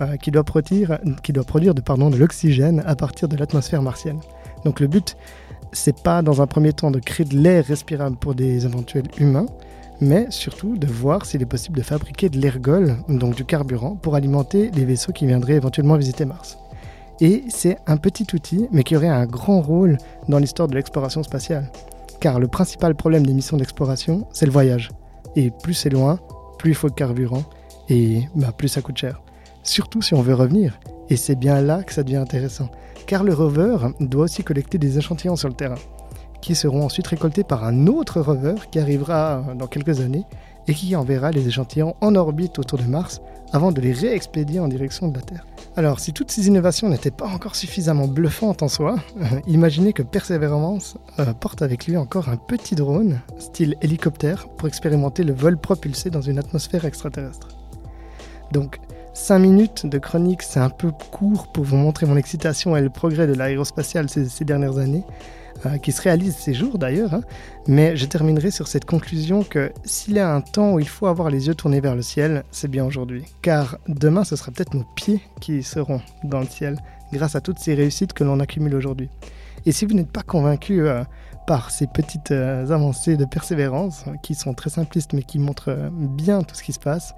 euh, 0.00 0.16
qui 0.16 0.30
doit 0.30 0.44
produire, 0.44 0.98
de 1.00 2.16
l'oxygène 2.16 2.82
à 2.86 2.94
partir 2.94 3.28
de 3.28 3.36
l'atmosphère 3.36 3.82
martienne. 3.82 4.20
Donc 4.64 4.78
le 4.78 4.86
but, 4.86 5.16
c'est 5.72 6.02
pas 6.02 6.22
dans 6.22 6.40
un 6.40 6.46
premier 6.46 6.72
temps 6.72 6.90
de 6.90 7.00
créer 7.00 7.26
de 7.26 7.36
l'air 7.36 7.64
respirable 7.64 8.16
pour 8.16 8.34
des 8.34 8.64
éventuels 8.64 9.08
humains, 9.18 9.46
mais 10.00 10.26
surtout 10.30 10.76
de 10.76 10.86
voir 10.86 11.26
s'il 11.26 11.42
est 11.42 11.46
possible 11.46 11.78
de 11.78 11.82
fabriquer 11.82 12.28
de 12.28 12.38
l'ergol, 12.38 12.96
donc 13.08 13.34
du 13.34 13.44
carburant, 13.44 13.96
pour 13.96 14.14
alimenter 14.14 14.70
les 14.72 14.84
vaisseaux 14.84 15.12
qui 15.12 15.26
viendraient 15.26 15.54
éventuellement 15.54 15.96
visiter 15.96 16.24
Mars. 16.24 16.58
Et 17.20 17.42
c'est 17.48 17.78
un 17.88 17.96
petit 17.96 18.26
outil, 18.32 18.68
mais 18.70 18.84
qui 18.84 18.96
aurait 18.96 19.08
un 19.08 19.26
grand 19.26 19.60
rôle 19.60 19.98
dans 20.28 20.38
l'histoire 20.38 20.68
de 20.68 20.76
l'exploration 20.76 21.24
spatiale. 21.24 21.70
Car 22.20 22.38
le 22.38 22.46
principal 22.46 22.94
problème 22.94 23.26
des 23.26 23.32
missions 23.32 23.56
d'exploration, 23.56 24.28
c'est 24.32 24.46
le 24.46 24.52
voyage. 24.52 24.90
Et 25.34 25.50
plus 25.50 25.74
c'est 25.74 25.90
loin, 25.90 26.20
plus 26.58 26.70
il 26.70 26.76
faut 26.76 26.88
de 26.88 26.94
carburant, 26.94 27.42
et 27.88 28.22
bah, 28.36 28.52
plus 28.56 28.68
ça 28.68 28.80
coûte 28.80 28.98
cher 28.98 29.20
surtout 29.68 30.02
si 30.02 30.14
on 30.14 30.22
veut 30.22 30.34
revenir. 30.34 30.78
Et 31.10 31.16
c'est 31.16 31.36
bien 31.36 31.60
là 31.60 31.82
que 31.82 31.92
ça 31.92 32.02
devient 32.02 32.16
intéressant, 32.16 32.68
car 33.06 33.24
le 33.24 33.32
rover 33.32 33.76
doit 34.00 34.24
aussi 34.24 34.42
collecter 34.42 34.78
des 34.78 34.98
échantillons 34.98 35.36
sur 35.36 35.48
le 35.48 35.54
terrain, 35.54 35.78
qui 36.40 36.54
seront 36.54 36.84
ensuite 36.84 37.06
récoltés 37.06 37.44
par 37.44 37.64
un 37.64 37.86
autre 37.86 38.20
rover 38.20 38.54
qui 38.70 38.78
arrivera 38.78 39.44
dans 39.56 39.66
quelques 39.66 40.00
années 40.00 40.24
et 40.66 40.74
qui 40.74 40.94
enverra 40.96 41.30
les 41.30 41.48
échantillons 41.48 41.96
en 42.00 42.14
orbite 42.14 42.58
autour 42.58 42.78
de 42.78 42.84
Mars 42.84 43.20
avant 43.52 43.72
de 43.72 43.80
les 43.80 43.92
réexpédier 43.92 44.60
en 44.60 44.68
direction 44.68 45.08
de 45.08 45.16
la 45.16 45.22
Terre. 45.22 45.46
Alors, 45.76 46.00
si 46.00 46.12
toutes 46.12 46.30
ces 46.30 46.48
innovations 46.48 46.88
n'étaient 46.88 47.10
pas 47.10 47.28
encore 47.28 47.56
suffisamment 47.56 48.06
bluffantes 48.06 48.62
en 48.62 48.68
soi, 48.68 48.96
imaginez 49.46 49.94
que 49.94 50.02
Perseverance 50.02 50.98
euh, 51.18 51.32
porte 51.32 51.62
avec 51.62 51.86
lui 51.86 51.96
encore 51.96 52.28
un 52.28 52.36
petit 52.36 52.74
drone, 52.74 53.20
style 53.38 53.76
hélicoptère, 53.80 54.48
pour 54.48 54.68
expérimenter 54.68 55.24
le 55.24 55.32
vol 55.32 55.56
propulsé 55.56 56.10
dans 56.10 56.20
une 56.20 56.38
atmosphère 56.38 56.84
extraterrestre. 56.84 57.48
Donc, 58.52 58.80
5 59.18 59.40
minutes 59.40 59.84
de 59.84 59.98
chronique, 59.98 60.42
c'est 60.42 60.60
un 60.60 60.70
peu 60.70 60.90
court 60.92 61.48
pour 61.48 61.64
vous 61.64 61.76
montrer 61.76 62.06
mon 62.06 62.16
excitation 62.16 62.76
et 62.76 62.80
le 62.80 62.88
progrès 62.88 63.26
de 63.26 63.34
l'aérospatiale 63.34 64.08
ces, 64.08 64.44
dernières 64.44 64.78
années, 64.78 65.02
euh, 65.66 65.76
qui 65.76 65.90
se 65.92 66.00
réalise 66.00 66.36
ces 66.36 66.54
jours 66.54 66.78
d'ailleurs. 66.78 67.12
Hein. 67.12 67.22
Mais 67.66 67.96
je 67.96 68.06
terminerai 68.06 68.52
sur 68.52 68.68
cette 68.68 68.84
conclusion 68.84 69.42
que 69.42 69.72
s'il 69.84 70.14
y 70.14 70.18
a 70.20 70.32
un 70.32 70.40
temps 70.40 70.72
où 70.72 70.80
il 70.80 70.88
faut 70.88 71.08
avoir 71.08 71.30
les 71.30 71.48
yeux 71.48 71.54
tournés 71.54 71.80
vers 71.80 71.96
le 71.96 72.00
ciel, 72.00 72.44
c'est 72.52 72.70
bien 72.70 72.86
aujourd'hui. 72.86 73.24
Car 73.42 73.76
demain, 73.88 74.22
ce 74.24 74.36
sera 74.36 74.52
peut-être 74.52 74.72
nos 74.72 74.86
pieds 74.94 75.20
qui 75.40 75.64
seront 75.64 76.00
dans 76.22 76.40
le 76.40 76.46
ciel, 76.46 76.78
grâce 77.12 77.34
à 77.34 77.40
toutes 77.40 77.58
ces 77.58 77.74
réussites 77.74 78.12
que 78.14 78.24
l'on 78.24 78.38
accumule 78.38 78.76
aujourd'hui. 78.76 79.10
Et 79.66 79.72
si 79.72 79.84
vous 79.84 79.94
n'êtes 79.94 80.12
pas 80.12 80.22
convaincu 80.22 80.86
euh, 80.86 81.02
par 81.46 81.70
ces 81.72 81.88
petites 81.88 82.30
euh, 82.30 82.70
avancées 82.70 83.16
de 83.16 83.24
persévérance, 83.24 84.04
qui 84.22 84.36
sont 84.36 84.54
très 84.54 84.70
simplistes 84.70 85.12
mais 85.12 85.24
qui 85.24 85.40
montrent 85.40 85.90
bien 85.92 86.42
tout 86.42 86.54
ce 86.54 86.62
qui 86.62 86.72
se 86.72 86.78
passe, 86.78 87.14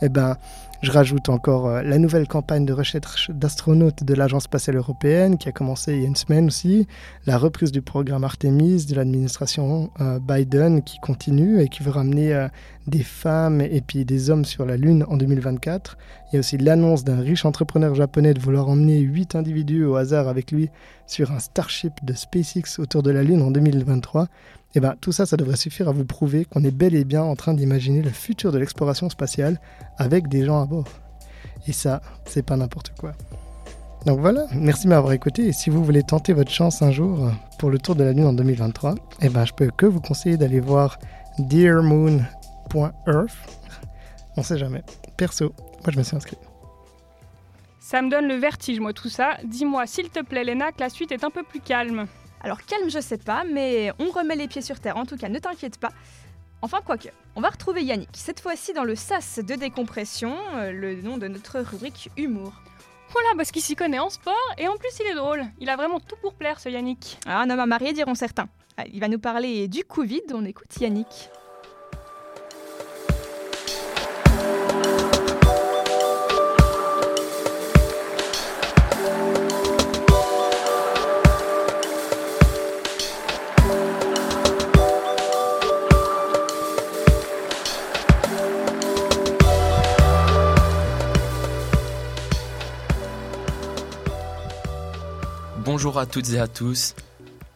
eh 0.00 0.08
ben, 0.08 0.36
je 0.82 0.90
rajoute 0.90 1.28
encore 1.28 1.68
euh, 1.68 1.82
la 1.82 1.96
nouvelle 1.96 2.26
campagne 2.26 2.66
de 2.66 2.72
recherche 2.72 3.30
d'astronautes 3.30 4.02
de 4.02 4.14
l'Agence 4.14 4.44
spatiale 4.44 4.76
européenne 4.76 5.38
qui 5.38 5.48
a 5.48 5.52
commencé 5.52 5.94
il 5.94 6.02
y 6.02 6.04
a 6.04 6.08
une 6.08 6.16
semaine 6.16 6.48
aussi, 6.48 6.88
la 7.24 7.38
reprise 7.38 7.70
du 7.70 7.82
programme 7.82 8.24
Artemis 8.24 8.86
de 8.86 8.96
l'administration 8.96 9.90
euh, 10.00 10.18
Biden 10.18 10.82
qui 10.82 10.98
continue 10.98 11.60
et 11.60 11.68
qui 11.68 11.84
veut 11.84 11.92
ramener 11.92 12.34
euh, 12.34 12.48
des 12.86 13.02
femmes 13.02 13.60
et 13.60 13.80
puis 13.80 14.04
des 14.04 14.30
hommes 14.30 14.44
sur 14.44 14.66
la 14.66 14.76
Lune 14.76 15.04
en 15.08 15.16
2024. 15.16 15.96
Il 16.28 16.34
y 16.34 16.36
a 16.36 16.40
aussi 16.40 16.58
l'annonce 16.58 17.04
d'un 17.04 17.20
riche 17.20 17.44
entrepreneur 17.44 17.94
japonais 17.94 18.34
de 18.34 18.40
vouloir 18.40 18.68
emmener 18.68 18.98
8 18.98 19.36
individus 19.36 19.84
au 19.84 19.96
hasard 19.96 20.28
avec 20.28 20.50
lui 20.50 20.68
sur 21.06 21.32
un 21.32 21.38
Starship 21.38 21.92
de 22.04 22.14
SpaceX 22.14 22.78
autour 22.78 23.02
de 23.02 23.10
la 23.10 23.22
Lune 23.22 23.42
en 23.42 23.50
2023. 23.50 24.28
Et 24.74 24.80
bien, 24.80 24.94
tout 25.00 25.12
ça, 25.12 25.26
ça 25.26 25.36
devrait 25.36 25.56
suffire 25.56 25.88
à 25.88 25.92
vous 25.92 26.04
prouver 26.04 26.44
qu'on 26.44 26.64
est 26.64 26.70
bel 26.70 26.94
et 26.94 27.04
bien 27.04 27.22
en 27.22 27.36
train 27.36 27.54
d'imaginer 27.54 28.02
le 28.02 28.10
futur 28.10 28.52
de 28.52 28.58
l'exploration 28.58 29.10
spatiale 29.10 29.60
avec 29.98 30.28
des 30.28 30.44
gens 30.44 30.62
à 30.62 30.66
bord. 30.66 30.88
Et 31.66 31.72
ça, 31.72 32.00
c'est 32.24 32.44
pas 32.44 32.56
n'importe 32.56 32.92
quoi. 32.98 33.12
Donc 34.06 34.18
voilà, 34.18 34.46
merci 34.54 34.84
de 34.84 34.88
m'avoir 34.88 35.12
écouté. 35.12 35.46
Et 35.46 35.52
si 35.52 35.70
vous 35.70 35.84
voulez 35.84 36.02
tenter 36.02 36.32
votre 36.32 36.50
chance 36.50 36.82
un 36.82 36.90
jour 36.90 37.30
pour 37.58 37.70
le 37.70 37.78
tour 37.78 37.94
de 37.94 38.02
la 38.02 38.12
Lune 38.12 38.26
en 38.26 38.32
2023, 38.32 38.96
eh 39.20 39.28
ben, 39.28 39.44
je 39.44 39.52
peux 39.52 39.70
que 39.70 39.86
vous 39.86 40.00
conseiller 40.00 40.36
d'aller 40.36 40.58
voir 40.58 40.98
dearmoon.earth. 42.72 43.60
On 44.36 44.42
sait 44.42 44.58
jamais. 44.58 44.82
Perso, 45.16 45.54
moi 45.56 45.90
je 45.92 45.98
me 45.98 46.02
suis 46.02 46.16
inscrit. 46.16 46.38
Ça 47.80 48.00
me 48.00 48.08
donne 48.10 48.28
le 48.28 48.36
vertige, 48.36 48.80
moi, 48.80 48.92
tout 48.92 49.08
ça. 49.08 49.36
Dis-moi, 49.44 49.86
s'il 49.86 50.08
te 50.08 50.20
plaît, 50.20 50.44
Léna, 50.44 50.72
que 50.72 50.80
la 50.80 50.88
suite 50.88 51.12
est 51.12 51.24
un 51.24 51.30
peu 51.30 51.42
plus 51.42 51.60
calme. 51.60 52.06
Alors 52.40 52.62
calme, 52.62 52.88
je 52.88 53.00
sais 53.00 53.18
pas, 53.18 53.44
mais 53.44 53.92
on 53.98 54.10
remet 54.10 54.36
les 54.36 54.48
pieds 54.48 54.62
sur 54.62 54.80
terre. 54.80 54.96
En 54.96 55.04
tout 55.04 55.16
cas, 55.16 55.28
ne 55.28 55.38
t'inquiète 55.38 55.78
pas. 55.78 55.90
Enfin, 56.62 56.78
quoique, 56.84 57.08
on 57.34 57.40
va 57.40 57.50
retrouver 57.50 57.82
Yannick, 57.82 58.10
cette 58.14 58.40
fois-ci 58.40 58.72
dans 58.72 58.84
le 58.84 58.94
sas 58.94 59.40
de 59.40 59.54
décompression, 59.56 60.36
euh, 60.54 60.70
le 60.70 61.02
nom 61.02 61.18
de 61.18 61.26
notre 61.26 61.58
rubrique 61.58 62.08
humour. 62.16 62.52
Voilà, 63.10 63.28
parce 63.36 63.50
qu'il 63.50 63.62
s'y 63.62 63.74
connaît 63.74 63.98
en 63.98 64.10
sport 64.10 64.34
et 64.58 64.68
en 64.68 64.76
plus 64.76 64.90
il 65.00 65.10
est 65.10 65.14
drôle. 65.14 65.44
Il 65.58 65.68
a 65.68 65.76
vraiment 65.76 65.98
tout 65.98 66.16
pour 66.22 66.34
plaire 66.34 66.60
ce 66.60 66.68
Yannick. 66.68 67.18
Ah, 67.26 67.40
un 67.40 67.50
homme 67.50 67.58
à 67.60 67.66
marier, 67.66 67.92
diront 67.92 68.14
certains. 68.14 68.48
Ah, 68.76 68.84
Il 68.90 69.00
va 69.00 69.08
nous 69.08 69.18
parler 69.18 69.66
du 69.66 69.82
Covid, 69.84 70.22
on 70.32 70.44
écoute 70.44 70.68
Yannick. 70.80 71.30
Bonjour 95.82 95.98
à 95.98 96.06
toutes 96.06 96.30
et 96.30 96.38
à 96.38 96.46
tous. 96.46 96.94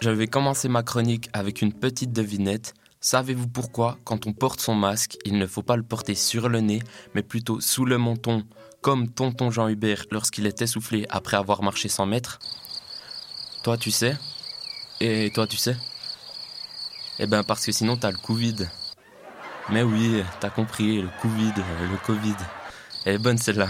Je 0.00 0.10
vais 0.10 0.26
commencer 0.26 0.68
ma 0.68 0.82
chronique 0.82 1.30
avec 1.32 1.62
une 1.62 1.72
petite 1.72 2.12
devinette. 2.12 2.74
Savez-vous 3.00 3.46
pourquoi, 3.46 3.98
quand 4.02 4.26
on 4.26 4.32
porte 4.32 4.60
son 4.60 4.74
masque, 4.74 5.16
il 5.24 5.38
ne 5.38 5.46
faut 5.46 5.62
pas 5.62 5.76
le 5.76 5.84
porter 5.84 6.16
sur 6.16 6.48
le 6.48 6.58
nez, 6.58 6.82
mais 7.14 7.22
plutôt 7.22 7.60
sous 7.60 7.84
le 7.84 7.98
menton, 7.98 8.44
comme 8.80 9.08
tonton 9.08 9.52
Jean 9.52 9.68
Hubert 9.68 10.06
lorsqu'il 10.10 10.44
est 10.46 10.60
essoufflé 10.60 11.06
après 11.08 11.36
avoir 11.36 11.62
marché 11.62 11.88
100 11.88 12.06
mètres? 12.06 12.40
Toi, 13.62 13.76
tu 13.76 13.92
sais? 13.92 14.16
Et 14.98 15.30
toi, 15.32 15.46
tu 15.46 15.56
sais? 15.56 15.76
Eh 17.20 17.28
ben, 17.28 17.44
parce 17.44 17.64
que 17.64 17.70
sinon, 17.70 17.96
t'as 17.96 18.10
le 18.10 18.18
Covid. 18.18 18.56
Mais 19.70 19.84
oui, 19.84 20.24
t'as 20.40 20.50
compris, 20.50 21.00
le 21.00 21.10
Covid, 21.22 21.52
le 21.54 22.04
Covid. 22.04 22.34
Est 23.04 23.18
bonne 23.18 23.38
celle-là. 23.38 23.68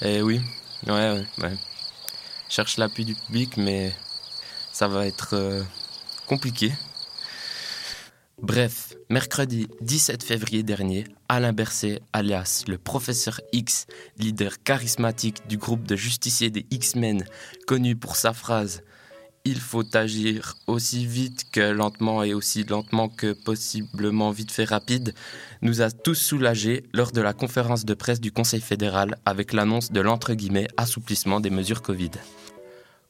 Eh 0.00 0.22
oui, 0.22 0.40
ouais, 0.86 0.92
ouais, 0.92 1.26
ouais 1.42 1.71
cherche 2.52 2.76
l'appui 2.76 3.06
du 3.06 3.14
public, 3.14 3.56
mais 3.56 3.94
ça 4.72 4.86
va 4.86 5.06
être 5.06 5.30
euh, 5.32 5.62
compliqué. 6.26 6.70
Bref, 8.42 8.94
mercredi 9.08 9.68
17 9.80 10.22
février 10.22 10.62
dernier, 10.62 11.04
Alain 11.30 11.54
Berset, 11.54 12.02
alias 12.12 12.64
le 12.68 12.76
professeur 12.76 13.40
X, 13.52 13.86
leader 14.18 14.62
charismatique 14.62 15.48
du 15.48 15.56
groupe 15.56 15.84
de 15.84 15.96
justiciers 15.96 16.50
des 16.50 16.66
X-Men, 16.70 17.24
connu 17.66 17.96
pour 17.96 18.16
sa 18.16 18.34
phrase 18.34 18.82
Il 19.44 19.58
faut 19.58 19.96
agir 19.96 20.54
aussi 20.68 21.04
vite 21.04 21.50
que 21.50 21.60
lentement 21.60 22.22
et 22.22 22.32
aussi 22.32 22.62
lentement 22.64 23.08
que 23.08 23.32
possiblement 23.32 24.30
vite 24.30 24.52
fait 24.52 24.64
rapide, 24.64 25.14
nous 25.62 25.82
a 25.82 25.90
tous 25.90 26.14
soulagés 26.14 26.84
lors 26.92 27.10
de 27.10 27.20
la 27.20 27.32
conférence 27.32 27.84
de 27.84 27.94
presse 27.94 28.20
du 28.20 28.30
Conseil 28.30 28.60
fédéral 28.60 29.18
avec 29.26 29.52
l'annonce 29.52 29.90
de 29.90 30.00
l'entre 30.00 30.34
guillemets 30.34 30.68
assouplissement 30.76 31.40
des 31.40 31.50
mesures 31.50 31.82
Covid 31.82 32.12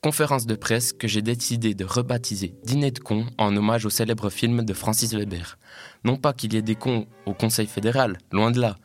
conférence 0.03 0.47
de 0.47 0.57
presse 0.57 0.93
que 0.93 1.07
j'ai 1.07 1.23
décidé 1.23 1.75
de 1.75 1.85
rebaptiser 1.85 2.55
Dîner 2.65 2.91
de 2.91 2.99
cons 2.99 3.27
en 3.39 3.57
hommage 3.57 3.87
au 3.87 3.91
célèbre 3.91 4.31
film 4.31 4.65
de 4.65 4.75
Francis 4.75 5.15
Weber. 5.15 5.59
Non 6.05 6.17
pas 6.17 6.33
qu'il 6.33 6.53
y 6.53 6.57
ait 6.57 6.63
des 6.63 6.75
cons 6.75 7.07
au 7.25 7.35
Conseil 7.35 7.69
fédéral, 7.69 8.19
loin 8.33 8.51
de 8.51 8.61
là. 8.61 8.77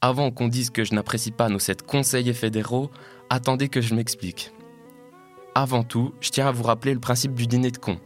Avant 0.00 0.32
qu'on 0.32 0.48
dise 0.48 0.70
que 0.70 0.84
je 0.84 0.92
n'apprécie 0.92 1.30
pas 1.30 1.48
nos 1.48 1.60
sept 1.60 1.82
conseillers 1.82 2.34
fédéraux, 2.34 2.90
attendez 3.30 3.68
que 3.68 3.80
je 3.80 3.94
m'explique. 3.94 4.50
Avant 5.58 5.84
tout, 5.84 6.12
je 6.20 6.28
tiens 6.28 6.48
à 6.48 6.52
vous 6.52 6.64
rappeler 6.64 6.92
le 6.92 7.00
principe 7.00 7.32
du 7.32 7.46
dîner 7.46 7.70
de 7.70 7.78
cons. 7.78 7.98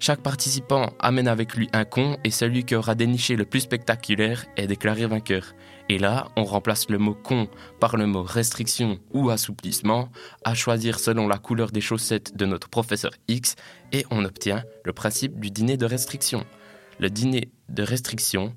Chaque 0.00 0.20
participant 0.20 0.90
amène 0.98 1.28
avec 1.28 1.54
lui 1.54 1.68
un 1.72 1.84
con 1.84 2.16
et 2.24 2.32
celui 2.32 2.64
qui 2.64 2.74
aura 2.74 2.96
déniché 2.96 3.36
le 3.36 3.44
plus 3.44 3.60
spectaculaire 3.60 4.46
est 4.56 4.66
déclaré 4.66 5.06
vainqueur. 5.06 5.52
Et 5.88 6.00
là, 6.00 6.26
on 6.36 6.42
remplace 6.42 6.90
le 6.90 6.98
mot 6.98 7.14
con 7.14 7.46
par 7.78 7.96
le 7.96 8.08
mot 8.08 8.24
restriction 8.24 8.98
ou 9.12 9.30
assouplissement, 9.30 10.08
à 10.44 10.54
choisir 10.54 10.98
selon 10.98 11.28
la 11.28 11.38
couleur 11.38 11.70
des 11.70 11.80
chaussettes 11.80 12.36
de 12.36 12.46
notre 12.46 12.68
professeur 12.68 13.12
X, 13.28 13.54
et 13.92 14.04
on 14.10 14.24
obtient 14.24 14.64
le 14.84 14.92
principe 14.92 15.38
du 15.38 15.52
dîner 15.52 15.76
de 15.76 15.86
restriction. 15.86 16.44
Le 16.98 17.10
dîner 17.10 17.52
de 17.68 17.84
restriction 17.84 18.56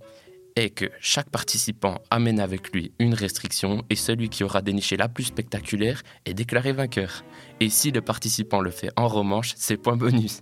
est 0.55 0.69
que 0.69 0.85
chaque 0.99 1.29
participant 1.29 2.01
amène 2.09 2.39
avec 2.39 2.71
lui 2.71 2.91
une 2.99 3.13
restriction 3.13 3.83
et 3.89 3.95
celui 3.95 4.29
qui 4.29 4.43
aura 4.43 4.61
déniché 4.61 4.97
la 4.97 5.07
plus 5.07 5.25
spectaculaire 5.25 6.01
est 6.25 6.33
déclaré 6.33 6.71
vainqueur. 6.73 7.23
Et 7.59 7.69
si 7.69 7.91
le 7.91 8.01
participant 8.01 8.61
le 8.61 8.71
fait 8.71 8.91
en 8.95 9.07
romanche, 9.07 9.53
c'est 9.55 9.77
point 9.77 9.97
bonus. 9.97 10.41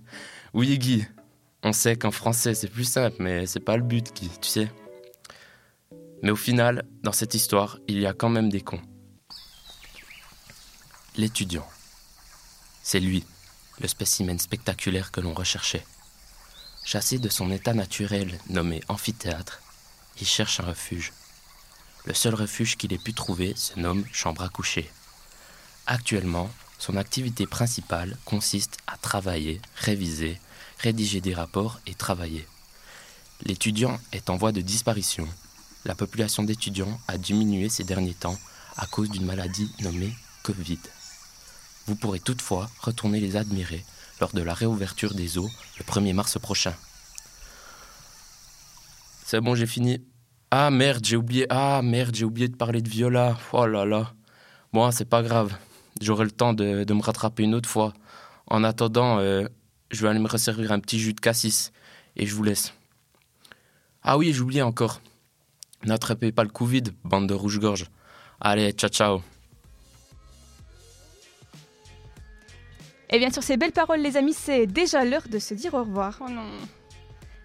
Oui, 0.54 0.78
Guy, 0.78 1.06
on 1.62 1.72
sait 1.72 1.96
qu'en 1.96 2.10
français 2.10 2.54
c'est 2.54 2.70
plus 2.70 2.84
simple, 2.84 3.16
mais 3.20 3.46
c'est 3.46 3.60
pas 3.60 3.76
le 3.76 3.82
but, 3.82 4.14
Guy, 4.14 4.30
tu 4.40 4.48
sais. 4.48 4.68
Mais 6.22 6.30
au 6.30 6.36
final, 6.36 6.84
dans 7.02 7.12
cette 7.12 7.34
histoire, 7.34 7.78
il 7.86 8.00
y 8.00 8.06
a 8.06 8.12
quand 8.12 8.28
même 8.28 8.48
des 8.48 8.60
cons. 8.60 8.82
L'étudiant. 11.16 11.66
C'est 12.82 13.00
lui, 13.00 13.24
le 13.80 13.88
spécimen 13.88 14.38
spectaculaire 14.38 15.10
que 15.10 15.20
l'on 15.20 15.34
recherchait. 15.34 15.84
Chassé 16.84 17.18
de 17.18 17.28
son 17.28 17.50
état 17.50 17.74
naturel 17.74 18.38
nommé 18.48 18.80
amphithéâtre, 18.88 19.60
il 20.20 20.26
cherche 20.26 20.60
un 20.60 20.64
refuge. 20.64 21.12
Le 22.04 22.14
seul 22.14 22.34
refuge 22.34 22.76
qu'il 22.76 22.92
ait 22.92 22.98
pu 22.98 23.12
trouver 23.12 23.54
se 23.56 23.78
nomme 23.78 24.04
chambre 24.12 24.42
à 24.42 24.48
coucher. 24.48 24.90
Actuellement, 25.86 26.50
son 26.78 26.96
activité 26.96 27.46
principale 27.46 28.16
consiste 28.24 28.78
à 28.86 28.96
travailler, 28.96 29.60
réviser, 29.76 30.40
rédiger 30.78 31.20
des 31.20 31.34
rapports 31.34 31.80
et 31.86 31.94
travailler. 31.94 32.46
L'étudiant 33.42 33.98
est 34.12 34.30
en 34.30 34.36
voie 34.36 34.52
de 34.52 34.60
disparition. 34.60 35.28
La 35.84 35.94
population 35.94 36.42
d'étudiants 36.42 37.00
a 37.08 37.18
diminué 37.18 37.68
ces 37.68 37.84
derniers 37.84 38.14
temps 38.14 38.38
à 38.76 38.86
cause 38.86 39.10
d'une 39.10 39.24
maladie 39.24 39.72
nommée 39.80 40.14
Covid. 40.42 40.80
Vous 41.86 41.96
pourrez 41.96 42.20
toutefois 42.20 42.70
retourner 42.80 43.20
les 43.20 43.36
admirer 43.36 43.84
lors 44.20 44.32
de 44.32 44.42
la 44.42 44.54
réouverture 44.54 45.14
des 45.14 45.38
eaux 45.38 45.50
le 45.78 45.84
1er 45.84 46.12
mars 46.12 46.38
prochain. 46.38 46.74
C'est 49.24 49.40
bon, 49.40 49.54
j'ai 49.54 49.66
fini. 49.66 50.00
Ah 50.50 50.70
merde, 50.70 51.04
j'ai 51.04 51.16
oublié. 51.16 51.46
Ah 51.50 51.82
merde, 51.82 52.14
j'ai 52.14 52.24
oublié 52.24 52.48
de 52.48 52.56
parler 52.56 52.80
de 52.80 52.88
Viola. 52.88 53.36
Oh 53.52 53.66
là 53.66 53.84
là. 53.84 54.12
Bon, 54.72 54.90
c'est 54.90 55.04
pas 55.04 55.22
grave. 55.22 55.56
J'aurai 56.00 56.24
le 56.24 56.30
temps 56.30 56.54
de, 56.54 56.84
de 56.84 56.94
me 56.94 57.02
rattraper 57.02 57.42
une 57.42 57.54
autre 57.54 57.68
fois. 57.68 57.92
En 58.46 58.64
attendant, 58.64 59.18
euh, 59.18 59.46
je 59.90 60.02
vais 60.02 60.08
aller 60.08 60.20
me 60.20 60.28
resservir 60.28 60.72
un 60.72 60.80
petit 60.80 60.98
jus 60.98 61.12
de 61.12 61.20
cassis 61.20 61.72
et 62.16 62.26
je 62.26 62.34
vous 62.34 62.42
laisse. 62.42 62.72
Ah 64.02 64.16
oui, 64.16 64.32
j'oubliais 64.32 64.62
encore. 64.62 65.00
N'attrapez 65.84 66.32
pas 66.32 66.44
le 66.44 66.50
Covid, 66.50 66.84
bande 67.04 67.28
de 67.28 67.34
rouge-gorge. 67.34 67.86
Allez, 68.40 68.72
ciao 68.72 68.88
ciao. 68.90 69.22
Et 73.10 73.18
bien 73.18 73.30
sur 73.30 73.42
ces 73.42 73.56
belles 73.56 73.72
paroles 73.72 74.00
les 74.00 74.16
amis, 74.16 74.34
c'est 74.34 74.66
déjà 74.66 75.04
l'heure 75.04 75.28
de 75.28 75.38
se 75.38 75.54
dire 75.54 75.74
au 75.74 75.80
revoir. 75.80 76.18
Oh 76.20 76.30
non. 76.30 76.42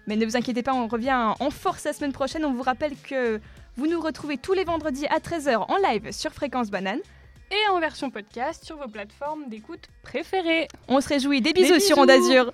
Mais 0.06 0.16
ne 0.16 0.24
vous 0.24 0.36
inquiétez 0.36 0.62
pas, 0.62 0.74
on 0.74 0.86
revient 0.86 1.34
en 1.38 1.50
force 1.50 1.84
la 1.84 1.92
semaine 1.92 2.12
prochaine. 2.12 2.44
On 2.44 2.52
vous 2.52 2.62
rappelle 2.62 2.92
que 3.08 3.40
vous 3.76 3.86
nous 3.86 4.00
retrouvez 4.00 4.36
tous 4.36 4.52
les 4.52 4.64
vendredis 4.64 5.06
à 5.06 5.18
13h 5.18 5.56
en 5.70 5.76
live 5.78 6.12
sur 6.12 6.32
Fréquence 6.32 6.70
Banane. 6.70 7.00
Et 7.50 7.70
en 7.70 7.78
version 7.78 8.10
podcast 8.10 8.64
sur 8.64 8.76
vos 8.76 8.88
plateformes 8.88 9.48
d'écoute 9.48 9.88
préférées. 10.02 10.66
On 10.88 11.00
se 11.00 11.08
réjouit. 11.08 11.40
Des 11.40 11.52
bisous, 11.52 11.74
Des 11.74 11.80
sur 11.80 11.96
bisous. 11.96 12.02
Onde 12.02 12.10
Azur. 12.10 12.52